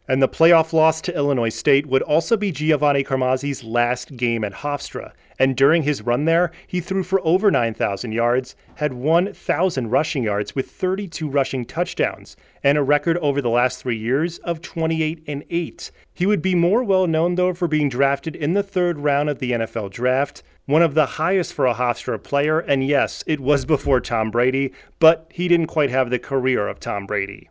And 0.08 0.22
the 0.22 0.30
playoff 0.30 0.72
loss 0.72 1.02
to 1.02 1.16
Illinois 1.16 1.50
State 1.50 1.88
would 1.88 2.04
also 2.04 2.38
be 2.38 2.52
Giovanni 2.52 3.04
Carmazzi's 3.04 3.64
last 3.64 4.16
game 4.16 4.44
at 4.44 4.54
Hofstra. 4.54 5.14
And 5.40 5.58
during 5.58 5.84
his 5.84 6.04
run 6.04 6.26
there, 6.26 6.52
he 6.68 6.80
threw 6.80 7.04
for 7.04 7.20
over 7.26 7.50
9,000 7.50 8.12
yards, 8.12 8.56
had 8.76 8.94
1,000 8.94 9.90
rushing 9.90 10.24
yards 10.24 10.56
with 10.56 10.70
32 10.70 11.28
rushing 11.28 11.66
touchdowns, 11.66 12.38
and 12.64 12.78
a 12.78 12.84
record 12.84 13.18
over 13.18 13.42
the 13.42 13.50
last 13.50 13.80
three 13.80 13.98
years 13.98 14.38
of 14.40 14.62
28 14.62 15.24
and 15.28 15.44
8. 15.50 15.92
He 16.14 16.26
would 16.26 16.42
be 16.42 16.56
more 16.56 16.84
well 16.84 17.08
known, 17.08 17.36
though, 17.36 17.54
for 17.54 17.68
being 17.68 17.90
drafted 17.90 18.36
in 18.36 18.54
the 18.54 18.64
third 18.64 19.00
round 19.00 19.30
of 19.30 19.40
the 19.40 19.52
NFL 19.52 19.92
draft, 19.92 20.44
one 20.66 20.82
of 20.82 20.94
the 20.94 21.06
highest 21.06 21.54
for 21.54 21.66
a 21.66 21.74
Hofstra 21.74 22.22
player, 22.22 22.60
and 22.60 22.86
yes, 22.86 23.24
it 23.28 23.40
was 23.40 23.66
before 23.66 24.00
Tom 24.00 24.32
Brady, 24.32 24.72
but 25.00 25.30
he 25.34 25.48
didn't 25.48 25.68
quite 25.68 25.90
have 25.90 26.10
the 26.10 26.20
career 26.20 26.68
of 26.68 26.80
Tom 26.80 27.06
Brady 27.06 27.50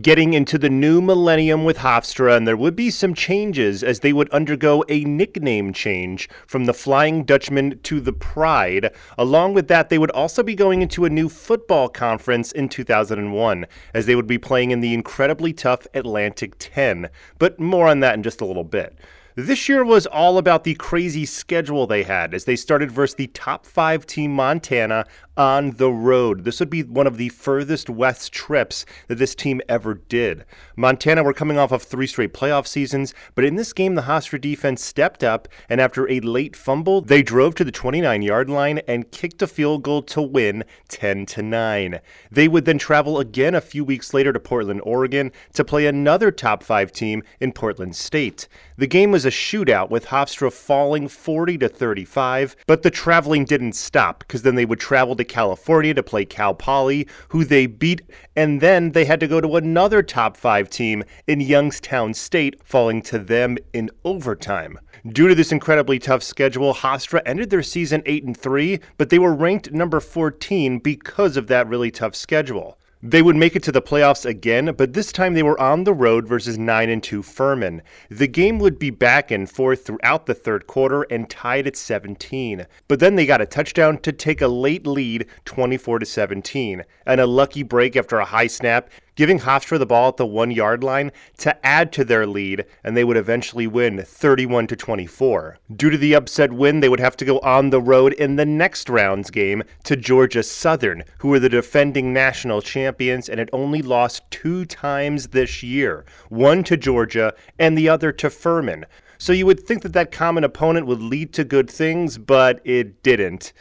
getting 0.00 0.34
into 0.34 0.58
the 0.58 0.68
new 0.68 1.00
millennium 1.00 1.64
with 1.64 1.78
Hofstra, 1.78 2.36
and 2.36 2.48
there 2.48 2.56
would 2.56 2.74
be 2.74 2.90
some 2.90 3.14
changes 3.14 3.84
as 3.84 4.00
they 4.00 4.12
would 4.12 4.28
undergo 4.30 4.84
a 4.88 5.04
nickname 5.04 5.72
change 5.72 6.28
from 6.46 6.64
the 6.64 6.74
Flying 6.74 7.22
Dutchman 7.22 7.78
to 7.84 8.00
the 8.00 8.12
Pride. 8.12 8.92
Along 9.16 9.54
with 9.54 9.68
that, 9.68 9.90
they 9.90 9.98
would 9.98 10.10
also 10.10 10.42
be 10.42 10.56
going 10.56 10.82
into 10.82 11.04
a 11.04 11.10
new 11.10 11.28
football 11.28 11.88
conference 11.88 12.50
in 12.50 12.68
2001, 12.68 13.66
as 13.94 14.06
they 14.06 14.16
would 14.16 14.26
be 14.26 14.38
playing 14.38 14.72
in 14.72 14.80
the 14.80 14.94
incredibly 14.94 15.52
tough 15.52 15.86
Atlantic 15.94 16.54
10. 16.58 17.08
But 17.38 17.60
more 17.60 17.86
on 17.86 18.00
that 18.00 18.14
in 18.14 18.24
just 18.24 18.40
a 18.40 18.46
little 18.46 18.64
bit. 18.64 18.98
This 19.36 19.68
year 19.68 19.84
was 19.84 20.06
all 20.06 20.38
about 20.38 20.62
the 20.62 20.76
crazy 20.76 21.26
schedule 21.26 21.88
they 21.88 22.04
had 22.04 22.34
as 22.34 22.44
they 22.44 22.54
started 22.54 22.92
versus 22.92 23.16
the 23.16 23.26
top 23.28 23.66
five 23.66 24.06
team 24.06 24.32
Montana 24.32 25.06
on 25.36 25.72
the 25.72 25.90
road. 25.90 26.44
This 26.44 26.60
would 26.60 26.70
be 26.70 26.82
one 26.82 27.06
of 27.06 27.16
the 27.16 27.28
furthest 27.30 27.90
west 27.90 28.32
trips 28.32 28.84
that 29.08 29.16
this 29.16 29.34
team 29.34 29.60
ever 29.68 29.94
did. 29.94 30.44
Montana 30.76 31.22
were 31.22 31.32
coming 31.32 31.58
off 31.58 31.72
of 31.72 31.82
three 31.82 32.06
straight 32.06 32.32
playoff 32.32 32.66
seasons, 32.66 33.14
but 33.34 33.44
in 33.44 33.56
this 33.56 33.72
game, 33.72 33.94
the 33.94 34.02
Hofstra 34.02 34.40
defense 34.40 34.84
stepped 34.84 35.24
up, 35.24 35.48
and 35.68 35.80
after 35.80 36.08
a 36.10 36.20
late 36.20 36.56
fumble, 36.56 37.00
they 37.00 37.22
drove 37.22 37.54
to 37.56 37.64
the 37.64 37.72
29 37.72 38.22
yard 38.22 38.48
line 38.48 38.78
and 38.86 39.10
kicked 39.10 39.42
a 39.42 39.46
field 39.46 39.82
goal 39.82 40.02
to 40.02 40.22
win 40.22 40.64
10 40.88 41.26
to 41.26 41.42
9. 41.42 42.00
They 42.30 42.48
would 42.48 42.64
then 42.64 42.78
travel 42.78 43.18
again 43.18 43.54
a 43.54 43.60
few 43.60 43.84
weeks 43.84 44.14
later 44.14 44.32
to 44.32 44.40
Portland, 44.40 44.80
Oregon 44.84 45.32
to 45.54 45.64
play 45.64 45.86
another 45.86 46.30
top 46.30 46.62
five 46.62 46.92
team 46.92 47.22
in 47.40 47.52
Portland 47.52 47.96
State. 47.96 48.48
The 48.76 48.86
game 48.86 49.10
was 49.12 49.24
a 49.24 49.30
shootout 49.30 49.90
with 49.90 50.06
Hofstra 50.06 50.52
falling 50.52 51.08
40 51.08 51.58
to 51.58 51.68
35, 51.68 52.56
but 52.66 52.82
the 52.82 52.90
traveling 52.90 53.44
didn't 53.44 53.74
stop 53.74 54.20
because 54.20 54.42
then 54.42 54.54
they 54.54 54.64
would 54.64 54.80
travel 54.80 55.16
to 55.16 55.23
California 55.24 55.94
to 55.94 56.02
play 56.02 56.24
Cal 56.24 56.54
Poly, 56.54 57.08
who 57.28 57.44
they 57.44 57.66
beat, 57.66 58.02
and 58.36 58.60
then 58.60 58.92
they 58.92 59.04
had 59.04 59.20
to 59.20 59.26
go 59.26 59.40
to 59.40 59.56
another 59.56 60.02
top 60.02 60.36
5 60.36 60.70
team 60.70 61.02
in 61.26 61.40
Youngstown 61.40 62.14
State, 62.14 62.60
falling 62.64 63.02
to 63.02 63.18
them 63.18 63.58
in 63.72 63.90
overtime. 64.04 64.78
Due 65.06 65.28
to 65.28 65.34
this 65.34 65.52
incredibly 65.52 65.98
tough 65.98 66.22
schedule, 66.22 66.74
Hofstra 66.74 67.20
ended 67.26 67.50
their 67.50 67.62
season 67.62 68.02
8 68.06 68.24
and 68.24 68.36
3, 68.36 68.80
but 68.96 69.10
they 69.10 69.18
were 69.18 69.34
ranked 69.34 69.72
number 69.72 70.00
14 70.00 70.78
because 70.78 71.36
of 71.36 71.46
that 71.48 71.68
really 71.68 71.90
tough 71.90 72.14
schedule. 72.14 72.78
They 73.06 73.20
would 73.20 73.36
make 73.36 73.54
it 73.54 73.62
to 73.64 73.72
the 73.72 73.82
playoffs 73.82 74.24
again, 74.24 74.72
but 74.78 74.94
this 74.94 75.12
time 75.12 75.34
they 75.34 75.42
were 75.42 75.60
on 75.60 75.84
the 75.84 75.92
road 75.92 76.26
versus 76.26 76.56
9 76.56 76.88
and 76.88 77.02
2 77.02 77.22
Furman. 77.22 77.82
The 78.08 78.26
game 78.26 78.58
would 78.60 78.78
be 78.78 78.88
back 78.88 79.30
and 79.30 79.48
forth 79.48 79.84
throughout 79.84 80.24
the 80.24 80.32
third 80.32 80.66
quarter 80.66 81.02
and 81.10 81.28
tied 81.28 81.66
at 81.66 81.76
17. 81.76 82.66
But 82.88 83.00
then 83.00 83.16
they 83.16 83.26
got 83.26 83.42
a 83.42 83.46
touchdown 83.46 83.98
to 83.98 84.10
take 84.10 84.40
a 84.40 84.48
late 84.48 84.86
lead 84.86 85.26
24 85.44 85.98
to 85.98 86.06
17, 86.06 86.82
and 87.04 87.20
a 87.20 87.26
lucky 87.26 87.62
break 87.62 87.94
after 87.94 88.18
a 88.18 88.24
high 88.24 88.46
snap 88.46 88.88
giving 89.14 89.40
Hofstra 89.40 89.78
the 89.78 89.86
ball 89.86 90.08
at 90.08 90.16
the 90.16 90.26
one 90.26 90.50
yard 90.50 90.82
line 90.82 91.12
to 91.38 91.66
add 91.66 91.92
to 91.92 92.04
their 92.04 92.26
lead, 92.26 92.64
and 92.82 92.96
they 92.96 93.04
would 93.04 93.16
eventually 93.16 93.66
win 93.66 94.02
31 94.02 94.66
to 94.68 94.76
24. 94.76 95.58
Due 95.74 95.90
to 95.90 95.98
the 95.98 96.14
upset 96.14 96.52
win, 96.52 96.80
they 96.80 96.88
would 96.88 97.00
have 97.00 97.16
to 97.16 97.24
go 97.24 97.38
on 97.40 97.70
the 97.70 97.80
road 97.80 98.12
in 98.14 98.36
the 98.36 98.46
next 98.46 98.88
round's 98.88 99.30
game 99.30 99.62
to 99.84 99.96
Georgia 99.96 100.42
Southern, 100.42 101.04
who 101.18 101.28
were 101.28 101.38
the 101.38 101.48
defending 101.48 102.12
national 102.12 102.62
champions 102.62 103.28
and 103.28 103.38
had 103.38 103.50
only 103.52 103.82
lost 103.82 104.22
two 104.30 104.64
times 104.64 105.28
this 105.28 105.62
year 105.62 106.04
one 106.28 106.64
to 106.64 106.76
Georgia 106.76 107.34
and 107.58 107.76
the 107.76 107.88
other 107.88 108.12
to 108.12 108.30
Furman. 108.30 108.84
So 109.18 109.32
you 109.32 109.46
would 109.46 109.66
think 109.66 109.82
that 109.82 109.92
that 109.92 110.12
common 110.12 110.44
opponent 110.44 110.86
would 110.86 111.00
lead 111.00 111.32
to 111.34 111.44
good 111.44 111.70
things, 111.70 112.18
but 112.18 112.60
it 112.64 113.02
didn't 113.02 113.52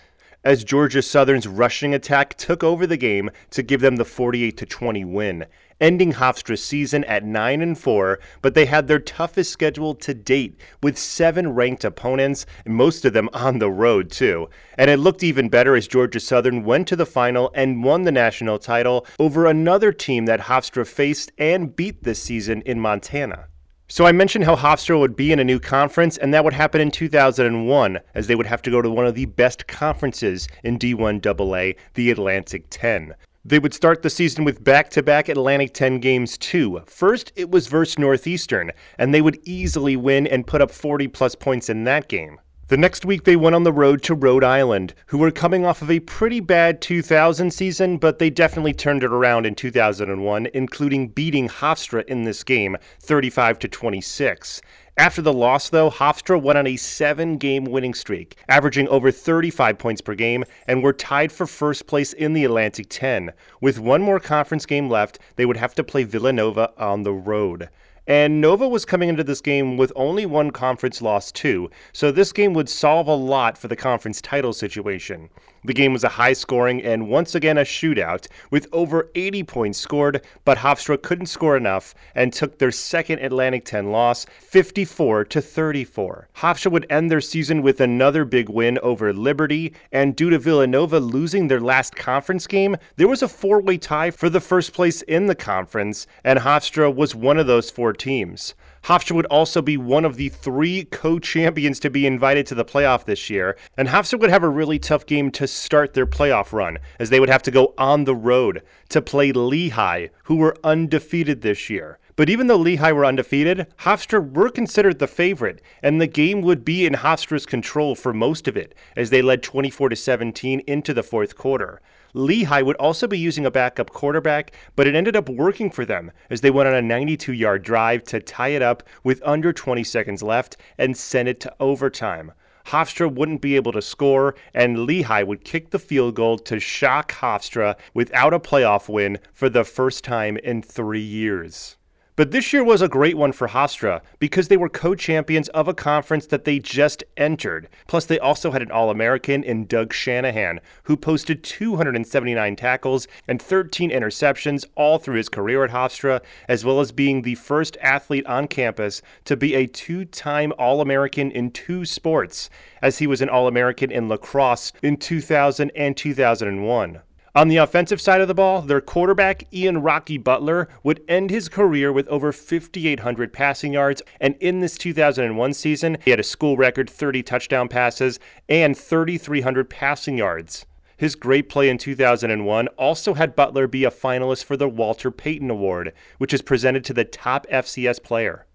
as 0.43 0.63
Georgia 0.63 1.01
Southern's 1.01 1.47
rushing 1.47 1.93
attack 1.93 2.35
took 2.35 2.63
over 2.63 2.85
the 2.85 2.97
game 2.97 3.29
to 3.51 3.63
give 3.63 3.81
them 3.81 3.95
the 3.95 4.05
48 4.05 4.69
20 4.69 5.05
win, 5.05 5.45
ending 5.79 6.13
Hofstra's 6.13 6.63
season 6.63 7.03
at 7.05 7.23
9 7.23 7.61
and 7.61 7.77
4, 7.77 8.19
but 8.41 8.53
they 8.53 8.65
had 8.65 8.87
their 8.87 8.99
toughest 8.99 9.51
schedule 9.51 9.95
to 9.95 10.13
date 10.13 10.59
with 10.81 10.97
7 10.97 11.53
ranked 11.53 11.83
opponents, 11.83 12.45
most 12.65 13.05
of 13.05 13.13
them 13.13 13.29
on 13.33 13.59
the 13.59 13.69
road 13.69 14.11
too. 14.11 14.49
And 14.77 14.89
it 14.89 14.97
looked 14.97 15.23
even 15.23 15.49
better 15.49 15.75
as 15.75 15.87
Georgia 15.87 16.19
Southern 16.19 16.63
went 16.63 16.87
to 16.89 16.95
the 16.95 17.05
final 17.05 17.51
and 17.53 17.83
won 17.83 18.03
the 18.03 18.11
national 18.11 18.59
title 18.59 19.05
over 19.19 19.45
another 19.45 19.91
team 19.91 20.25
that 20.25 20.41
Hofstra 20.41 20.87
faced 20.87 21.31
and 21.37 21.75
beat 21.75 22.03
this 22.03 22.21
season 22.21 22.61
in 22.61 22.79
Montana. 22.79 23.47
So 23.89 24.05
I 24.05 24.11
mentioned 24.11 24.45
how 24.45 24.55
Hofstra 24.55 24.97
would 24.99 25.15
be 25.15 25.31
in 25.31 25.39
a 25.39 25.43
new 25.43 25.59
conference, 25.59 26.17
and 26.17 26.33
that 26.33 26.43
would 26.43 26.53
happen 26.53 26.79
in 26.79 26.89
2001, 26.89 27.99
as 28.15 28.27
they 28.27 28.35
would 28.35 28.45
have 28.45 28.61
to 28.63 28.71
go 28.71 28.81
to 28.81 28.89
one 28.89 29.05
of 29.05 29.13
the 29.13 29.25
best 29.25 29.67
conferences 29.67 30.47
in 30.63 30.79
D1 30.79 31.23
AA, 31.25 31.77
the 31.93 32.09
Atlantic 32.09 32.65
10. 32.69 33.13
They 33.45 33.59
would 33.59 33.73
start 33.73 34.01
the 34.01 34.09
season 34.09 34.45
with 34.45 34.63
back 34.63 34.89
to 34.91 35.03
back 35.03 35.27
Atlantic 35.27 35.73
10 35.73 35.99
games, 35.99 36.37
too. 36.37 36.81
First, 36.85 37.33
it 37.35 37.51
was 37.51 37.67
versus 37.67 37.99
Northeastern, 37.99 38.71
and 38.97 39.13
they 39.13 39.21
would 39.21 39.39
easily 39.43 39.97
win 39.97 40.25
and 40.25 40.47
put 40.47 40.61
up 40.61 40.71
40 40.71 41.09
plus 41.09 41.35
points 41.35 41.69
in 41.69 41.83
that 41.83 42.07
game. 42.07 42.39
The 42.73 42.77
next 42.77 43.05
week, 43.05 43.23
they 43.23 43.35
went 43.35 43.53
on 43.53 43.65
the 43.65 43.71
road 43.71 44.01
to 44.01 44.15
Rhode 44.15 44.43
Island, 44.43 44.95
who 45.05 45.19
were 45.19 45.29
coming 45.29 45.63
off 45.63 45.83
of 45.83 45.91
a 45.91 45.99
pretty 45.99 46.39
bad 46.39 46.81
2000 46.81 47.53
season, 47.53 47.97
but 47.97 48.17
they 48.17 48.31
definitely 48.31 48.73
turned 48.73 49.03
it 49.03 49.11
around 49.11 49.45
in 49.45 49.53
2001, 49.53 50.47
including 50.55 51.09
beating 51.09 51.49
Hofstra 51.49 52.03
in 52.05 52.23
this 52.23 52.43
game 52.43 52.75
35 52.99 53.59
to 53.59 53.67
26. 53.67 54.59
After 54.97 55.21
the 55.21 55.31
loss, 55.31 55.69
though, 55.69 55.91
Hofstra 55.91 56.41
went 56.41 56.57
on 56.57 56.65
a 56.65 56.75
seven 56.75 57.37
game 57.37 57.65
winning 57.65 57.93
streak, 57.93 58.37
averaging 58.49 58.87
over 58.87 59.11
35 59.11 59.77
points 59.77 60.01
per 60.01 60.15
game, 60.15 60.43
and 60.67 60.81
were 60.81 60.93
tied 60.93 61.31
for 61.31 61.45
first 61.45 61.85
place 61.85 62.11
in 62.11 62.33
the 62.33 62.43
Atlantic 62.43 62.87
10. 62.89 63.33
With 63.61 63.77
one 63.77 64.01
more 64.01 64.19
conference 64.19 64.65
game 64.65 64.89
left, 64.89 65.19
they 65.35 65.45
would 65.45 65.57
have 65.57 65.75
to 65.75 65.83
play 65.83 66.05
Villanova 66.05 66.71
on 66.79 67.03
the 67.03 67.13
road. 67.13 67.69
And 68.05 68.41
Nova 68.41 68.67
was 68.67 68.83
coming 68.83 69.07
into 69.07 69.23
this 69.23 69.39
game 69.39 69.77
with 69.77 69.93
only 69.95 70.25
one 70.25 70.51
conference 70.51 71.01
loss, 71.01 71.31
too, 71.31 71.69
so 71.93 72.11
this 72.11 72.33
game 72.33 72.53
would 72.53 72.67
solve 72.67 73.07
a 73.07 73.15
lot 73.15 73.57
for 73.57 73.69
the 73.69 73.77
conference 73.77 74.21
title 74.21 74.51
situation. 74.51 75.29
The 75.65 75.73
game 75.73 75.93
was 75.93 76.03
a 76.03 76.09
high 76.09 76.33
scoring 76.33 76.83
and 76.83 77.07
once 77.07 77.35
again 77.35 77.57
a 77.57 77.61
shootout, 77.61 78.27
with 78.51 78.67
over 78.73 79.09
80 79.15 79.43
points 79.43 79.79
scored, 79.79 80.21
but 80.43 80.57
Hofstra 80.57 81.01
couldn't 81.01 81.27
score 81.27 81.55
enough 81.55 81.95
and 82.13 82.33
took 82.33 82.59
their 82.59 82.71
second 82.71 83.19
Atlantic 83.19 83.63
10 83.63 83.91
loss, 83.91 84.25
54 84.39 85.23
to 85.25 85.41
34. 85.41 86.27
Hofstra 86.37 86.71
would 86.71 86.85
end 86.89 87.09
their 87.09 87.21
season 87.21 87.61
with 87.61 87.79
another 87.79 88.25
big 88.25 88.49
win 88.49 88.77
over 88.79 89.13
Liberty, 89.13 89.73
and 89.91 90.15
due 90.15 90.29
to 90.29 90.37
Villanova 90.37 90.99
losing 90.99 91.47
their 91.47 91.61
last 91.61 91.95
conference 91.95 92.45
game, 92.45 92.75
there 92.97 93.07
was 93.07 93.23
a 93.23 93.27
four 93.27 93.61
way 93.61 93.77
tie 93.77 94.11
for 94.11 94.29
the 94.29 94.41
first 94.41 94.73
place 94.73 95.01
in 95.03 95.27
the 95.27 95.35
conference, 95.35 96.07
and 96.23 96.39
Hofstra 96.39 96.93
was 96.93 97.15
one 97.15 97.37
of 97.37 97.47
those 97.47 97.69
four 97.69 97.93
teams. 97.93 98.53
Hofstra 98.85 99.15
would 99.15 99.25
also 99.27 99.61
be 99.61 99.77
one 99.77 100.03
of 100.03 100.17
the 100.17 100.27
three 100.27 100.83
co 100.83 101.17
champions 101.17 101.79
to 101.79 101.89
be 101.89 102.05
invited 102.05 102.45
to 102.47 102.55
the 102.55 102.65
playoff 102.65 103.05
this 103.05 103.29
year, 103.29 103.55
and 103.77 103.87
Hofstra 103.87 104.19
would 104.19 104.29
have 104.29 104.43
a 104.43 104.49
really 104.49 104.77
tough 104.77 105.05
game 105.05 105.31
to 105.31 105.47
start 105.47 105.93
their 105.93 106.05
playoff 106.05 106.51
run, 106.51 106.79
as 106.99 107.09
they 107.09 107.21
would 107.21 107.29
have 107.29 107.43
to 107.43 107.51
go 107.51 107.73
on 107.77 108.03
the 108.03 108.15
road 108.15 108.61
to 108.89 109.01
play 109.01 109.31
Lehigh, 109.31 110.07
who 110.25 110.35
were 110.35 110.57
undefeated 110.65 111.41
this 111.41 111.69
year. 111.69 111.97
But 112.17 112.29
even 112.29 112.47
though 112.47 112.57
Lehigh 112.57 112.91
were 112.91 113.05
undefeated, 113.05 113.67
Hofstra 113.79 114.33
were 114.33 114.49
considered 114.49 114.99
the 114.99 115.07
favorite, 115.07 115.61
and 115.81 116.01
the 116.01 116.05
game 116.05 116.41
would 116.41 116.65
be 116.65 116.85
in 116.85 116.95
Hofstra's 116.95 117.45
control 117.45 117.95
for 117.95 118.13
most 118.13 118.49
of 118.49 118.57
it, 118.57 118.75
as 118.97 119.09
they 119.11 119.21
led 119.21 119.41
24 119.41 119.89
to 119.89 119.95
17 119.95 120.59
into 120.67 120.93
the 120.93 121.03
fourth 121.03 121.37
quarter. 121.37 121.81
Lehigh 122.13 122.61
would 122.61 122.75
also 122.75 123.07
be 123.07 123.17
using 123.17 123.45
a 123.45 123.51
backup 123.51 123.89
quarterback, 123.89 124.51
but 124.75 124.85
it 124.85 124.95
ended 124.95 125.15
up 125.15 125.29
working 125.29 125.71
for 125.71 125.83
them 125.83 126.11
as 126.29 126.41
they 126.41 126.51
went 126.51 126.69
on 126.69 126.75
a 126.75 126.81
92 126.81 127.33
yard 127.33 127.63
drive 127.63 128.03
to 128.05 128.19
tie 128.19 128.49
it 128.49 128.61
up 128.61 128.83
with 129.03 129.21
under 129.25 129.51
20 129.51 129.83
seconds 129.83 130.21
left 130.21 130.57
and 130.77 130.95
send 130.95 131.27
it 131.27 131.39
to 131.39 131.53
overtime. 131.59 132.31
Hofstra 132.67 133.13
wouldn't 133.13 133.41
be 133.41 133.55
able 133.55 133.73
to 133.73 133.81
score, 133.81 134.35
and 134.53 134.85
Lehigh 134.85 135.23
would 135.23 135.43
kick 135.43 135.71
the 135.71 135.79
field 135.79 136.15
goal 136.15 136.37
to 136.39 136.59
shock 136.59 137.11
Hofstra 137.13 137.75
without 137.93 138.33
a 138.33 138.39
playoff 138.39 138.87
win 138.87 139.19
for 139.33 139.49
the 139.49 139.65
first 139.65 140.03
time 140.03 140.37
in 140.37 140.61
three 140.61 141.01
years. 141.01 141.77
But 142.15 142.29
this 142.29 142.53
year 142.53 142.63
was 142.63 142.83
a 142.83 142.87
great 142.87 143.17
one 143.17 143.31
for 143.31 143.47
Hofstra 143.47 144.01
because 144.19 144.47
they 144.47 144.57
were 144.57 144.69
co 144.69 144.93
champions 144.93 145.49
of 145.49 145.67
a 145.67 145.73
conference 145.73 146.27
that 146.27 146.45
they 146.45 146.59
just 146.59 147.03
entered. 147.17 147.67
Plus, 147.87 148.05
they 148.05 148.19
also 148.19 148.51
had 148.51 148.61
an 148.61 148.69
All 148.69 148.91
American 148.91 149.43
in 149.43 149.65
Doug 149.65 149.93
Shanahan, 149.93 150.59
who 150.83 150.95
posted 150.95 151.43
279 151.43 152.55
tackles 152.55 153.07
and 153.27 153.41
13 153.41 153.89
interceptions 153.89 154.63
all 154.75 154.99
through 154.99 155.15
his 155.15 155.27
career 155.27 155.63
at 155.63 155.71
Hofstra, 155.71 156.21
as 156.47 156.63
well 156.63 156.79
as 156.79 156.91
being 156.91 157.23
the 157.23 157.33
first 157.33 157.77
athlete 157.81 158.27
on 158.27 158.47
campus 158.47 159.01
to 159.25 159.35
be 159.35 159.55
a 159.55 159.65
two 159.65 160.05
time 160.05 160.53
All 160.59 160.81
American 160.81 161.31
in 161.31 161.49
two 161.49 161.83
sports, 161.83 162.47
as 162.79 162.99
he 162.99 163.07
was 163.07 163.21
an 163.21 163.29
All 163.29 163.47
American 163.47 163.89
in 163.89 164.07
lacrosse 164.07 164.71
in 164.83 164.97
2000 164.97 165.71
and 165.75 165.97
2001. 165.97 167.01
On 167.35 167.47
the 167.47 167.57
offensive 167.57 167.99
side 167.99 168.21
of 168.21 168.27
the 168.27 168.35
ball, 168.35 168.61
their 168.61 168.79
quarterback, 168.79 169.51
Ian 169.51 169.81
Rocky 169.81 170.19
Butler, 170.19 170.69
would 170.83 171.01
end 171.07 171.31
his 171.31 171.49
career 171.49 171.91
with 171.91 172.07
over 172.09 172.31
5,800 172.31 173.33
passing 173.33 173.73
yards, 173.73 174.03
and 174.21 174.35
in 174.39 174.59
this 174.59 174.77
2001 174.77 175.53
season, 175.53 175.97
he 176.05 176.11
had 176.11 176.19
a 176.19 176.23
school 176.23 176.57
record 176.57 176.87
30 176.87 177.23
touchdown 177.23 177.67
passes 177.67 178.19
and 178.47 178.77
3,300 178.77 179.67
passing 179.67 180.19
yards. 180.19 180.67
His 180.95 181.15
great 181.15 181.49
play 181.49 181.69
in 181.69 181.79
2001 181.79 182.67
also 182.77 183.15
had 183.15 183.35
Butler 183.35 183.67
be 183.67 183.83
a 183.83 183.89
finalist 183.89 184.43
for 184.43 184.55
the 184.55 184.69
Walter 184.69 185.09
Payton 185.09 185.49
Award, 185.49 185.91
which 186.19 186.35
is 186.35 186.43
presented 186.43 186.83
to 186.85 186.93
the 186.93 187.03
top 187.03 187.47
FCS 187.51 188.03
player. 188.03 188.45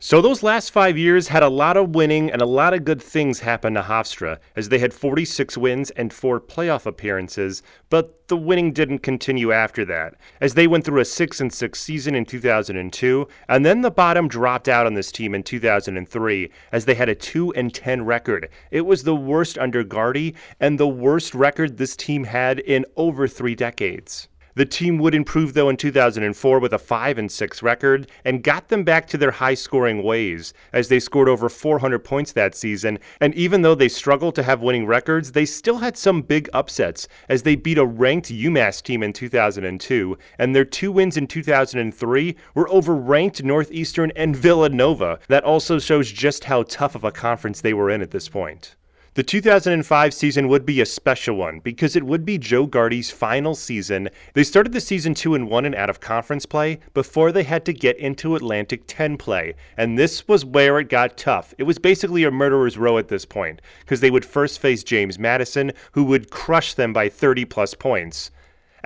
So 0.00 0.22
those 0.22 0.44
last 0.44 0.70
five 0.70 0.96
years 0.96 1.26
had 1.26 1.42
a 1.42 1.48
lot 1.48 1.76
of 1.76 1.96
winning 1.96 2.30
and 2.30 2.40
a 2.40 2.46
lot 2.46 2.72
of 2.72 2.84
good 2.84 3.02
things 3.02 3.40
happen 3.40 3.74
to 3.74 3.82
Hofstra, 3.82 4.38
as 4.54 4.68
they 4.68 4.78
had 4.78 4.94
46 4.94 5.58
wins 5.58 5.90
and 5.90 6.12
four 6.12 6.40
playoff 6.40 6.86
appearances, 6.86 7.64
but 7.90 8.28
the 8.28 8.36
winning 8.36 8.72
didn't 8.72 9.00
continue 9.00 9.50
after 9.50 9.84
that, 9.86 10.14
as 10.40 10.54
they 10.54 10.68
went 10.68 10.84
through 10.84 11.00
a 11.00 11.04
6 11.04 11.40
and 11.40 11.52
6 11.52 11.80
season 11.80 12.14
in 12.14 12.24
2002, 12.24 13.26
and 13.48 13.66
then 13.66 13.80
the 13.80 13.90
bottom 13.90 14.28
dropped 14.28 14.68
out 14.68 14.86
on 14.86 14.94
this 14.94 15.10
team 15.10 15.34
in 15.34 15.42
2003, 15.42 16.48
as 16.70 16.84
they 16.84 16.94
had 16.94 17.08
a 17.08 17.14
2 17.16 17.52
and 17.54 17.74
10 17.74 18.04
record. 18.04 18.48
It 18.70 18.82
was 18.82 19.02
the 19.02 19.16
worst 19.16 19.58
under 19.58 19.82
Gardi 19.82 20.36
and 20.60 20.78
the 20.78 20.86
worst 20.86 21.34
record 21.34 21.76
this 21.76 21.96
team 21.96 22.22
had 22.22 22.60
in 22.60 22.86
over 22.94 23.26
three 23.26 23.56
decades. 23.56 24.28
The 24.58 24.66
team 24.66 24.98
would 24.98 25.14
improve 25.14 25.54
though 25.54 25.68
in 25.68 25.76
2004 25.76 26.58
with 26.58 26.72
a 26.72 26.80
5 26.80 27.16
and 27.16 27.30
6 27.30 27.62
record 27.62 28.10
and 28.24 28.42
got 28.42 28.70
them 28.70 28.82
back 28.82 29.06
to 29.06 29.16
their 29.16 29.30
high 29.30 29.54
scoring 29.54 30.02
ways 30.02 30.52
as 30.72 30.88
they 30.88 30.98
scored 30.98 31.28
over 31.28 31.48
400 31.48 32.00
points 32.00 32.32
that 32.32 32.56
season 32.56 32.98
and 33.20 33.32
even 33.36 33.62
though 33.62 33.76
they 33.76 33.88
struggled 33.88 34.34
to 34.34 34.42
have 34.42 34.60
winning 34.60 34.84
records, 34.84 35.30
they 35.30 35.44
still 35.44 35.78
had 35.78 35.96
some 35.96 36.22
big 36.22 36.50
upsets 36.52 37.06
as 37.28 37.44
they 37.44 37.54
beat 37.54 37.78
a 37.78 37.86
ranked 37.86 38.32
UMass 38.32 38.82
team 38.82 39.04
in 39.04 39.12
2002 39.12 40.18
and 40.40 40.56
their 40.56 40.64
two 40.64 40.90
wins 40.90 41.16
in 41.16 41.28
2003 41.28 42.34
were 42.56 42.68
over 42.68 42.96
ranked 42.96 43.44
Northeastern 43.44 44.10
and 44.16 44.34
Villanova. 44.34 45.20
That 45.28 45.44
also 45.44 45.78
shows 45.78 46.10
just 46.10 46.42
how 46.46 46.64
tough 46.64 46.96
of 46.96 47.04
a 47.04 47.12
conference 47.12 47.60
they 47.60 47.74
were 47.74 47.90
in 47.90 48.02
at 48.02 48.10
this 48.10 48.28
point. 48.28 48.74
The 49.18 49.24
2005 49.24 50.14
season 50.14 50.46
would 50.46 50.64
be 50.64 50.80
a 50.80 50.86
special 50.86 51.34
one 51.34 51.58
because 51.58 51.96
it 51.96 52.04
would 52.04 52.24
be 52.24 52.38
Joe 52.38 52.66
Gardi's 52.66 53.10
final 53.10 53.56
season. 53.56 54.10
They 54.34 54.44
started 54.44 54.72
the 54.72 54.80
season 54.80 55.12
2 55.14 55.34
and 55.34 55.50
1 55.50 55.64
in 55.64 55.74
out 55.74 55.90
of 55.90 55.98
conference 55.98 56.46
play 56.46 56.78
before 56.94 57.32
they 57.32 57.42
had 57.42 57.64
to 57.64 57.72
get 57.72 57.96
into 57.96 58.36
Atlantic 58.36 58.84
10 58.86 59.16
play, 59.16 59.56
and 59.76 59.98
this 59.98 60.28
was 60.28 60.44
where 60.44 60.78
it 60.78 60.88
got 60.88 61.16
tough. 61.16 61.52
It 61.58 61.64
was 61.64 61.80
basically 61.80 62.22
a 62.22 62.30
murderer's 62.30 62.78
row 62.78 62.96
at 62.96 63.08
this 63.08 63.24
point 63.24 63.60
because 63.80 63.98
they 63.98 64.12
would 64.12 64.24
first 64.24 64.60
face 64.60 64.84
James 64.84 65.18
Madison, 65.18 65.72
who 65.90 66.04
would 66.04 66.30
crush 66.30 66.74
them 66.74 66.92
by 66.92 67.08
30 67.08 67.44
plus 67.44 67.74
points. 67.74 68.30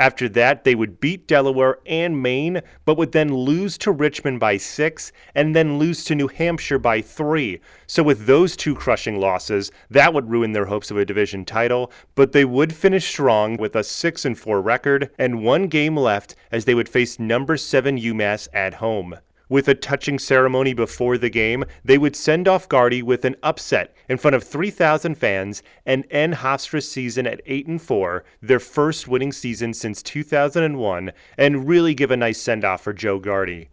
After 0.02 0.28
that, 0.30 0.64
they 0.64 0.74
would 0.74 0.98
beat 0.98 1.28
Delaware 1.28 1.78
and 1.86 2.20
Maine, 2.20 2.62
but 2.84 2.96
would 2.96 3.12
then 3.12 3.32
lose 3.32 3.78
to 3.78 3.92
Richmond 3.92 4.40
by 4.40 4.56
six 4.56 5.12
and 5.32 5.54
then 5.54 5.78
lose 5.78 6.02
to 6.06 6.16
New 6.16 6.26
Hampshire 6.26 6.80
by 6.80 7.00
three. 7.00 7.60
So, 7.86 8.02
with 8.02 8.26
those 8.26 8.56
two 8.56 8.74
crushing 8.74 9.20
losses, 9.20 9.70
that 9.90 10.12
would 10.12 10.28
ruin 10.28 10.54
their 10.54 10.64
hopes 10.64 10.90
of 10.90 10.96
a 10.96 11.04
division 11.04 11.44
title, 11.44 11.92
but 12.16 12.32
they 12.32 12.44
would 12.44 12.74
finish 12.74 13.06
strong 13.06 13.56
with 13.56 13.76
a 13.76 13.84
6 13.84 14.24
and 14.24 14.36
4 14.36 14.60
record 14.60 15.08
and 15.20 15.44
one 15.44 15.68
game 15.68 15.96
left 15.96 16.34
as 16.50 16.64
they 16.64 16.74
would 16.74 16.88
face 16.88 17.20
number 17.20 17.56
7 17.56 17.96
UMass 17.96 18.48
at 18.52 18.74
home. 18.74 19.14
With 19.52 19.68
a 19.68 19.74
touching 19.74 20.18
ceremony 20.18 20.72
before 20.72 21.18
the 21.18 21.28
game, 21.28 21.66
they 21.84 21.98
would 21.98 22.16
send 22.16 22.48
off 22.48 22.70
Gardi 22.70 23.02
with 23.02 23.26
an 23.26 23.36
upset 23.42 23.94
in 24.08 24.16
front 24.16 24.34
of 24.34 24.42
3,000 24.42 25.14
fans 25.14 25.62
and 25.84 26.06
end 26.10 26.36
Hofstra's 26.36 26.90
season 26.90 27.26
at 27.26 27.42
8 27.44 27.66
and 27.66 27.82
4, 27.82 28.24
their 28.40 28.58
first 28.58 29.08
winning 29.08 29.30
season 29.30 29.74
since 29.74 30.02
2001, 30.02 31.12
and 31.36 31.68
really 31.68 31.92
give 31.92 32.10
a 32.10 32.16
nice 32.16 32.40
send 32.40 32.64
off 32.64 32.80
for 32.80 32.94
Joe 32.94 33.20
Gardi. 33.20 33.68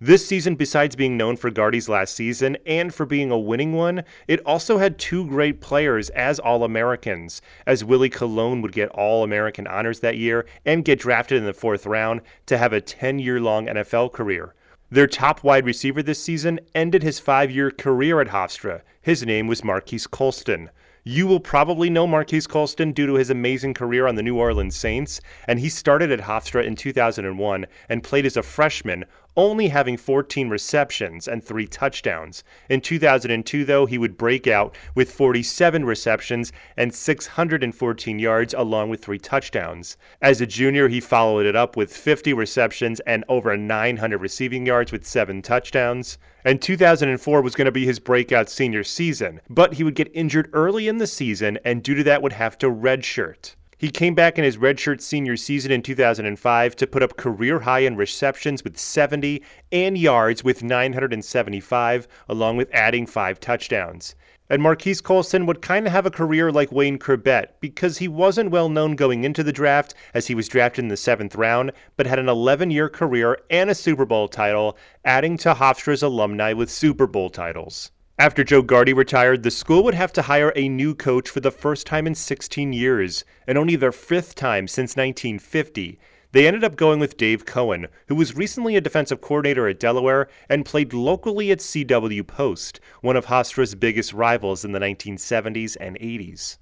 This 0.00 0.26
season, 0.26 0.56
besides 0.56 0.96
being 0.96 1.16
known 1.16 1.36
for 1.36 1.48
Gardi's 1.48 1.88
last 1.88 2.16
season 2.16 2.56
and 2.66 2.92
for 2.92 3.06
being 3.06 3.30
a 3.30 3.38
winning 3.38 3.72
one, 3.72 4.02
it 4.26 4.44
also 4.44 4.78
had 4.78 4.98
two 4.98 5.24
great 5.28 5.60
players 5.60 6.10
as 6.10 6.40
All 6.40 6.64
Americans, 6.64 7.40
as 7.68 7.84
Willie 7.84 8.10
Colon 8.10 8.62
would 8.62 8.72
get 8.72 8.88
All 8.88 9.22
American 9.22 9.68
honors 9.68 10.00
that 10.00 10.16
year 10.16 10.44
and 10.66 10.84
get 10.84 10.98
drafted 10.98 11.38
in 11.38 11.44
the 11.44 11.52
fourth 11.52 11.86
round 11.86 12.20
to 12.46 12.58
have 12.58 12.72
a 12.72 12.80
10 12.80 13.20
year 13.20 13.40
long 13.40 13.66
NFL 13.66 14.12
career. 14.12 14.54
Their 14.92 15.06
top 15.06 15.44
wide 15.44 15.66
receiver 15.66 16.02
this 16.02 16.20
season 16.20 16.58
ended 16.74 17.04
his 17.04 17.20
five 17.20 17.48
year 17.48 17.70
career 17.70 18.20
at 18.20 18.26
Hofstra. 18.26 18.82
His 19.00 19.24
name 19.24 19.46
was 19.46 19.62
Marques 19.62 20.08
Colston. 20.08 20.68
You 21.04 21.28
will 21.28 21.38
probably 21.38 21.88
know 21.88 22.08
Marques 22.08 22.48
Colston 22.48 22.90
due 22.90 23.06
to 23.06 23.14
his 23.14 23.30
amazing 23.30 23.72
career 23.72 24.08
on 24.08 24.16
the 24.16 24.22
New 24.22 24.36
Orleans 24.36 24.74
Saints, 24.74 25.20
and 25.46 25.60
he 25.60 25.68
started 25.68 26.10
at 26.10 26.22
Hofstra 26.22 26.64
in 26.64 26.74
2001 26.74 27.66
and 27.88 28.02
played 28.02 28.26
as 28.26 28.36
a 28.36 28.42
freshman 28.42 29.04
only 29.36 29.68
having 29.68 29.96
14 29.96 30.48
receptions 30.48 31.28
and 31.28 31.42
three 31.42 31.66
touchdowns. 31.66 32.42
In 32.68 32.80
2002, 32.80 33.64
though, 33.64 33.86
he 33.86 33.98
would 33.98 34.18
break 34.18 34.46
out 34.46 34.76
with 34.94 35.12
47 35.12 35.84
receptions 35.84 36.52
and 36.76 36.94
614 36.94 38.18
yards, 38.18 38.54
along 38.54 38.90
with 38.90 39.04
three 39.04 39.18
touchdowns. 39.18 39.96
As 40.20 40.40
a 40.40 40.46
junior, 40.46 40.88
he 40.88 41.00
followed 41.00 41.46
it 41.46 41.56
up 41.56 41.76
with 41.76 41.96
50 41.96 42.32
receptions 42.32 43.00
and 43.00 43.24
over 43.28 43.56
900 43.56 44.18
receiving 44.18 44.66
yards 44.66 44.92
with 44.92 45.06
seven 45.06 45.42
touchdowns. 45.42 46.18
And 46.44 46.60
2004 46.60 47.42
was 47.42 47.54
going 47.54 47.66
to 47.66 47.72
be 47.72 47.86
his 47.86 47.98
breakout 47.98 48.48
senior 48.48 48.84
season, 48.84 49.40
but 49.48 49.74
he 49.74 49.84
would 49.84 49.94
get 49.94 50.10
injured 50.14 50.50
early 50.52 50.88
in 50.88 50.98
the 50.98 51.06
season 51.06 51.58
and 51.64 51.82
due 51.82 51.94
to 51.94 52.04
that 52.04 52.22
would 52.22 52.32
have 52.32 52.56
to 52.58 52.66
redshirt. 52.70 53.54
He 53.80 53.90
came 53.90 54.14
back 54.14 54.36
in 54.36 54.44
his 54.44 54.58
redshirt 54.58 55.00
senior 55.00 55.38
season 55.38 55.72
in 55.72 55.80
2005 55.80 56.76
to 56.76 56.86
put 56.86 57.02
up 57.02 57.16
career 57.16 57.60
high 57.60 57.78
in 57.78 57.96
receptions 57.96 58.62
with 58.62 58.76
70 58.76 59.42
and 59.72 59.96
yards 59.96 60.44
with 60.44 60.62
975, 60.62 62.06
along 62.28 62.58
with 62.58 62.68
adding 62.74 63.06
five 63.06 63.40
touchdowns. 63.40 64.14
And 64.50 64.60
Marques 64.60 65.00
Colston 65.00 65.46
would 65.46 65.62
kind 65.62 65.86
of 65.86 65.94
have 65.94 66.04
a 66.04 66.10
career 66.10 66.52
like 66.52 66.70
Wayne 66.70 66.98
Chrebet 66.98 67.52
because 67.60 67.96
he 67.96 68.06
wasn't 68.06 68.50
well 68.50 68.68
known 68.68 68.96
going 68.96 69.24
into 69.24 69.42
the 69.42 69.50
draft 69.50 69.94
as 70.12 70.26
he 70.26 70.34
was 70.34 70.46
drafted 70.46 70.84
in 70.84 70.88
the 70.88 70.96
seventh 70.98 71.34
round, 71.34 71.72
but 71.96 72.06
had 72.06 72.18
an 72.18 72.28
11 72.28 72.70
year 72.70 72.90
career 72.90 73.38
and 73.48 73.70
a 73.70 73.74
Super 73.74 74.04
Bowl 74.04 74.28
title, 74.28 74.76
adding 75.06 75.38
to 75.38 75.54
Hofstra's 75.54 76.02
alumni 76.02 76.52
with 76.52 76.68
Super 76.68 77.06
Bowl 77.06 77.30
titles. 77.30 77.92
After 78.20 78.44
Joe 78.44 78.62
Gardi 78.62 78.94
retired, 78.94 79.44
the 79.44 79.50
school 79.50 79.82
would 79.82 79.94
have 79.94 80.12
to 80.12 80.20
hire 80.20 80.52
a 80.54 80.68
new 80.68 80.94
coach 80.94 81.30
for 81.30 81.40
the 81.40 81.50
first 81.50 81.86
time 81.86 82.06
in 82.06 82.14
16 82.14 82.70
years, 82.70 83.24
and 83.46 83.56
only 83.56 83.76
their 83.76 83.92
fifth 83.92 84.34
time 84.34 84.68
since 84.68 84.94
1950. 84.94 85.98
They 86.32 86.46
ended 86.46 86.62
up 86.62 86.76
going 86.76 87.00
with 87.00 87.16
Dave 87.16 87.46
Cohen, 87.46 87.86
who 88.08 88.14
was 88.14 88.36
recently 88.36 88.76
a 88.76 88.82
defensive 88.82 89.22
coordinator 89.22 89.66
at 89.68 89.80
Delaware 89.80 90.28
and 90.50 90.66
played 90.66 90.92
locally 90.92 91.50
at 91.50 91.60
CW 91.60 92.26
Post, 92.26 92.78
one 93.00 93.16
of 93.16 93.24
Hofstra's 93.24 93.74
biggest 93.74 94.12
rivals 94.12 94.66
in 94.66 94.72
the 94.72 94.80
1970s 94.80 95.78
and 95.80 95.98
80s. 95.98 96.58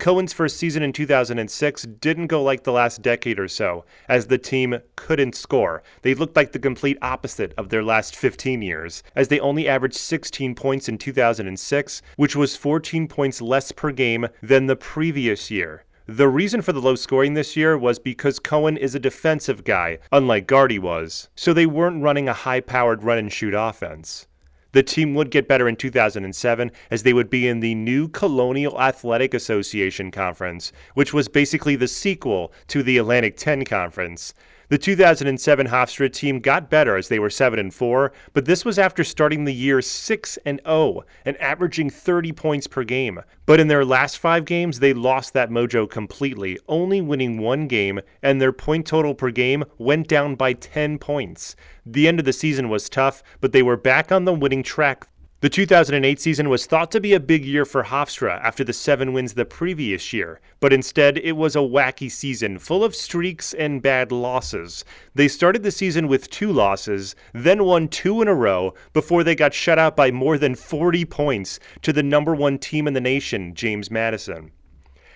Cohen's 0.00 0.32
first 0.32 0.56
season 0.56 0.82
in 0.82 0.94
2006 0.94 1.82
didn't 2.00 2.28
go 2.28 2.42
like 2.42 2.64
the 2.64 2.72
last 2.72 3.02
decade 3.02 3.38
or 3.38 3.48
so, 3.48 3.84
as 4.08 4.26
the 4.26 4.38
team 4.38 4.78
couldn't 4.96 5.34
score. 5.34 5.82
They 6.00 6.14
looked 6.14 6.34
like 6.34 6.52
the 6.52 6.58
complete 6.58 6.96
opposite 7.02 7.52
of 7.58 7.68
their 7.68 7.84
last 7.84 8.16
15 8.16 8.62
years, 8.62 9.02
as 9.14 9.28
they 9.28 9.38
only 9.38 9.68
averaged 9.68 9.98
16 9.98 10.54
points 10.54 10.88
in 10.88 10.96
2006, 10.96 12.00
which 12.16 12.34
was 12.34 12.56
14 12.56 13.08
points 13.08 13.42
less 13.42 13.72
per 13.72 13.92
game 13.92 14.28
than 14.42 14.66
the 14.66 14.74
previous 14.74 15.50
year. 15.50 15.84
The 16.06 16.28
reason 16.28 16.62
for 16.62 16.72
the 16.72 16.80
low 16.80 16.94
scoring 16.94 17.34
this 17.34 17.54
year 17.54 17.76
was 17.76 17.98
because 17.98 18.38
Cohen 18.38 18.78
is 18.78 18.94
a 18.94 18.98
defensive 18.98 19.64
guy, 19.64 19.98
unlike 20.10 20.48
Gardi 20.48 20.78
was, 20.78 21.28
so 21.34 21.52
they 21.52 21.66
weren't 21.66 22.02
running 22.02 22.26
a 22.26 22.32
high 22.32 22.60
powered 22.60 23.04
run 23.04 23.18
and 23.18 23.30
shoot 23.30 23.52
offense. 23.52 24.26
The 24.72 24.82
team 24.82 25.14
would 25.14 25.30
get 25.30 25.48
better 25.48 25.68
in 25.68 25.76
2007 25.76 26.70
as 26.90 27.02
they 27.02 27.12
would 27.12 27.28
be 27.28 27.48
in 27.48 27.60
the 27.60 27.74
new 27.74 28.08
Colonial 28.08 28.80
Athletic 28.80 29.34
Association 29.34 30.10
Conference, 30.10 30.72
which 30.94 31.12
was 31.12 31.28
basically 31.28 31.76
the 31.76 31.88
sequel 31.88 32.52
to 32.68 32.82
the 32.82 32.98
Atlantic 32.98 33.36
10 33.36 33.64
Conference. 33.64 34.32
The 34.70 34.78
2007 34.78 35.66
Hofstra 35.66 36.12
team 36.12 36.38
got 36.38 36.70
better 36.70 36.96
as 36.96 37.08
they 37.08 37.18
were 37.18 37.28
7 37.28 37.58
and 37.58 37.74
4, 37.74 38.12
but 38.32 38.44
this 38.44 38.64
was 38.64 38.78
after 38.78 39.02
starting 39.02 39.44
the 39.44 39.52
year 39.52 39.82
6 39.82 40.38
and 40.46 40.60
0 40.64 41.02
and 41.24 41.36
averaging 41.38 41.90
30 41.90 42.30
points 42.30 42.68
per 42.68 42.84
game. 42.84 43.18
But 43.46 43.58
in 43.58 43.66
their 43.66 43.84
last 43.84 44.18
5 44.18 44.44
games, 44.44 44.78
they 44.78 44.94
lost 44.94 45.34
that 45.34 45.50
mojo 45.50 45.90
completely, 45.90 46.56
only 46.68 47.00
winning 47.00 47.40
one 47.40 47.66
game, 47.66 47.98
and 48.22 48.40
their 48.40 48.52
point 48.52 48.86
total 48.86 49.12
per 49.12 49.32
game 49.32 49.64
went 49.76 50.06
down 50.06 50.36
by 50.36 50.52
10 50.52 51.00
points. 51.00 51.56
The 51.84 52.06
end 52.06 52.20
of 52.20 52.24
the 52.24 52.32
season 52.32 52.68
was 52.68 52.88
tough, 52.88 53.24
but 53.40 53.50
they 53.50 53.64
were 53.64 53.76
back 53.76 54.12
on 54.12 54.24
the 54.24 54.32
winning 54.32 54.62
track 54.62 55.04
the 55.40 55.48
2008 55.48 56.20
season 56.20 56.50
was 56.50 56.66
thought 56.66 56.90
to 56.90 57.00
be 57.00 57.14
a 57.14 57.20
big 57.20 57.46
year 57.46 57.64
for 57.64 57.84
Hofstra 57.84 58.38
after 58.42 58.62
the 58.62 58.74
seven 58.74 59.14
wins 59.14 59.32
the 59.32 59.46
previous 59.46 60.12
year, 60.12 60.38
but 60.60 60.70
instead 60.70 61.16
it 61.16 61.32
was 61.32 61.56
a 61.56 61.60
wacky 61.60 62.10
season 62.10 62.58
full 62.58 62.84
of 62.84 62.94
streaks 62.94 63.54
and 63.54 63.80
bad 63.80 64.12
losses. 64.12 64.84
They 65.14 65.28
started 65.28 65.62
the 65.62 65.70
season 65.70 66.08
with 66.08 66.28
two 66.28 66.52
losses, 66.52 67.16
then 67.32 67.64
won 67.64 67.88
two 67.88 68.20
in 68.20 68.28
a 68.28 68.34
row 68.34 68.74
before 68.92 69.24
they 69.24 69.34
got 69.34 69.54
shut 69.54 69.78
out 69.78 69.96
by 69.96 70.10
more 70.10 70.36
than 70.36 70.54
40 70.54 71.06
points 71.06 71.58
to 71.80 71.92
the 71.94 72.02
number 72.02 72.34
one 72.34 72.58
team 72.58 72.86
in 72.86 72.92
the 72.92 73.00
nation, 73.00 73.54
James 73.54 73.90
Madison. 73.90 74.52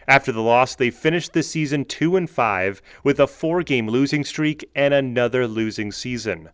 After 0.09 0.33
the 0.33 0.41
loss, 0.41 0.75
they 0.75 0.89
finished 0.89 1.35
the 1.35 1.43
season 1.43 1.85
2 1.85 2.17
and 2.17 2.31
5 2.31 2.81
with 3.03 3.21
a 3.21 3.27
four-game 3.27 3.89
losing 3.89 4.25
streak 4.25 4.71
and 4.75 4.95
another 4.95 5.47
losing 5.47 5.93
season. 5.93 6.49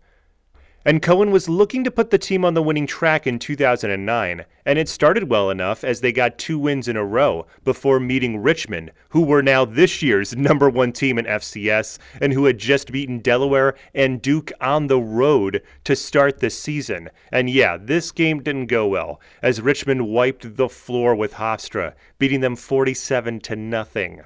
And 0.83 1.03
Cohen 1.03 1.31
was 1.31 1.47
looking 1.47 1.85
to 1.85 1.91
put 1.91 2.09
the 2.09 2.17
team 2.17 2.43
on 2.43 2.55
the 2.55 2.63
winning 2.63 2.87
track 2.87 3.27
in 3.27 3.39
2009, 3.39 4.47
and 4.65 4.79
it 4.79 4.89
started 4.89 5.29
well 5.29 5.51
enough 5.51 5.85
as 5.85 6.01
they 6.01 6.11
got 6.11 6.39
two 6.39 6.59
wins 6.59 6.89
in 6.89 6.97
a 6.97 7.05
row 7.05 7.47
before 7.65 8.01
meeting 8.01 8.39
Richmond, 8.39 8.91
who 9.11 9.21
were 9.21 9.43
now 9.43 9.67
this 9.67 10.01
year's 10.01 10.35
number 10.35 10.71
one 10.71 10.93
team 10.93 11.19
in 11.19 11.27
FCS 11.27 11.99
and 12.23 12.33
who 12.33 12.47
had 12.47 12.57
just 12.57 12.91
beaten 12.91 13.19
Delaware 13.19 13.75
and 13.95 14.23
Duke 14.23 14.53
on 14.59 14.87
the 14.87 15.01
road 15.01 15.63
to 15.85 15.95
start 15.95 16.39
the 16.39 16.49
season. 16.49 17.11
And 17.31 17.51
yeah, 17.51 17.77
this 17.77 18.11
game 18.11 18.43
didn't 18.43 18.67
go 18.67 18.89
well 18.89 19.21
as 19.43 19.61
Richmond 19.61 20.09
wiped 20.09 20.57
the 20.57 20.71
floor 20.71 21.15
with 21.15 21.35
Hofstra, 21.35 21.93
beating 22.19 22.41
them 22.41 22.57
47 22.57 23.41
to 23.41 23.55
nothing. 23.55 24.23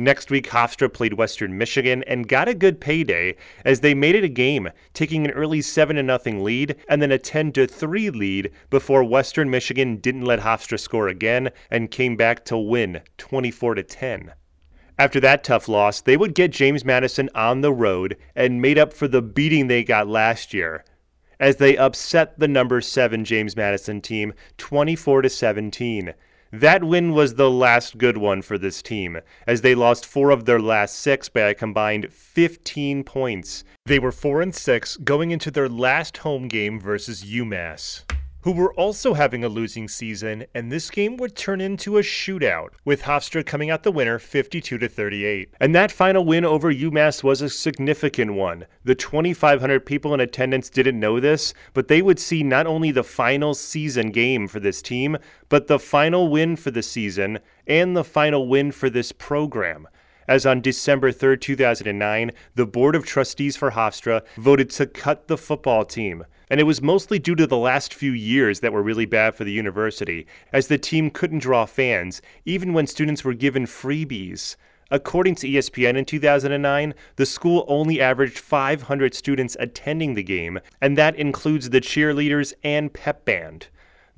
Next 0.00 0.30
week, 0.30 0.50
Hofstra 0.50 0.92
played 0.92 1.14
Western 1.14 1.58
Michigan 1.58 2.04
and 2.06 2.28
got 2.28 2.46
a 2.46 2.54
good 2.54 2.80
payday 2.80 3.34
as 3.64 3.80
they 3.80 3.94
made 3.94 4.14
it 4.14 4.22
a 4.22 4.28
game, 4.28 4.68
taking 4.94 5.24
an 5.24 5.32
early 5.32 5.60
7 5.60 5.96
0 5.96 6.40
lead 6.40 6.76
and 6.88 7.02
then 7.02 7.10
a 7.10 7.18
10 7.18 7.50
3 7.52 8.10
lead 8.10 8.52
before 8.70 9.02
Western 9.02 9.50
Michigan 9.50 9.96
didn't 9.96 10.24
let 10.24 10.38
Hofstra 10.38 10.78
score 10.78 11.08
again 11.08 11.50
and 11.68 11.90
came 11.90 12.14
back 12.14 12.44
to 12.44 12.56
win 12.56 13.00
24 13.16 13.74
10. 13.74 14.34
After 15.00 15.18
that 15.18 15.42
tough 15.42 15.66
loss, 15.66 16.00
they 16.00 16.16
would 16.16 16.32
get 16.32 16.52
James 16.52 16.84
Madison 16.84 17.28
on 17.34 17.62
the 17.62 17.72
road 17.72 18.16
and 18.36 18.62
made 18.62 18.78
up 18.78 18.92
for 18.92 19.08
the 19.08 19.20
beating 19.20 19.66
they 19.66 19.82
got 19.82 20.06
last 20.06 20.54
year 20.54 20.84
as 21.40 21.56
they 21.56 21.76
upset 21.76 22.38
the 22.38 22.46
number 22.46 22.80
7 22.80 23.24
James 23.24 23.56
Madison 23.56 24.00
team 24.00 24.32
24 24.58 25.22
to 25.22 25.28
17. 25.28 26.14
That 26.50 26.82
win 26.82 27.12
was 27.12 27.34
the 27.34 27.50
last 27.50 27.98
good 27.98 28.16
one 28.16 28.40
for 28.40 28.56
this 28.56 28.80
team, 28.80 29.18
as 29.46 29.60
they 29.60 29.74
lost 29.74 30.06
four 30.06 30.30
of 30.30 30.46
their 30.46 30.58
last 30.58 30.98
six 30.98 31.28
by 31.28 31.42
a 31.42 31.54
combined 31.54 32.10
15 32.10 33.04
points. 33.04 33.64
They 33.84 33.98
were 33.98 34.12
4 34.12 34.40
and 34.40 34.54
6 34.54 34.96
going 34.98 35.30
into 35.30 35.50
their 35.50 35.68
last 35.68 36.18
home 36.18 36.48
game 36.48 36.80
versus 36.80 37.22
UMass 37.22 38.04
who 38.48 38.54
were 38.54 38.72
also 38.76 39.12
having 39.12 39.44
a 39.44 39.48
losing 39.48 39.86
season, 39.86 40.46
and 40.54 40.72
this 40.72 40.88
game 40.88 41.18
would 41.18 41.36
turn 41.36 41.60
into 41.60 41.98
a 41.98 42.00
shootout, 42.00 42.70
with 42.82 43.02
Hofstra 43.02 43.44
coming 43.44 43.68
out 43.68 43.82
the 43.82 43.92
winner 43.92 44.18
52 44.18 44.78
to 44.78 44.88
38. 44.88 45.52
And 45.60 45.74
that 45.74 45.92
final 45.92 46.24
win 46.24 46.46
over 46.46 46.72
UMass 46.72 47.22
was 47.22 47.42
a 47.42 47.50
significant 47.50 48.32
one. 48.32 48.64
The 48.84 48.94
2,500 48.94 49.84
people 49.84 50.14
in 50.14 50.20
attendance 50.20 50.70
didn't 50.70 50.98
know 50.98 51.20
this, 51.20 51.52
but 51.74 51.88
they 51.88 52.00
would 52.00 52.18
see 52.18 52.42
not 52.42 52.66
only 52.66 52.90
the 52.90 53.04
final 53.04 53.52
season 53.52 54.12
game 54.12 54.48
for 54.48 54.60
this 54.60 54.80
team, 54.80 55.18
but 55.50 55.66
the 55.66 55.78
final 55.78 56.30
win 56.30 56.56
for 56.56 56.70
the 56.70 56.82
season 56.82 57.40
and 57.66 57.94
the 57.94 58.02
final 58.02 58.48
win 58.48 58.72
for 58.72 58.88
this 58.88 59.12
program 59.12 59.86
as 60.28 60.44
on 60.44 60.60
December 60.60 61.10
3, 61.10 61.38
2009, 61.38 62.30
the 62.54 62.66
Board 62.66 62.94
of 62.94 63.06
Trustees 63.06 63.56
for 63.56 63.72
Hofstra 63.72 64.22
voted 64.36 64.70
to 64.70 64.86
cut 64.86 65.26
the 65.26 65.38
football 65.38 65.84
team. 65.84 66.24
And 66.50 66.60
it 66.60 66.64
was 66.64 66.82
mostly 66.82 67.18
due 67.18 67.34
to 67.34 67.46
the 67.46 67.56
last 67.56 67.92
few 67.92 68.12
years 68.12 68.60
that 68.60 68.72
were 68.72 68.82
really 68.82 69.06
bad 69.06 69.34
for 69.34 69.44
the 69.44 69.52
university, 69.52 70.26
as 70.52 70.68
the 70.68 70.78
team 70.78 71.10
couldn't 71.10 71.40
draw 71.40 71.64
fans, 71.64 72.22
even 72.44 72.72
when 72.72 72.86
students 72.86 73.24
were 73.24 73.34
given 73.34 73.64
freebies. 73.64 74.56
According 74.90 75.34
to 75.36 75.48
ESPN 75.48 75.96
in 75.96 76.04
2009, 76.06 76.94
the 77.16 77.26
school 77.26 77.66
only 77.68 78.00
averaged 78.00 78.38
500 78.38 79.14
students 79.14 79.56
attending 79.60 80.14
the 80.14 80.22
game, 80.22 80.60
and 80.80 80.96
that 80.96 81.16
includes 81.16 81.70
the 81.70 81.80
cheerleaders 81.80 82.54
and 82.62 82.92
pep 82.92 83.26
band. 83.26 83.68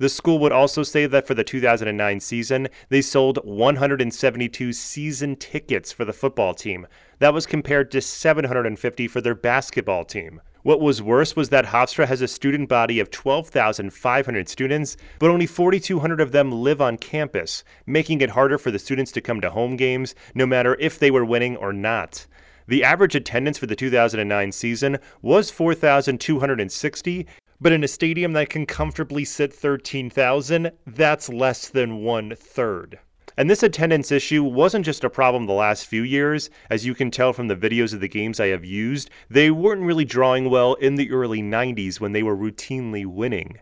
The 0.01 0.09
school 0.09 0.39
would 0.39 0.51
also 0.51 0.81
say 0.81 1.05
that 1.05 1.27
for 1.27 1.35
the 1.35 1.43
2009 1.43 2.19
season, 2.21 2.69
they 2.89 3.03
sold 3.03 3.37
172 3.43 4.73
season 4.73 5.35
tickets 5.35 5.91
for 5.91 6.05
the 6.05 6.11
football 6.11 6.55
team. 6.55 6.87
That 7.19 7.35
was 7.35 7.45
compared 7.45 7.91
to 7.91 8.01
750 8.01 9.07
for 9.07 9.21
their 9.21 9.35
basketball 9.35 10.03
team. 10.05 10.41
What 10.63 10.81
was 10.81 11.03
worse 11.03 11.35
was 11.35 11.49
that 11.49 11.67
Hofstra 11.67 12.07
has 12.07 12.19
a 12.23 12.27
student 12.27 12.67
body 12.67 12.99
of 12.99 13.11
12,500 13.11 14.49
students, 14.49 14.97
but 15.19 15.29
only 15.29 15.45
4,200 15.45 16.19
of 16.19 16.31
them 16.31 16.51
live 16.51 16.81
on 16.81 16.97
campus, 16.97 17.63
making 17.85 18.21
it 18.21 18.31
harder 18.31 18.57
for 18.57 18.71
the 18.71 18.79
students 18.79 19.11
to 19.11 19.21
come 19.21 19.39
to 19.41 19.51
home 19.51 19.75
games, 19.75 20.15
no 20.33 20.47
matter 20.47 20.75
if 20.79 20.97
they 20.97 21.11
were 21.11 21.23
winning 21.23 21.55
or 21.55 21.71
not. 21.71 22.25
The 22.67 22.83
average 22.83 23.15
attendance 23.15 23.57
for 23.57 23.65
the 23.65 23.75
2009 23.75 24.51
season 24.51 24.97
was 25.21 25.51
4,260, 25.51 27.27
but 27.61 27.71
in 27.71 27.83
a 27.83 27.87
stadium 27.87 28.33
that 28.33 28.49
can 28.49 28.65
comfortably 28.65 29.23
sit 29.23 29.53
13,000, 29.53 30.71
that's 30.87 31.29
less 31.29 31.69
than 31.69 32.03
one 32.03 32.35
third. 32.35 32.97
And 33.37 33.49
this 33.49 33.63
attendance 33.63 34.11
issue 34.11 34.43
wasn't 34.43 34.85
just 34.85 35.03
a 35.03 35.09
problem 35.09 35.45
the 35.45 35.53
last 35.53 35.85
few 35.85 36.01
years. 36.01 36.49
As 36.69 36.85
you 36.85 36.93
can 36.93 37.11
tell 37.11 37.31
from 37.31 37.47
the 37.47 37.55
videos 37.55 37.93
of 37.93 38.01
the 38.01 38.09
games 38.09 38.39
I 38.39 38.47
have 38.47 38.65
used, 38.65 39.09
they 39.29 39.51
weren't 39.51 39.83
really 39.83 40.05
drawing 40.05 40.49
well 40.49 40.73
in 40.73 40.95
the 40.95 41.11
early 41.11 41.41
90s 41.41 41.99
when 41.99 42.11
they 42.11 42.23
were 42.23 42.35
routinely 42.35 43.05
winning. 43.05 43.59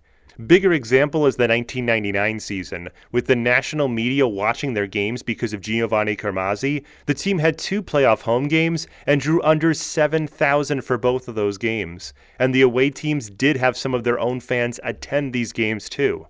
Bigger 0.48 0.72
example 0.72 1.26
is 1.28 1.36
the 1.36 1.50
1999 1.50 2.40
season. 2.40 2.88
With 3.12 3.28
the 3.28 3.36
national 3.36 3.90
media 3.90 4.26
watching 4.26 4.74
their 4.74 4.88
games 4.88 5.22
because 5.22 5.52
of 5.52 5.60
Giovanni 5.60 6.16
Carmazzi, 6.16 6.86
the 7.08 7.14
team 7.14 7.40
had 7.40 7.58
two 7.58 7.84
playoff 7.84 8.22
home 8.22 8.48
games 8.48 8.88
and 9.06 9.20
drew 9.20 9.42
under 9.44 9.74
7,000 9.74 10.82
for 10.82 10.98
both 10.98 11.28
of 11.28 11.36
those 11.36 11.58
games. 11.58 12.14
And 12.40 12.56
the 12.56 12.62
away 12.62 12.90
teams 12.90 13.30
did 13.30 13.58
have 13.58 13.76
some 13.76 13.94
of 13.94 14.06
their 14.06 14.18
own 14.18 14.40
fans 14.40 14.80
attend 14.82 15.34
these 15.34 15.52
games 15.52 15.90
too. 15.90 16.28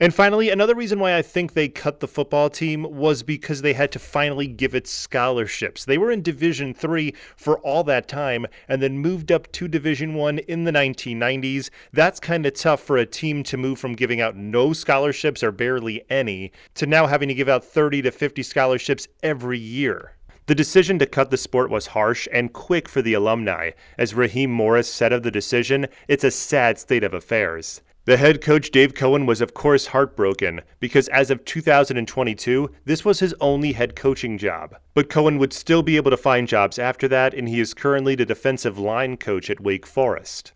And 0.00 0.12
finally, 0.12 0.50
another 0.50 0.74
reason 0.74 0.98
why 0.98 1.16
I 1.16 1.22
think 1.22 1.52
they 1.52 1.68
cut 1.68 2.00
the 2.00 2.08
football 2.08 2.50
team 2.50 2.82
was 2.82 3.22
because 3.22 3.62
they 3.62 3.74
had 3.74 3.92
to 3.92 4.00
finally 4.00 4.48
give 4.48 4.74
it 4.74 4.88
scholarships. 4.88 5.84
They 5.84 5.98
were 5.98 6.10
in 6.10 6.20
Division 6.20 6.74
3 6.74 7.14
for 7.36 7.60
all 7.60 7.84
that 7.84 8.08
time 8.08 8.46
and 8.66 8.82
then 8.82 8.98
moved 8.98 9.30
up 9.30 9.52
to 9.52 9.68
Division 9.68 10.14
1 10.14 10.40
in 10.40 10.64
the 10.64 10.72
1990s. 10.72 11.70
That's 11.92 12.18
kind 12.18 12.44
of 12.44 12.54
tough 12.54 12.80
for 12.80 12.96
a 12.96 13.06
team 13.06 13.44
to 13.44 13.56
move 13.56 13.78
from 13.78 13.94
giving 13.94 14.20
out 14.20 14.34
no 14.34 14.72
scholarships 14.72 15.44
or 15.44 15.52
barely 15.52 16.04
any 16.10 16.50
to 16.74 16.86
now 16.86 17.06
having 17.06 17.28
to 17.28 17.34
give 17.34 17.48
out 17.48 17.62
30 17.62 18.02
to 18.02 18.10
50 18.10 18.42
scholarships 18.42 19.06
every 19.22 19.60
year. 19.60 20.16
The 20.46 20.56
decision 20.56 20.98
to 20.98 21.06
cut 21.06 21.30
the 21.30 21.36
sport 21.36 21.70
was 21.70 21.86
harsh 21.86 22.26
and 22.32 22.52
quick 22.52 22.88
for 22.88 23.00
the 23.00 23.14
alumni. 23.14 23.70
As 23.96 24.12
Raheem 24.12 24.50
Morris 24.50 24.92
said 24.92 25.12
of 25.12 25.22
the 25.22 25.30
decision, 25.30 25.86
it's 26.08 26.24
a 26.24 26.32
sad 26.32 26.80
state 26.80 27.04
of 27.04 27.14
affairs. 27.14 27.80
The 28.06 28.18
head 28.18 28.42
coach 28.42 28.70
Dave 28.70 28.92
Cohen 28.92 29.24
was, 29.24 29.40
of 29.40 29.54
course, 29.54 29.86
heartbroken 29.86 30.60
because 30.78 31.08
as 31.08 31.30
of 31.30 31.42
2022, 31.46 32.70
this 32.84 33.02
was 33.02 33.20
his 33.20 33.34
only 33.40 33.72
head 33.72 33.96
coaching 33.96 34.36
job. 34.36 34.76
But 34.92 35.08
Cohen 35.08 35.38
would 35.38 35.54
still 35.54 35.82
be 35.82 35.96
able 35.96 36.10
to 36.10 36.18
find 36.18 36.46
jobs 36.46 36.78
after 36.78 37.08
that, 37.08 37.32
and 37.32 37.48
he 37.48 37.60
is 37.60 37.72
currently 37.72 38.14
the 38.14 38.26
defensive 38.26 38.78
line 38.78 39.16
coach 39.16 39.48
at 39.48 39.60
Wake 39.60 39.86
Forest. 39.86 40.52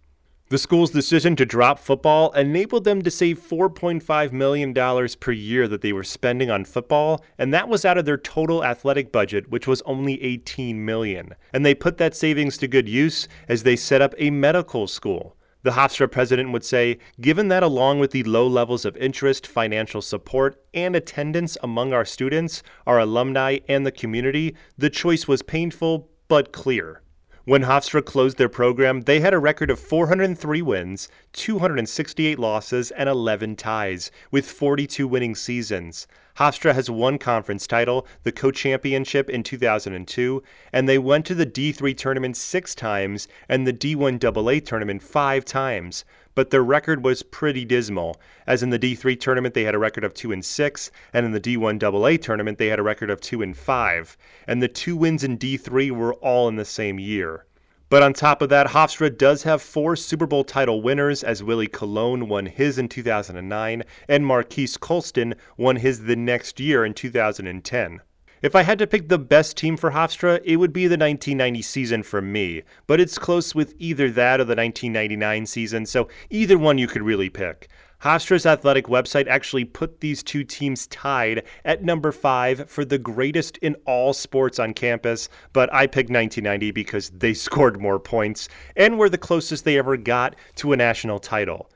The 0.51 0.59
school's 0.59 0.91
decision 0.91 1.37
to 1.37 1.47
drop 1.47 1.79
football 1.79 2.33
enabled 2.33 2.85
them 2.85 3.01
to 3.01 3.11
save 3.11 3.39
$4.5 3.39 4.33
million 4.33 4.75
per 5.19 5.33
year 5.33 5.67
that 5.69 5.81
they 5.81 5.95
were 5.95 6.05
spending 6.05 6.51
on 6.51 6.67
football, 6.67 7.25
and 7.39 7.55
that 7.55 7.69
was 7.71 7.87
out 7.87 7.97
of 7.97 8.05
their 8.05 8.19
total 8.19 8.63
athletic 8.63 9.11
budget, 9.11 9.49
which 9.49 9.67
was 9.67 9.81
only 9.83 10.23
18 10.23 10.85
million. 10.85 11.35
And 11.55 11.65
they 11.65 11.75
put 11.75 11.97
that 11.97 12.15
savings 12.15 12.59
to 12.59 12.69
good 12.69 12.91
use 12.91 13.27
as 13.49 13.63
they 13.63 13.77
set 13.77 14.03
up 14.03 14.15
a 14.19 14.31
medical 14.31 14.87
school. 14.87 15.35
The 15.63 15.73
Hofstra 15.73 16.11
president 16.11 16.53
would 16.53 16.65
say, 16.65 16.99
given 17.21 17.49
that 17.49 17.65
along 17.65 17.99
with 17.99 18.13
the 18.13 18.23
low 18.23 18.47
levels 18.47 18.85
of 18.85 18.97
interest, 18.97 19.47
financial 19.47 20.01
support, 20.01 20.63
and 20.73 20.95
attendance 20.95 21.59
among 21.63 21.93
our 21.93 22.05
students, 22.05 22.63
our 22.87 23.01
alumni, 23.01 23.59
and 23.69 23.85
the 23.85 23.91
community, 23.91 24.55
the 24.77 24.89
choice 24.89 25.27
was 25.27 25.43
painful 25.43 26.09
but 26.29 26.53
clear. 26.53 27.03
When 27.49 27.63
Hofstra 27.63 28.05
closed 28.05 28.37
their 28.37 28.51
program, 28.51 29.01
they 29.01 29.21
had 29.21 29.33
a 29.33 29.39
record 29.39 29.71
of 29.71 29.81
403 29.81 30.61
wins, 30.61 31.09
268 31.33 32.39
losses, 32.39 32.91
and 32.91 33.09
11 33.09 33.57
ties, 33.57 34.11
with 34.31 34.51
42 34.51 35.09
winning 35.09 35.35
seasons. 35.35 36.07
Hofstra 36.37 36.75
has 36.75 36.91
one 36.91 37.17
conference 37.17 37.67
title, 37.67 38.07
the 38.23 38.33
co-championship 38.33 39.31
in 39.31 39.43
2002, 39.43 40.43
and 40.75 40.87
they 40.87 40.99
went 40.99 41.25
to 41.25 41.35
the 41.35 41.47
D3 41.47 41.97
tournament 41.97 42.37
six 42.37 42.75
times 42.75 43.29
and 43.49 43.67
the 43.67 43.73
D1 43.73 44.23
AA 44.23 44.63
tournament 44.63 45.03
five 45.03 45.47
times. 45.47 46.05
But 46.35 46.51
their 46.51 46.63
record 46.63 47.05
was 47.05 47.23
pretty 47.23 47.65
dismal, 47.65 48.21
as 48.47 48.63
in 48.63 48.71
the 48.71 48.79
D3 48.79 49.19
tournament 49.19 49.55
they 49.55 49.65
had 49.65 49.75
a 49.75 49.79
record 49.79 50.05
of 50.05 50.15
2 50.15 50.33
and 50.33 50.45
6, 50.45 50.91
and 51.13 51.27
in 51.27 51.33
the 51.33 51.41
D1 51.41 51.83
AA 51.83 52.17
tournament 52.23 52.59
they 52.59 52.69
had 52.69 52.79
a 52.79 52.83
record 52.83 53.11
of 53.11 53.21
2 53.21 53.43
and 53.43 53.57
5, 53.57 54.17
and 54.47 54.63
the 54.63 54.69
two 54.69 54.97
wins 54.97 55.25
in 55.25 55.39
D3 55.39 55.91
were 55.91 56.15
all 56.15 56.49
in 56.49 56.57
the 56.57 56.65
same 56.65 56.99
year. 56.99 57.45
But 57.91 58.03
on 58.03 58.13
top 58.13 58.43
of 58.43 58.51
that, 58.51 58.69
Hofstra 58.69 59.17
does 59.17 59.45
have 59.45 59.63
four 59.63 59.97
Super 59.97 60.27
Bowl 60.27 60.45
title 60.45 60.83
winners, 60.83 61.25
as 61.25 61.43
Willie 61.43 61.69
Colon 61.69 62.29
won 62.29 62.45
his 62.45 62.79
in 62.79 62.89
2009, 62.89 63.83
and 64.09 64.27
Marques 64.27 64.77
Colston 64.77 65.35
won 65.57 65.77
his 65.77 66.05
the 66.05 66.17
next 66.17 66.61
year 66.61 66.85
in 66.85 66.93
2010. 66.93 68.01
If 68.41 68.55
I 68.55 68.63
had 68.63 68.79
to 68.79 68.87
pick 68.87 69.09
the 69.09 69.19
best 69.19 69.57
team 69.57 69.77
for 69.77 69.91
Hofstra, 69.91 70.41
it 70.45 70.57
would 70.57 70.73
be 70.73 70.87
the 70.87 70.97
1990 70.97 71.61
season 71.63 72.03
for 72.05 72.23
me, 72.23 72.63
but 72.87 73.01
it's 73.01 73.19
close 73.19 73.53
with 73.53 73.75
either 73.79 74.11
that 74.13 74.39
or 74.39 74.45
the 74.45 74.55
1999 74.55 75.45
season, 75.47 75.87
so 75.87 76.09
either 76.31 76.57
one 76.57 76.79
you 76.79 76.87
could 76.87 77.03
really 77.03 77.31
pick. 77.31 77.69
Hofstra's 78.03 78.47
athletic 78.47 78.87
website 78.87 79.27
actually 79.27 79.65
put 79.65 79.99
these 79.99 80.23
two 80.23 80.45
teams 80.45 80.87
tied 80.87 81.43
at 81.65 81.83
number 81.83 82.13
five 82.13 82.71
for 82.71 82.85
the 82.85 82.99
greatest 82.99 83.59
in 83.59 83.75
all 83.87 84.13
sports 84.13 84.61
on 84.61 84.73
campus, 84.73 85.29
but 85.53 85.73
I 85.75 85.89
picked 85.89 86.11
1990 86.11 86.71
because 86.71 87.11
they 87.11 87.35
scored 87.49 87.81
more 87.81 87.99
points 87.99 88.49
and 88.77 89.01
were 89.01 89.09
the 89.09 89.19
closest 89.19 89.65
they 89.65 89.79
ever 89.79 89.97
got 89.97 90.37
to 90.57 90.73
a 90.73 90.77
national 90.77 91.19
title. 91.19 91.69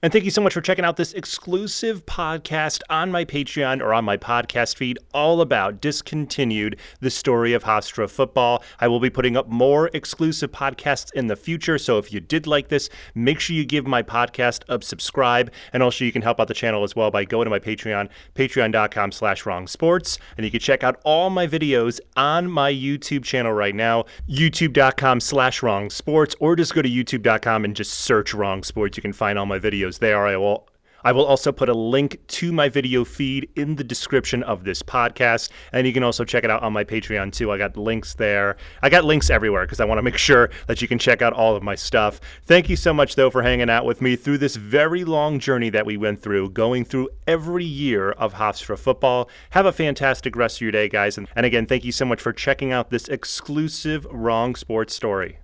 And 0.00 0.12
thank 0.12 0.24
you 0.24 0.30
so 0.30 0.40
much 0.40 0.54
for 0.54 0.60
checking 0.60 0.84
out 0.84 0.96
this 0.96 1.12
exclusive 1.12 2.06
podcast 2.06 2.82
on 2.88 3.10
my 3.10 3.24
Patreon 3.24 3.82
or 3.82 3.92
on 3.92 4.04
my 4.04 4.16
podcast 4.16 4.76
feed, 4.76 4.96
all 5.12 5.40
about 5.40 5.80
discontinued 5.80 6.78
the 7.00 7.10
story 7.10 7.52
of 7.52 7.64
Hofstra 7.64 8.08
football. 8.08 8.62
I 8.78 8.86
will 8.86 9.00
be 9.00 9.10
putting 9.10 9.36
up 9.36 9.48
more 9.48 9.90
exclusive 9.92 10.52
podcasts 10.52 11.12
in 11.14 11.26
the 11.26 11.34
future. 11.34 11.78
So 11.78 11.98
if 11.98 12.12
you 12.12 12.20
did 12.20 12.46
like 12.46 12.68
this, 12.68 12.88
make 13.16 13.40
sure 13.40 13.56
you 13.56 13.64
give 13.64 13.88
my 13.88 14.04
podcast 14.04 14.62
a 14.68 14.80
subscribe. 14.84 15.50
And 15.72 15.82
also 15.82 16.04
you 16.04 16.12
can 16.12 16.22
help 16.22 16.38
out 16.38 16.46
the 16.46 16.54
channel 16.54 16.84
as 16.84 16.94
well 16.94 17.10
by 17.10 17.24
going 17.24 17.46
to 17.46 17.50
my 17.50 17.58
Patreon, 17.58 18.08
patreon.com 18.36 19.10
slash 19.10 19.46
wronged 19.46 19.68
sports. 19.68 20.16
And 20.36 20.44
you 20.44 20.52
can 20.52 20.60
check 20.60 20.84
out 20.84 21.00
all 21.04 21.28
my 21.28 21.48
videos 21.48 21.98
on 22.16 22.48
my 22.48 22.72
YouTube 22.72 23.24
channel 23.24 23.52
right 23.52 23.74
now, 23.74 24.04
youtube.com 24.30 25.18
slash 25.18 25.60
wronged 25.60 25.90
sports, 25.90 26.36
or 26.38 26.54
just 26.54 26.72
go 26.72 26.82
to 26.82 26.88
youtube.com 26.88 27.64
and 27.64 27.74
just 27.74 27.94
search 27.94 28.32
wronged 28.32 28.64
sports. 28.64 28.96
You 28.96 29.02
can 29.02 29.12
find 29.12 29.36
all 29.36 29.46
my 29.46 29.58
videos 29.58 29.87
videos 29.88 29.98
there. 29.98 30.26
I 30.26 30.36
will 30.36 30.68
I 31.04 31.12
will 31.12 31.26
also 31.26 31.52
put 31.52 31.68
a 31.68 31.74
link 31.74 32.18
to 32.26 32.52
my 32.52 32.68
video 32.68 33.04
feed 33.04 33.48
in 33.54 33.76
the 33.76 33.84
description 33.84 34.42
of 34.42 34.64
this 34.64 34.82
podcast. 34.82 35.50
And 35.72 35.86
you 35.86 35.92
can 35.92 36.02
also 36.02 36.24
check 36.24 36.42
it 36.42 36.50
out 36.50 36.64
on 36.64 36.72
my 36.72 36.82
Patreon 36.82 37.32
too. 37.32 37.52
I 37.52 37.56
got 37.56 37.76
links 37.76 38.14
there. 38.14 38.56
I 38.82 38.88
got 38.90 39.04
links 39.04 39.30
everywhere 39.30 39.64
because 39.64 39.78
I 39.78 39.84
want 39.84 39.98
to 39.98 40.02
make 40.02 40.18
sure 40.18 40.50
that 40.66 40.82
you 40.82 40.88
can 40.88 40.98
check 40.98 41.22
out 41.22 41.32
all 41.32 41.54
of 41.54 41.62
my 41.62 41.76
stuff. 41.76 42.20
Thank 42.46 42.68
you 42.68 42.74
so 42.74 42.92
much, 42.92 43.14
though, 43.14 43.30
for 43.30 43.42
hanging 43.42 43.70
out 43.70 43.84
with 43.84 44.02
me 44.02 44.16
through 44.16 44.38
this 44.38 44.56
very 44.56 45.04
long 45.04 45.38
journey 45.38 45.70
that 45.70 45.86
we 45.86 45.96
went 45.96 46.20
through, 46.20 46.50
going 46.50 46.84
through 46.84 47.10
every 47.28 47.64
year 47.64 48.10
of 48.10 48.34
Hofstra 48.34 48.76
football. 48.76 49.30
Have 49.50 49.66
a 49.66 49.72
fantastic 49.72 50.34
rest 50.34 50.56
of 50.56 50.62
your 50.62 50.72
day, 50.72 50.88
guys. 50.88 51.16
And, 51.16 51.28
and 51.36 51.46
again, 51.46 51.66
thank 51.66 51.84
you 51.84 51.92
so 51.92 52.06
much 52.06 52.20
for 52.20 52.32
checking 52.32 52.72
out 52.72 52.90
this 52.90 53.06
exclusive 53.06 54.04
Wronged 54.10 54.56
Sports 54.56 54.96
story. 54.96 55.38